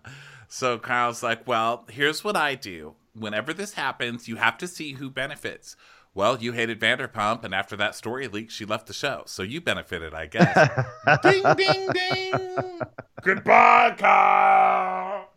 [0.47, 2.93] So Kyle's like, well, here's what I do.
[3.15, 5.75] Whenever this happens, you have to see who benefits.
[6.15, 9.23] Well, you hated Vanderpump, and after that story leaked, she left the show.
[9.25, 10.69] So you benefited, I guess.
[11.23, 12.79] ding, ding, ding.
[13.23, 15.29] Goodbye, Kyle.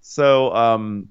[0.00, 1.10] So, um,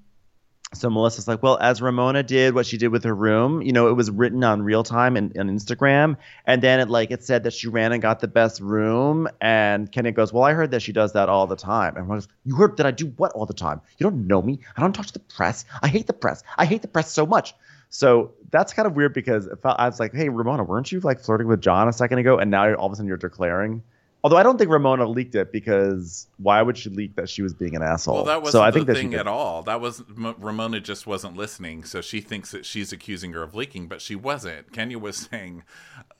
[0.73, 3.89] so Melissa's like, well, as Ramona did what she did with her room, you know,
[3.89, 7.43] it was written on real time and on Instagram, and then it like it said
[7.43, 10.81] that she ran and got the best room, and Kenny goes, well, I heard that
[10.81, 13.45] she does that all the time, and Ramona's, you heard that I do what all
[13.45, 13.81] the time?
[13.99, 14.59] You don't know me.
[14.75, 15.63] I don't talk to the press.
[15.83, 16.43] I hate the press.
[16.57, 17.53] I hate the press so much.
[17.89, 20.99] So that's kind of weird because it felt, I was like, hey, Ramona, weren't you
[20.99, 23.17] like flirting with John a second ago, and now you're, all of a sudden you're
[23.17, 23.83] declaring.
[24.23, 27.53] Although I don't think Ramona leaked it because why would she leak that she was
[27.53, 28.15] being an asshole?
[28.15, 29.63] Well, that wasn't so I the think that thing at all.
[29.63, 33.55] That was M- Ramona just wasn't listening, so she thinks that she's accusing her of
[33.55, 34.73] leaking, but she wasn't.
[34.73, 35.63] Kenya was saying,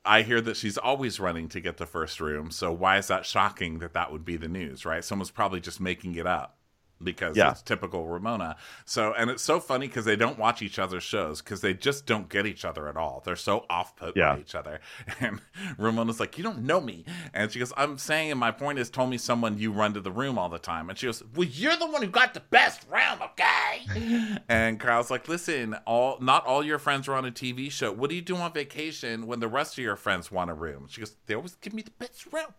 [0.06, 3.26] "I hear that she's always running to get the first room, so why is that
[3.26, 5.04] shocking that that would be the news?" Right?
[5.04, 6.56] Someone's probably just making it up
[7.04, 7.52] because Yeah.
[7.52, 8.56] it's typical Ramona.
[8.86, 12.06] So, and it's so funny because they don't watch each other's shows because they just
[12.06, 13.22] don't get each other at all.
[13.26, 14.36] They're so off put Yeah.
[14.36, 14.80] by each other.
[15.22, 15.42] And
[15.78, 18.90] Ramona's like, "You don't know me," and she goes, "I'm saying, and my point is,
[18.90, 21.48] told me someone you run to the room all the time." And she goes, "Well,
[21.48, 26.46] you're the one who got the best room, okay?" and Kyle's like, "Listen, all not
[26.46, 27.92] all your friends are on a TV show.
[27.92, 30.88] What do you do on vacation when the rest of your friends want a room?"
[30.90, 32.54] She goes, "They always give me the best room."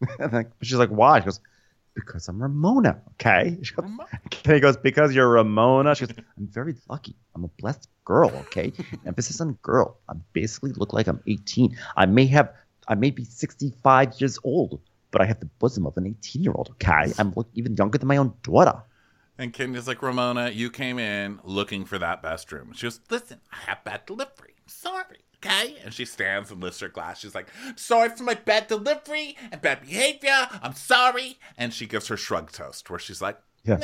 [0.62, 1.20] She's like, why?
[1.20, 1.40] She goes,
[1.94, 3.00] because I'm Ramona.
[3.12, 3.58] Okay.
[3.62, 3.88] She goes.
[4.30, 5.94] Kenny goes, because you're Ramona.
[5.94, 7.14] She goes, I'm very lucky.
[7.34, 8.30] I'm a blessed girl.
[8.46, 8.72] Okay.
[9.06, 9.98] Emphasis on girl.
[10.08, 11.76] I basically look like I'm 18.
[11.96, 12.52] I may have,
[12.88, 14.80] I may be 65 years old,
[15.10, 16.70] but I have the bosom of an 18 year old.
[16.72, 17.12] Okay.
[17.18, 18.82] I'm look even younger than my own daughter.
[19.38, 22.72] And Kenya's like, Ramona, you came in looking for that best room.
[22.74, 24.54] She goes, Listen, I have bad delivery.
[24.70, 25.18] Sorry.
[25.44, 25.76] Okay?
[25.84, 27.20] And she stands and lifts her glass.
[27.20, 30.48] She's like, Sorry for my bad delivery and bad behavior.
[30.62, 31.38] I'm sorry.
[31.56, 33.80] And she gives her shrug toast where she's like, Yeah.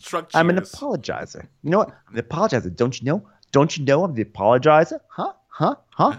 [0.00, 1.46] Shrug I'm an apologizer.
[1.62, 1.90] You know what?
[2.08, 2.74] I'm the apologizer.
[2.74, 3.26] Don't you know?
[3.52, 5.00] Don't you know I'm the apologizer?
[5.08, 5.32] Huh?
[5.48, 5.74] Huh?
[5.90, 6.16] Huh?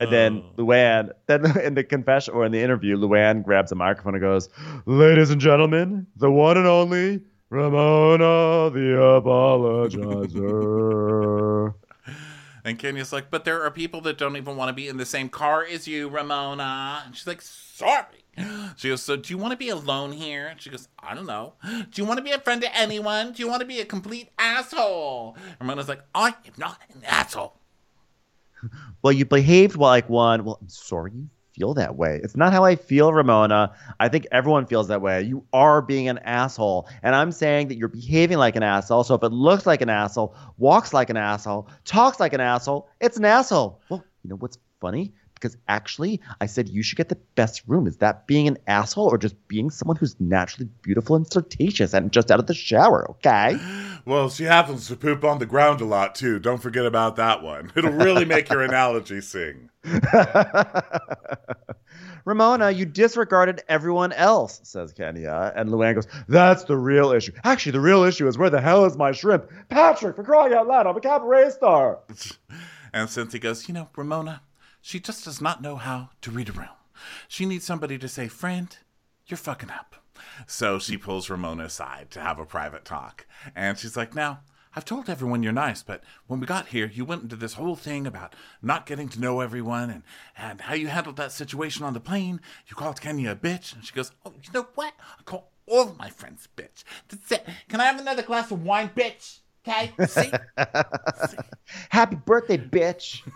[0.00, 0.62] And then Oh.
[0.62, 4.48] Luann, then in the confession or in the interview, Luann grabs a microphone and goes,
[4.86, 7.20] Ladies and gentlemen, the one and only
[7.50, 8.96] Ramona the
[10.28, 11.74] apologizer.
[12.68, 15.06] And Kenya's like, but there are people that don't even want to be in the
[15.06, 17.02] same car as you, Ramona.
[17.06, 18.04] And she's like, sorry.
[18.76, 20.54] She goes, so do you want to be alone here?
[20.58, 21.54] She goes, I don't know.
[21.64, 23.32] Do you want to be a friend to anyone?
[23.32, 25.36] Do you want to be a complete asshole?
[25.60, 27.56] Ramona's like, I am not an asshole.
[29.02, 30.44] well, you behaved like one.
[30.44, 32.20] Well, I'm sorry you feel that way.
[32.22, 33.74] It's not how I feel, Ramona.
[33.98, 35.22] I think everyone feels that way.
[35.22, 36.88] You are being an asshole.
[37.02, 39.04] And I'm saying that you're behaving like an asshole.
[39.04, 42.88] So if it looks like an asshole, walks like an asshole, talks like an asshole,
[43.00, 43.80] it's an asshole.
[43.88, 45.14] Well, you know what's funny?
[45.40, 47.86] Because actually, I said you should get the best room.
[47.86, 52.12] Is that being an asshole or just being someone who's naturally beautiful and flirtatious and
[52.12, 53.08] just out of the shower?
[53.10, 53.56] Okay.
[54.04, 56.38] Well, she happens to poop on the ground a lot too.
[56.38, 57.70] Don't forget about that one.
[57.76, 59.68] It'll really make your analogy sing.
[62.24, 65.52] Ramona, you disregarded everyone else, says Kenya.
[65.54, 67.32] And Luann goes, That's the real issue.
[67.44, 69.50] Actually, the real issue is where the hell is my shrimp?
[69.68, 71.98] Patrick, for crying out loud, I'm a cabaret star.
[72.90, 74.40] And Cynthia goes, you know, Ramona,
[74.88, 76.68] she just does not know how to read a room.
[77.28, 78.74] She needs somebody to say, friend,
[79.26, 79.96] you're fucking up.
[80.46, 83.26] So she pulls Ramona aside to have a private talk.
[83.54, 84.40] And she's like, now,
[84.74, 87.76] I've told everyone you're nice, but when we got here, you went into this whole
[87.76, 90.04] thing about not getting to know everyone and,
[90.38, 92.40] and how you handled that situation on the plane.
[92.66, 93.74] You called Kenya a bitch.
[93.74, 94.94] And she goes, oh, you know what?
[95.18, 96.84] I call all of my friends bitch.
[97.10, 97.46] That's it.
[97.68, 99.40] Can I have another glass of wine, bitch?
[99.68, 99.92] Okay?
[100.06, 100.32] See?
[101.90, 103.20] Happy birthday, bitch.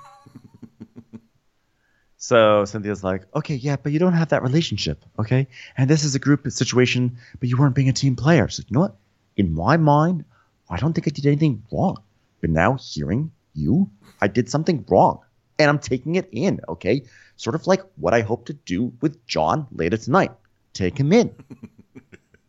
[2.23, 5.49] so Cynthia's like, Okay, yeah, but you don't have that relationship, okay?
[5.77, 8.49] And this is a group situation, but you weren't being a team player.
[8.49, 8.97] So, you know what?
[9.37, 10.25] In my mind,
[10.71, 11.97] I don't think I did anything wrong.
[12.41, 13.91] But now hearing you,
[14.21, 15.19] I did something wrong.
[15.59, 17.03] And I'm taking it in, okay?
[17.35, 20.31] Sort of like what I hope to do with John later tonight.
[20.75, 21.35] Take him in.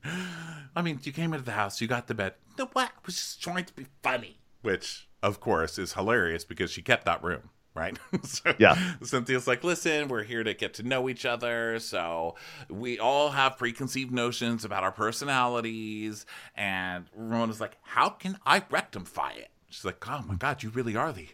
[0.76, 2.36] I mean, you came into the house, you got the bed.
[2.58, 2.90] You know what?
[2.90, 4.38] I was just trying to be funny.
[4.62, 7.98] which of course is hilarious because she kept that room right?
[8.24, 8.76] So Yeah.
[9.02, 11.80] cynthia's like listen we're here to get to know each other.
[11.80, 12.36] So
[12.70, 16.26] we all have preconceived notions about our personalities
[16.56, 19.50] and ramona's like how can i rectify it?
[19.70, 21.28] She's like oh my god you really are the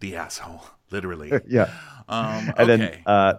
[0.00, 1.32] the asshole literally.
[1.48, 1.70] Yeah.
[2.08, 2.76] um And okay.
[2.76, 3.34] then uh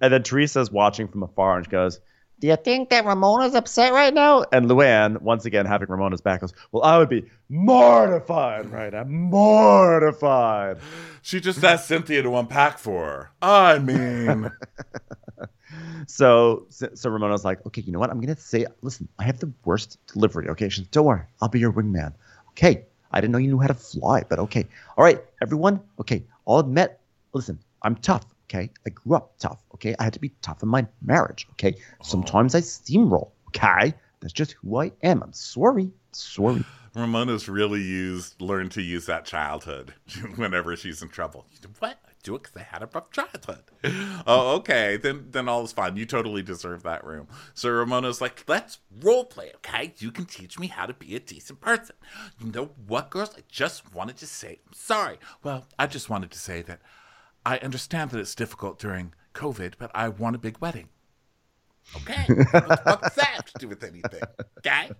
[0.00, 2.00] and then Teresa's watching from afar and she goes,
[2.42, 4.44] Do you think that Ramona's upset right now?
[4.50, 8.92] and Luann, once again having Ramona's back, goes, Well, I would be mortified, right?
[8.92, 10.78] I'm mortified.
[11.22, 13.30] She just asked Cynthia to unpack for her.
[13.40, 14.50] I mean,
[16.08, 18.10] So, so Ramona's like, Okay, you know what?
[18.10, 20.48] I'm gonna say, listen, I have the worst delivery.
[20.48, 22.12] Okay, she says, Don't worry, I'll be your wingman.
[22.50, 24.66] Okay, I didn't know you knew how to fly, but okay.
[24.98, 25.80] All right, everyone.
[26.00, 26.98] Okay, I'll admit.
[27.34, 28.24] Listen, I'm tough.
[28.52, 29.62] Okay, I grew up tough.
[29.74, 31.48] Okay, I had to be tough in my marriage.
[31.52, 32.04] Okay, oh.
[32.04, 33.30] sometimes I steamroll.
[33.48, 35.22] Okay, that's just who I am.
[35.22, 35.90] I'm sorry.
[36.12, 36.62] Sorry.
[36.94, 39.94] ramona's really used learned to use that childhood
[40.36, 41.46] whenever she's in trouble
[41.78, 43.62] what i do it because i had a rough childhood
[44.26, 48.44] oh okay then then all is fine you totally deserve that room so ramona's like
[48.46, 51.96] let's role play okay you can teach me how to be a decent person
[52.38, 56.30] you know what girls i just wanted to say i'm sorry well i just wanted
[56.30, 56.82] to say that
[57.44, 60.88] i understand that it's difficult during covid but i want a big wedding
[61.96, 62.26] Okay.
[62.28, 64.22] what does that have to do with anything?
[64.58, 64.90] Okay?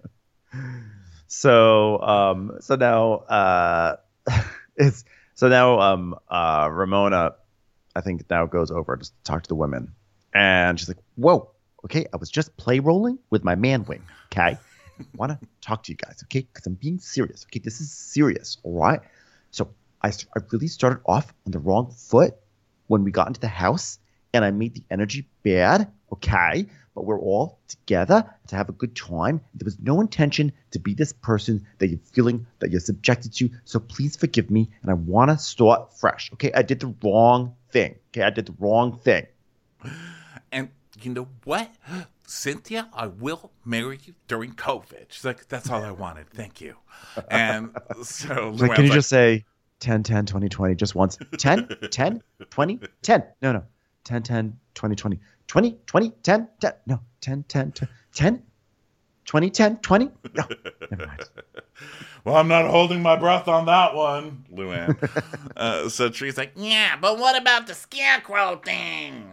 [1.26, 3.96] So um so now uh
[4.76, 5.04] it's
[5.34, 7.34] so now um uh Ramona
[7.94, 9.94] I think now goes over to talk to the women
[10.34, 11.50] and she's like, Whoa,
[11.84, 14.02] okay, I was just play rolling with my man wing.
[14.26, 14.58] Okay.
[15.16, 16.40] wanna talk to you guys, okay?
[16.52, 17.46] Because I'm being serious.
[17.48, 19.00] Okay, this is serious, all right?
[19.50, 19.70] So
[20.02, 22.34] I, I really started off on the wrong foot
[22.86, 23.98] when we got into the house
[24.34, 26.66] and I made the energy bad, okay?
[26.94, 29.40] But we're all together to have a good time.
[29.54, 33.50] There was no intention to be this person that you're feeling that you're subjected to.
[33.64, 36.52] So please forgive me and I want to start fresh, okay?
[36.54, 38.22] I did the wrong thing, okay?
[38.22, 39.26] I did the wrong thing.
[40.50, 40.70] And
[41.00, 41.70] you know what?
[42.26, 45.06] Cynthia, I will marry you during COVID.
[45.10, 46.28] She's like, that's all I wanted.
[46.30, 46.76] Thank you.
[47.30, 49.44] And so Like, can you like, just say
[49.82, 51.18] 10, 10, 20, 20 just once?
[51.38, 53.24] 10, 10, 20, 10.
[53.42, 53.64] No, no.
[54.04, 55.20] 10, 10, 20, 20.
[55.48, 56.72] 20, 20, 10, 10.
[56.86, 57.72] No, 10, 10,
[58.14, 58.42] 10.
[59.24, 60.10] 2010, 20?
[60.34, 60.44] No,
[60.90, 61.20] never mind.
[62.24, 64.96] Well, I'm not holding my breath on that one, Luann.
[65.56, 69.26] uh, so Tree's like, Yeah, but what about the scarecrow thing?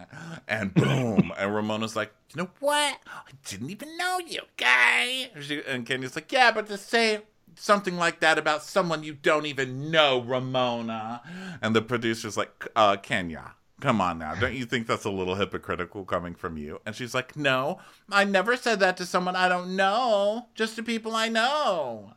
[0.47, 1.31] and boom.
[1.37, 2.97] and Ramona's like, you know what?
[3.05, 5.29] I didn't even know you, guy.
[5.39, 7.21] She, and Kenya's like, yeah, but to say
[7.59, 11.21] something like that about someone you don't even know, Ramona.
[11.61, 14.35] And the producer's like, uh, Kenya, come on now.
[14.35, 16.79] Don't you think that's a little hypocritical coming from you?
[16.85, 17.79] And she's like, no,
[18.11, 22.13] I never said that to someone I don't know, just to people I know.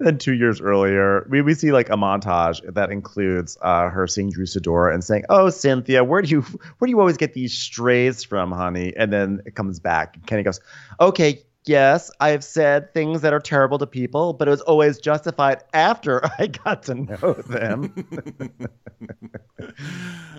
[0.00, 4.30] then two years earlier, we, we see like a montage that includes uh, her seeing
[4.30, 7.52] Drew Sidora and saying, "Oh, Cynthia, where do you where do you always get these
[7.52, 10.16] strays from, honey?" And then it comes back.
[10.16, 10.60] And Kenny goes,
[11.00, 14.98] "Okay, yes, I have said things that are terrible to people, but it was always
[14.98, 17.92] justified after I got to know them."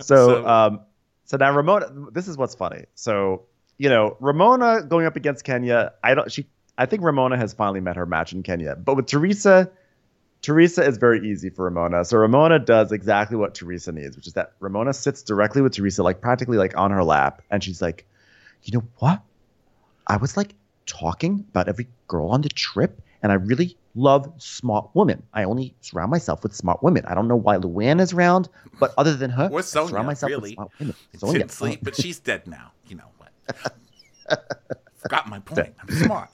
[0.00, 0.80] So- um,
[1.24, 2.84] so now Ramona, this is what's funny.
[2.94, 3.42] So,
[3.78, 6.30] you know, Ramona going up against Kenya, I don't.
[6.30, 6.46] She,
[6.78, 9.70] I think Ramona has finally met her match in Kenya, but with Teresa.
[10.42, 12.04] Teresa is very easy for Ramona.
[12.04, 16.04] So Ramona does exactly what Teresa needs, which is that Ramona sits directly with Teresa,
[16.04, 18.06] like practically like on her lap, and she's like,
[18.62, 19.22] "You know what?
[20.06, 20.54] I was like
[20.86, 25.22] talking about every girl on the trip, and I really love smart women.
[25.32, 27.04] I only surround myself with smart women.
[27.06, 28.48] I don't know why Luann is around,
[28.78, 30.50] but other than her, Or I surround myself really.
[30.50, 30.94] with smart women.
[31.16, 32.72] Sonja, didn't sleep, but she's dead now.
[32.88, 33.76] You know what?
[34.96, 35.72] Forgot my point.
[35.80, 36.30] I'm smart.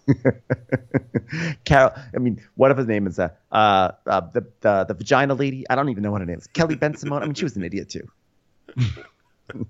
[1.64, 1.92] Carol.
[2.14, 5.66] I mean, what if his name is uh, uh, uh the, the the vagina lady?
[5.68, 6.46] I don't even know what her name is.
[6.46, 7.20] Kelly Bensimon.
[7.20, 8.08] I mean, she was an idiot too.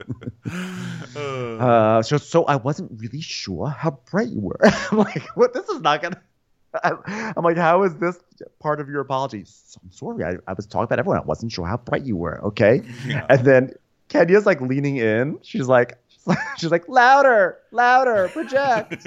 [1.14, 4.59] Uh, so so I wasn't really sure how bright you were.
[4.90, 5.54] I'm like, what?
[5.54, 6.20] This is not gonna.
[6.82, 8.18] I'm like, how is this
[8.59, 9.44] part of your apology?
[9.46, 10.24] So, I'm sorry.
[10.24, 11.18] I, I was talking about everyone.
[11.18, 12.42] I wasn't sure how bright you were.
[12.46, 12.82] Okay.
[13.06, 13.26] Yeah.
[13.28, 13.72] And then
[14.09, 15.38] Kenya's like leaning in.
[15.42, 15.98] She's like,
[16.56, 19.06] she's like, louder, louder, project.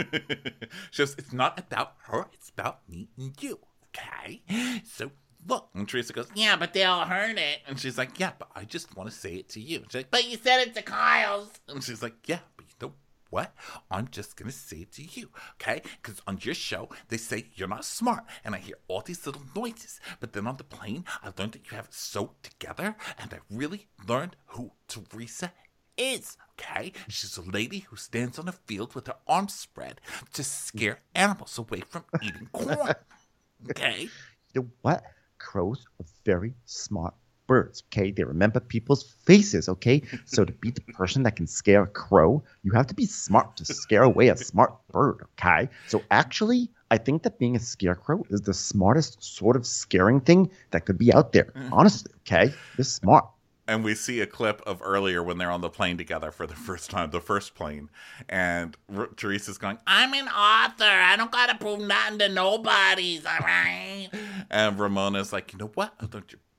[0.92, 3.60] She goes, it's not about her, it's about me and you.
[3.90, 4.42] Okay?
[4.86, 5.12] So
[5.48, 5.70] look.
[5.74, 6.56] And Teresa goes, yeah.
[6.56, 7.60] But they all heard it.
[7.68, 9.78] And she's like, yeah, but I just want to say it to you.
[9.78, 11.50] And she's like, But you said it to Kyle's.
[11.68, 12.94] and she's like, yeah, but you know
[13.30, 13.54] what?
[13.92, 15.30] I'm just going to say it to you.
[15.62, 15.82] Okay?
[16.02, 18.24] Because on your show, they say you're not smart.
[18.44, 20.00] And I hear all these little noises.
[20.20, 22.96] But then on the plane, I learned that you have it sewed together.
[23.20, 25.52] And I really learned who Teresa
[25.98, 26.38] is.
[26.60, 26.92] Okay?
[27.08, 30.02] She's a lady who stands on a field with her arms spread
[30.34, 32.94] to scare animals away from eating corn.
[33.72, 34.10] Okay?
[34.54, 35.04] you know what?
[35.46, 37.14] Crows are very smart
[37.48, 38.12] birds, okay?
[38.12, 40.02] They remember people's faces, okay?
[40.26, 43.56] So to be the person that can scare a crow, you have to be smart
[43.58, 45.70] to scare away a smart bird, okay?
[45.88, 50.50] So actually, I think that being a scarecrow is the smartest sort of scaring thing
[50.72, 51.54] that could be out there.
[51.56, 51.70] Mm.
[51.72, 52.54] Honestly, okay?
[52.78, 53.26] You're smart.
[53.68, 56.56] And we see a clip of earlier when they're on the plane together for the
[56.56, 57.90] first time, the first plane,
[58.30, 60.84] and R- Teresa's going, I'm an author.
[60.84, 64.10] I don't gotta prove nothing to nobody's, all right?
[64.52, 65.94] and Ramona's like, you know what?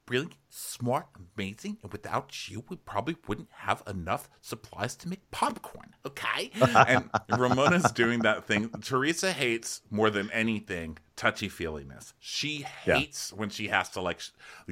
[0.06, 1.06] Brilliant, smart,
[1.36, 5.94] amazing, and without you, we probably wouldn't have enough supplies to make popcorn.
[6.06, 8.70] Okay, and Ramona's doing that thing.
[8.82, 12.14] Teresa hates more than anything touchy feeliness.
[12.20, 12.98] She Yeah.
[12.98, 14.20] hates when she has to like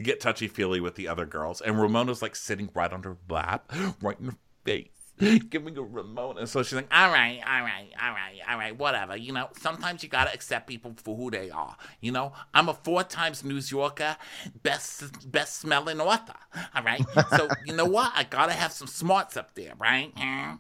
[0.01, 3.73] get touchy feely with the other girls, and Ramona's like sitting right on her lap,
[4.01, 5.04] right in her face.
[5.19, 9.17] Giving a Ramona, so she's like, All right, all right, all right, all right, whatever.
[9.17, 11.77] You know, sometimes you gotta accept people for who they are.
[12.01, 14.17] You know, I'm a four times New Yorker,
[14.65, 16.35] best best smelling author.
[16.75, 18.13] All right, so you know what?
[18.17, 20.13] I gotta have some smarts up there, right?
[20.17, 20.55] Hmm?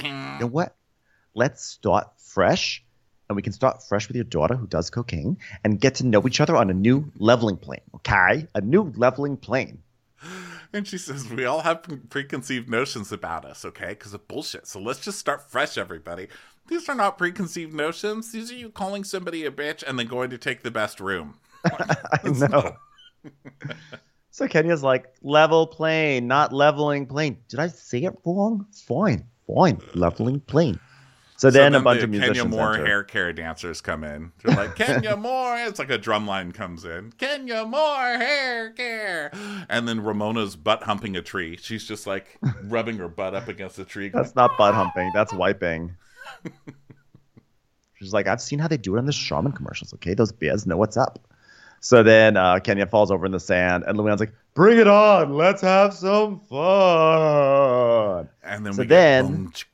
[0.00, 0.34] Hmm.
[0.34, 0.74] You know what?
[1.34, 2.82] Let's start fresh,
[3.28, 6.26] and we can start fresh with your daughter who does cocaine and get to know
[6.26, 8.46] each other on a new leveling plane, okay?
[8.54, 9.82] A new leveling plane.
[10.74, 13.90] And she says, We all have preconceived notions about us, okay?
[13.90, 14.66] Because of bullshit.
[14.66, 16.26] So let's just start fresh, everybody.
[16.66, 18.32] These are not preconceived notions.
[18.32, 21.38] These are you calling somebody a bitch and then going to take the best room.
[21.64, 22.76] I know.
[24.32, 27.38] so Kenya's like, level plane, not leveling plane.
[27.48, 28.66] Did I say it wrong?
[28.72, 30.80] Fine, fine, leveling plane.
[31.36, 32.86] So then, a bunch the of musicians Kenya Moore enter.
[32.86, 34.30] hair care dancers come in.
[34.44, 35.56] They're like, Kenya Moore.
[35.58, 37.12] It's like a drum line comes in.
[37.18, 39.32] Kenya Moore hair care.
[39.68, 41.58] And then Ramona's butt humping a tree.
[41.60, 44.10] She's just like rubbing her butt up against the tree.
[44.10, 45.10] going, That's not butt humping.
[45.12, 45.96] That's wiping.
[47.94, 49.92] She's like, I've seen how they do it on the Charmin commercials.
[49.94, 51.18] Okay, those bears know what's up.
[51.80, 55.34] So then uh, Kenya falls over in the sand, and Luann's like, "Bring it on!
[55.34, 59.64] Let's have some fun." And then So we then- get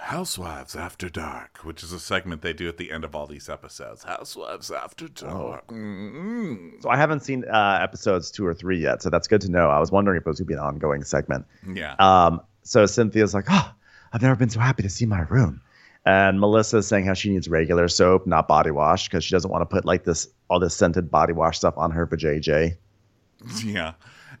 [0.00, 3.48] Housewives After Dark, which is a segment they do at the end of all these
[3.48, 4.04] episodes.
[4.04, 5.66] Housewives After Dark.
[5.68, 6.82] Mm-mm.
[6.82, 9.68] So I haven't seen uh, episodes two or three yet, so that's good to know.
[9.68, 11.46] I was wondering if it was going to be an ongoing segment.
[11.72, 11.94] Yeah.
[11.98, 13.72] Um, so Cynthia's like, "Oh,
[14.12, 15.60] I've never been so happy to see my room."
[16.04, 19.50] And Melissa is saying how she needs regular soap, not body wash, because she doesn't
[19.50, 22.76] want to put like this all this scented body wash stuff on her vajayjay.
[23.64, 23.94] Yeah.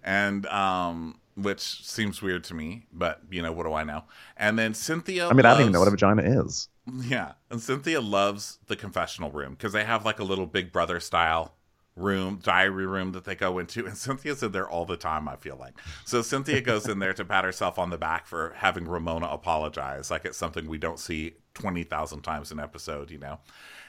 [0.04, 4.04] And um which seems weird to me, but you know, what do I know?
[4.36, 6.68] And then Cynthia I mean, I don't even know what a vagina is.
[7.00, 7.32] Yeah.
[7.50, 11.54] And Cynthia loves the confessional room because they have like a little big brother style
[11.94, 13.86] room, diary room that they go into.
[13.86, 15.74] And Cynthia's in there all the time, I feel like.
[16.04, 20.10] So Cynthia goes in there to pat herself on the back for having Ramona apologize.
[20.10, 23.40] Like it's something we don't see 20,000 times an episode, you know?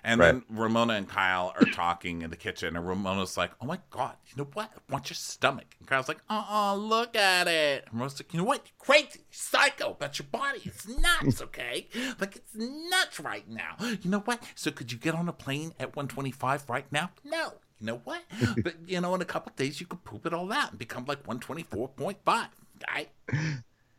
[0.05, 3.79] And then Ramona and Kyle are talking in the kitchen, and Ramona's like, Oh my
[3.89, 4.69] God, you know what?
[4.75, 5.75] I want your stomach.
[5.79, 7.85] And Kyle's like, Uh uh look at it.
[7.85, 8.63] And Ramona's like, You know what?
[8.65, 10.61] You're crazy, psycho about your body.
[10.65, 11.87] It's nuts, okay?
[12.19, 13.75] like, it's nuts right now.
[13.79, 14.43] You know what?
[14.55, 17.11] So, could you get on a plane at 125 right now?
[17.23, 17.53] No.
[17.79, 18.23] You know what?
[18.63, 21.05] but, you know, in a couple days, you could poop it all out and become
[21.05, 22.47] like 124.5.
[22.83, 23.09] Okay?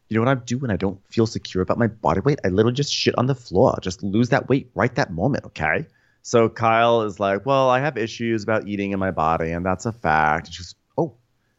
[0.09, 2.39] You know what I do when I don't feel secure about my body weight?
[2.45, 3.79] I literally just shit on the floor.
[3.81, 5.87] Just lose that weight right that moment, okay?
[6.27, 9.85] So Kyle is like, Well, I have issues about eating in my body, and that's
[9.85, 10.47] a fact.
[10.47, 11.15] And she's, Oh,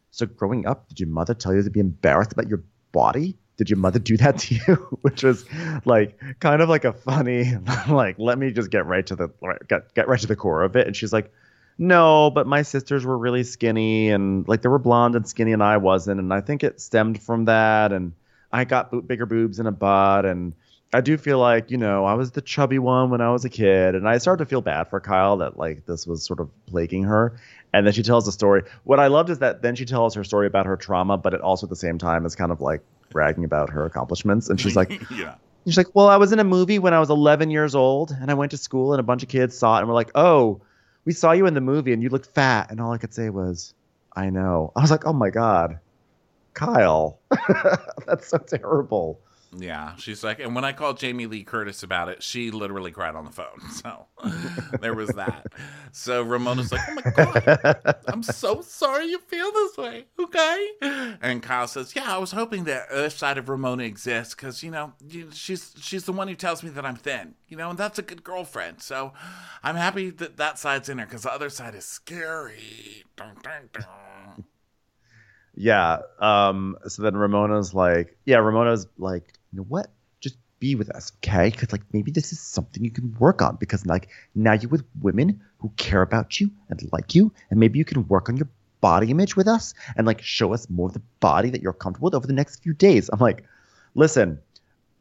[0.10, 3.38] so growing up, did your mother tell you to be embarrassed about your body?
[3.58, 4.98] Did your mother do that to you?
[5.02, 5.46] Which was
[5.86, 7.54] like kind of like a funny,
[7.88, 9.30] like, let me just get right to the
[9.70, 10.88] get, get right to the core of it.
[10.88, 11.32] And she's like,
[11.78, 15.62] no, but my sisters were really skinny and like they were blonde and skinny and
[15.62, 16.20] I wasn't.
[16.20, 17.94] And I think it stemmed from that.
[17.94, 18.14] And
[18.52, 20.26] I got bo- bigger boobs and a butt.
[20.26, 20.54] And
[20.94, 23.50] I do feel like, you know, I was the chubby one when I was a
[23.50, 23.96] kid.
[23.96, 27.04] And I started to feel bad for Kyle that like this was sort of plaguing
[27.04, 27.38] her.
[27.74, 28.64] And then she tells the story.
[28.86, 31.42] What I loved is that then she tells her story about her trauma, but it
[31.42, 34.50] also at the same time is kind of like bragging about her accomplishments.
[34.50, 35.36] And she's like, yeah.
[35.66, 38.30] She's like, well, I was in a movie when I was 11 years old, and
[38.30, 40.62] I went to school, and a bunch of kids saw it, and were like, oh,
[41.06, 43.32] we saw you in the movie, and you looked fat, and all I could say
[43.32, 43.74] was,
[44.16, 44.72] I know.
[44.76, 45.80] I was like, oh my god,
[46.54, 47.20] Kyle,
[48.06, 49.20] that's so terrible.
[49.58, 53.16] Yeah, she's like, and when I called Jamie Lee Curtis about it, she literally cried
[53.16, 53.46] on the phone.
[53.76, 54.08] So
[54.80, 55.48] there was that.
[55.92, 60.06] So Ramona's like, oh my God, I'm so sorry you feel this way.
[60.20, 60.70] Okay.
[61.22, 64.72] And Kyle says, yeah, I was hoping that other side of Ramona exists because, you
[64.72, 64.94] know,
[65.32, 68.02] she's, she's the one who tells me that I'm thin, you know, and that's a
[68.02, 68.82] good girlfriend.
[68.82, 69.14] So
[69.62, 73.04] I'm happy that that side's in her because the other side is scary.
[73.16, 74.46] Dun, dun, dun.
[75.56, 76.00] Yeah.
[76.20, 76.78] Um.
[76.88, 79.88] So then Ramona's like, yeah, Ramona's like, you know what?
[80.20, 81.50] Just be with us, okay?
[81.50, 84.84] Because like maybe this is something you can work on because like now you're with
[85.02, 88.50] women who care about you and like you, and maybe you can work on your
[88.82, 92.08] body image with us and like show us more of the body that you're comfortable
[92.08, 93.10] with over the next few days.
[93.14, 93.46] I'm like,
[93.94, 94.40] listen,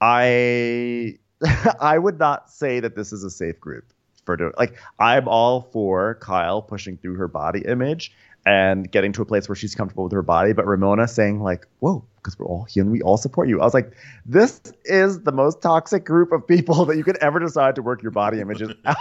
[0.01, 1.18] I
[1.81, 3.93] I would not say that this is a safe group
[4.24, 8.12] for doing like I'm all for Kyle pushing through her body image
[8.46, 11.66] and getting to a place where she's comfortable with her body, but Ramona saying like,
[11.80, 13.92] "Whoa, because we're all here and we all support you." I was like,
[14.26, 18.02] "This is the most toxic group of people that you could ever decide to work
[18.02, 18.96] your body images out,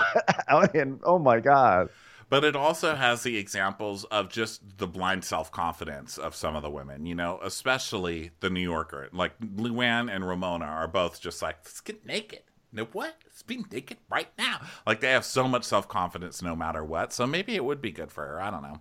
[0.48, 1.90] out in." Oh my god.
[2.30, 6.64] But it also has the examples of just the blind self confidence of some of
[6.64, 9.10] the women, you know, especially the New Yorker.
[9.12, 12.42] Like Luann and Ramona are both just like, let's get naked.
[12.76, 13.16] No, what?
[13.24, 14.62] Let's be naked right now.
[14.88, 17.14] Like they have so much self confidence no matter what.
[17.14, 18.42] So maybe it would be good for her.
[18.42, 18.80] I don't know.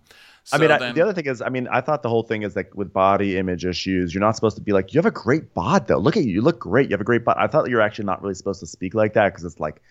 [0.51, 2.41] I mean, So I, the other thing is, I mean, I thought the whole thing
[2.41, 5.11] is like with body image issues, you're not supposed to be like, you have a
[5.11, 5.99] great bod though.
[5.99, 6.89] Look at you, you look great.
[6.89, 7.35] You have a great bod.
[7.37, 9.81] I thought you're actually not really supposed to speak like that because it's like,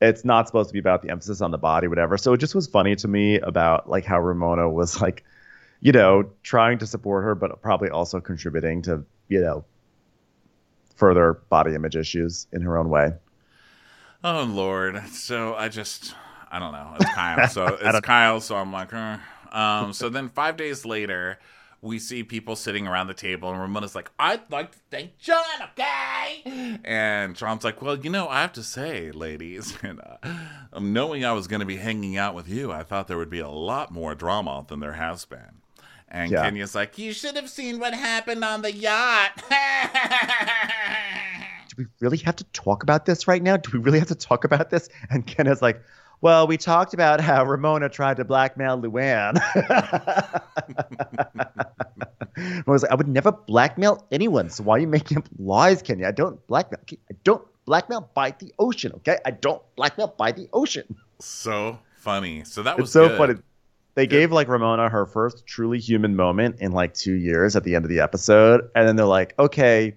[0.00, 2.18] it's not supposed to be about the emphasis on the body, whatever.
[2.18, 5.24] So it just was funny to me about like how Ramona was like,
[5.80, 9.64] you know, trying to support her, but probably also contributing to, you know,
[10.96, 13.12] further body image issues in her own way.
[14.28, 15.06] Oh Lord!
[15.10, 16.16] So I just
[16.50, 16.94] I don't know.
[16.98, 17.48] It's Kyle.
[17.48, 18.40] So it's Kyle.
[18.40, 19.18] So I'm like, "Uh."
[19.52, 19.92] um.
[19.92, 21.38] So then five days later,
[21.80, 25.44] we see people sitting around the table, and Ramona's like, "I'd like to thank John,
[25.62, 30.16] okay?" And John's like, "Well, you know, I have to say, ladies, and uh,
[30.72, 33.30] um, knowing I was going to be hanging out with you, I thought there would
[33.30, 35.62] be a lot more drama than there has been."
[36.08, 36.42] And Yeah.
[36.42, 39.42] Kenya's like, You should have seen what happened on the yacht.
[41.76, 43.56] we really have to talk about this right now?
[43.56, 44.88] Do we really have to talk about this?
[45.10, 45.80] And Kenneth's like,
[46.22, 49.36] well, we talked about how Ramona tried to blackmail Luann.
[52.38, 54.50] I was like, I would never blackmail anyone.
[54.50, 56.08] So why are you making up lies, Kenya?
[56.08, 56.80] I don't blackmail.
[57.10, 58.92] I don't blackmail by the ocean.
[58.96, 60.84] Okay, I don't blackmail by the ocean.
[61.18, 63.18] "So funny." So that was It's so good.
[63.18, 63.34] funny.
[63.94, 67.74] They gave like Ramona her first truly human moment in like two years at the
[67.74, 69.96] end of the episode, and then they're like, okay,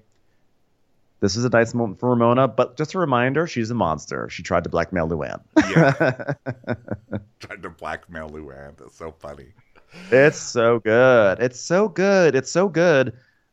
[1.20, 4.30] this is a nice moment for Ramona, but just a reminder, she's a monster.
[4.30, 5.42] She tried to blackmail Luann.
[5.70, 6.34] Yeah.
[7.40, 8.78] Tried to blackmail Luann.
[8.78, 9.48] That's so funny.
[10.12, 11.40] it's so good.
[11.40, 12.36] It's so good.
[12.36, 13.10] It's so good.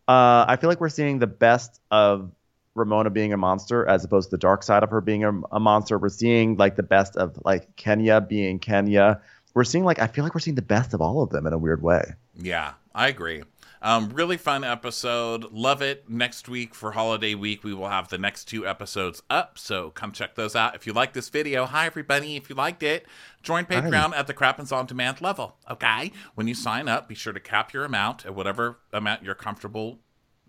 [0.09, 2.31] Uh, I feel like we're seeing the best of
[2.77, 5.59] Ramona being a monster as opposed to the dark side of her being a, a
[5.59, 5.99] monster.
[5.99, 9.21] We're seeing like the best of like Kenya being Kenya.
[9.55, 11.53] We're seeing like I feel like we're seeing the best of all of them in
[11.53, 12.13] a weird way.
[12.37, 13.43] Yeah, I agree.
[13.87, 15.53] Um, really fun episode.
[15.53, 16.11] Love it.
[16.11, 19.59] Next week for holiday week, we will have the next two episodes up.
[19.59, 20.75] So come check those out.
[20.75, 22.35] If you like this video, hi everybody.
[22.35, 23.07] If you liked it,
[23.45, 25.55] join Patreon at the Crappens on Demand level.
[25.71, 26.11] Okay.
[26.35, 30.01] When you sign up, be sure to cap your amount at whatever amount you're comfortable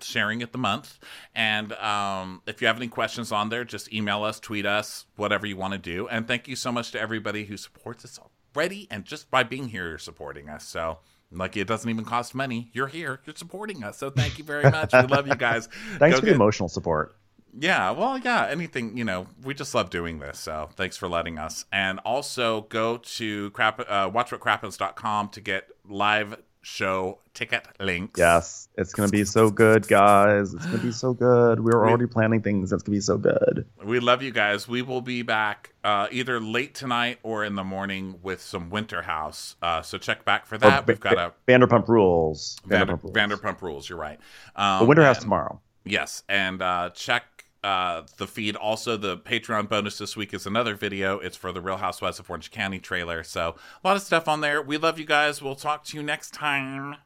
[0.02, 0.98] sharing it the month.
[1.36, 5.46] And um, if you have any questions on there, just email us, tweet us, whatever
[5.46, 6.08] you want to do.
[6.08, 8.20] And thank you so much to everybody who supports us
[8.56, 8.88] already.
[8.90, 10.66] And just by being here, you're supporting us.
[10.66, 10.98] So.
[11.32, 12.70] Like it doesn't even cost money.
[12.74, 13.20] You're here.
[13.26, 13.98] You're supporting us.
[13.98, 14.94] So thank you very much.
[14.94, 15.68] we love you guys.
[15.98, 17.16] Thanks Go for get- the emotional support.
[17.60, 20.38] yeah, well, yeah, anything, you know, we just love doing this.
[20.40, 21.66] So thanks for letting us.
[21.72, 26.38] And also go to crap, uh, watchwhatcrappens.com to get live
[26.68, 28.20] show ticket links.
[28.20, 30.54] Yes, it's gonna be so good, guys.
[30.54, 31.64] It's gonna be so good.
[31.64, 32.70] We're already planning things.
[32.70, 33.66] That's gonna be so good.
[33.84, 34.68] We love you guys.
[34.68, 39.02] We will be back uh, either late tonight or in the morning with some Winter
[39.02, 39.56] House.
[39.62, 40.84] Uh, so check back for that.
[40.84, 42.58] Or We've got a Vanderpump Rules.
[42.66, 43.16] Vander, Vanderpump Rules.
[43.16, 43.90] Vanderpump Rules.
[43.90, 44.20] You're right.
[44.56, 45.62] Um, Winter House tomorrow.
[45.86, 48.56] Yes, and uh, check uh, the feed.
[48.56, 51.20] Also, the Patreon bonus this week is another video.
[51.20, 53.24] It's for the Real Housewives of Orange County trailer.
[53.24, 54.62] So a lot of stuff on there.
[54.62, 55.42] We love you guys.
[55.42, 56.98] We'll talk to you next time.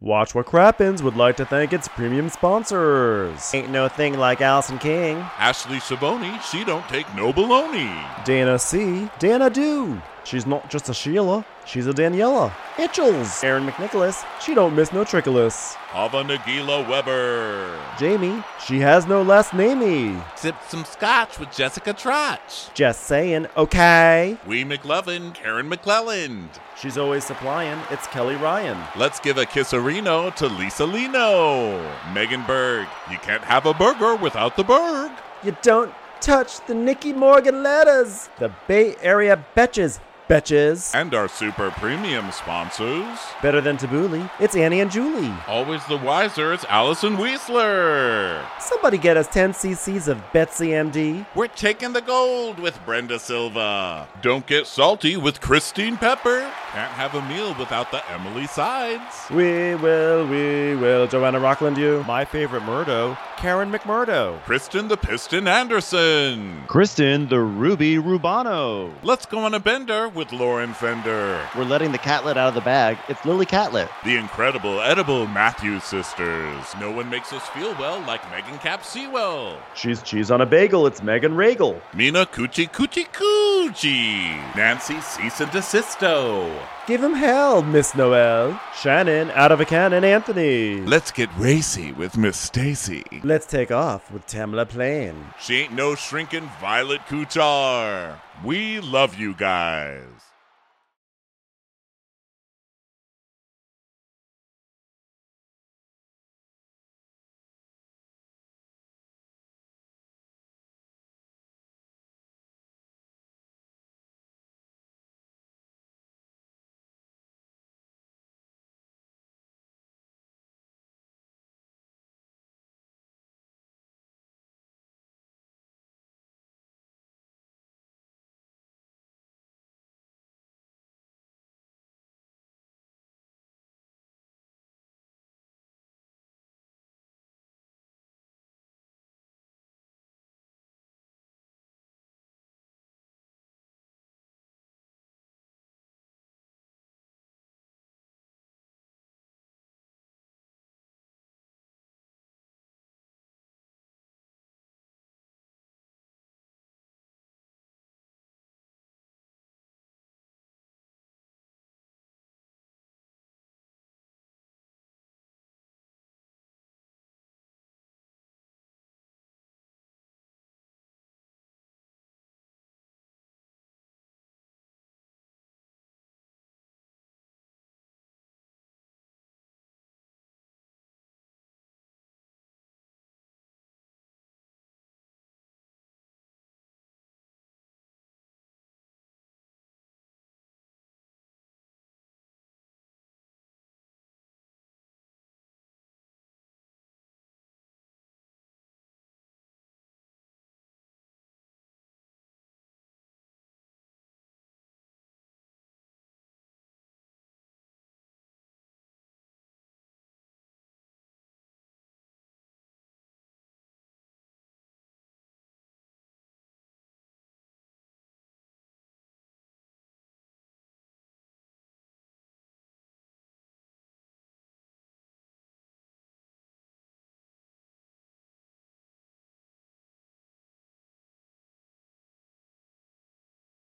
[0.00, 3.54] Watch What Crappens would like to thank its premium sponsors.
[3.54, 5.18] Ain't no thing like Allison King.
[5.38, 8.24] Ashley Savoni, she don't take no baloney.
[8.24, 9.08] Dana C.
[9.20, 10.00] Dana Do.
[10.30, 12.52] She's not just a Sheila, she's a Daniela.
[12.76, 13.42] Itchels.
[13.42, 14.24] Aaron McNicholas.
[14.40, 15.74] She don't miss no trickolas.
[15.92, 17.76] Ava Nagila Weber.
[17.98, 18.40] Jamie.
[18.64, 20.22] She has no last namey.
[20.38, 22.72] Sip some scotch with Jessica Trotch.
[22.74, 24.38] Just saying, okay.
[24.46, 26.46] Wee McLevin, Karen McClelland.
[26.80, 27.80] She's always supplying.
[27.90, 28.78] It's Kelly Ryan.
[28.96, 31.84] Let's give a kisserino to Lisa Lino.
[32.14, 35.10] Megan Berg, you can't have a burger without the Berg.
[35.42, 38.28] You don't touch the Nikki Morgan letters.
[38.38, 39.98] The Bay Area Betches.
[40.30, 40.94] Betches.
[40.94, 43.18] And our super premium sponsors.
[43.42, 44.30] Better than Tabbouleh.
[44.38, 45.34] It's Annie and Julie.
[45.48, 48.40] Always the wiser, it's Allison Weisler.
[48.60, 51.26] Somebody get us 10 cc's of Betsy MD.
[51.34, 54.06] We're taking the gold with Brenda Silva.
[54.22, 56.48] Don't get salty with Christine Pepper.
[56.70, 59.28] Can't have a meal without the Emily Sides.
[59.32, 61.08] We will, we will.
[61.08, 62.04] Joanna Rockland, you.
[62.06, 64.40] My favorite Murdo, Karen McMurdo.
[64.42, 66.62] Kristen the Piston Anderson.
[66.68, 68.94] Kristen, the Ruby Rubano.
[69.02, 71.48] Let's go on a bender with Lauren Fender.
[71.56, 72.98] We're letting the catlet out of the bag.
[73.08, 73.88] It's Lily Catlet.
[74.04, 76.62] The incredible edible Matthews sisters.
[76.78, 79.58] No one makes us feel well like Megan Cap Sewell.
[79.74, 80.86] She's cheese on a bagel.
[80.86, 81.80] It's Megan Regal.
[81.94, 84.54] Mina Coochie Coochie Coochie.
[84.54, 86.66] Nancy Cease and Desisto.
[86.86, 88.60] Give him hell, Miss Noel.
[88.76, 90.80] Shannon, out of a cannon, Anthony.
[90.80, 93.04] Let's get racy with Miss Stacy.
[93.22, 95.14] Let's take off with Tamla Plain.
[95.40, 98.18] She ain't no shrinking Violet Kuchar.
[98.42, 100.19] We love you guys.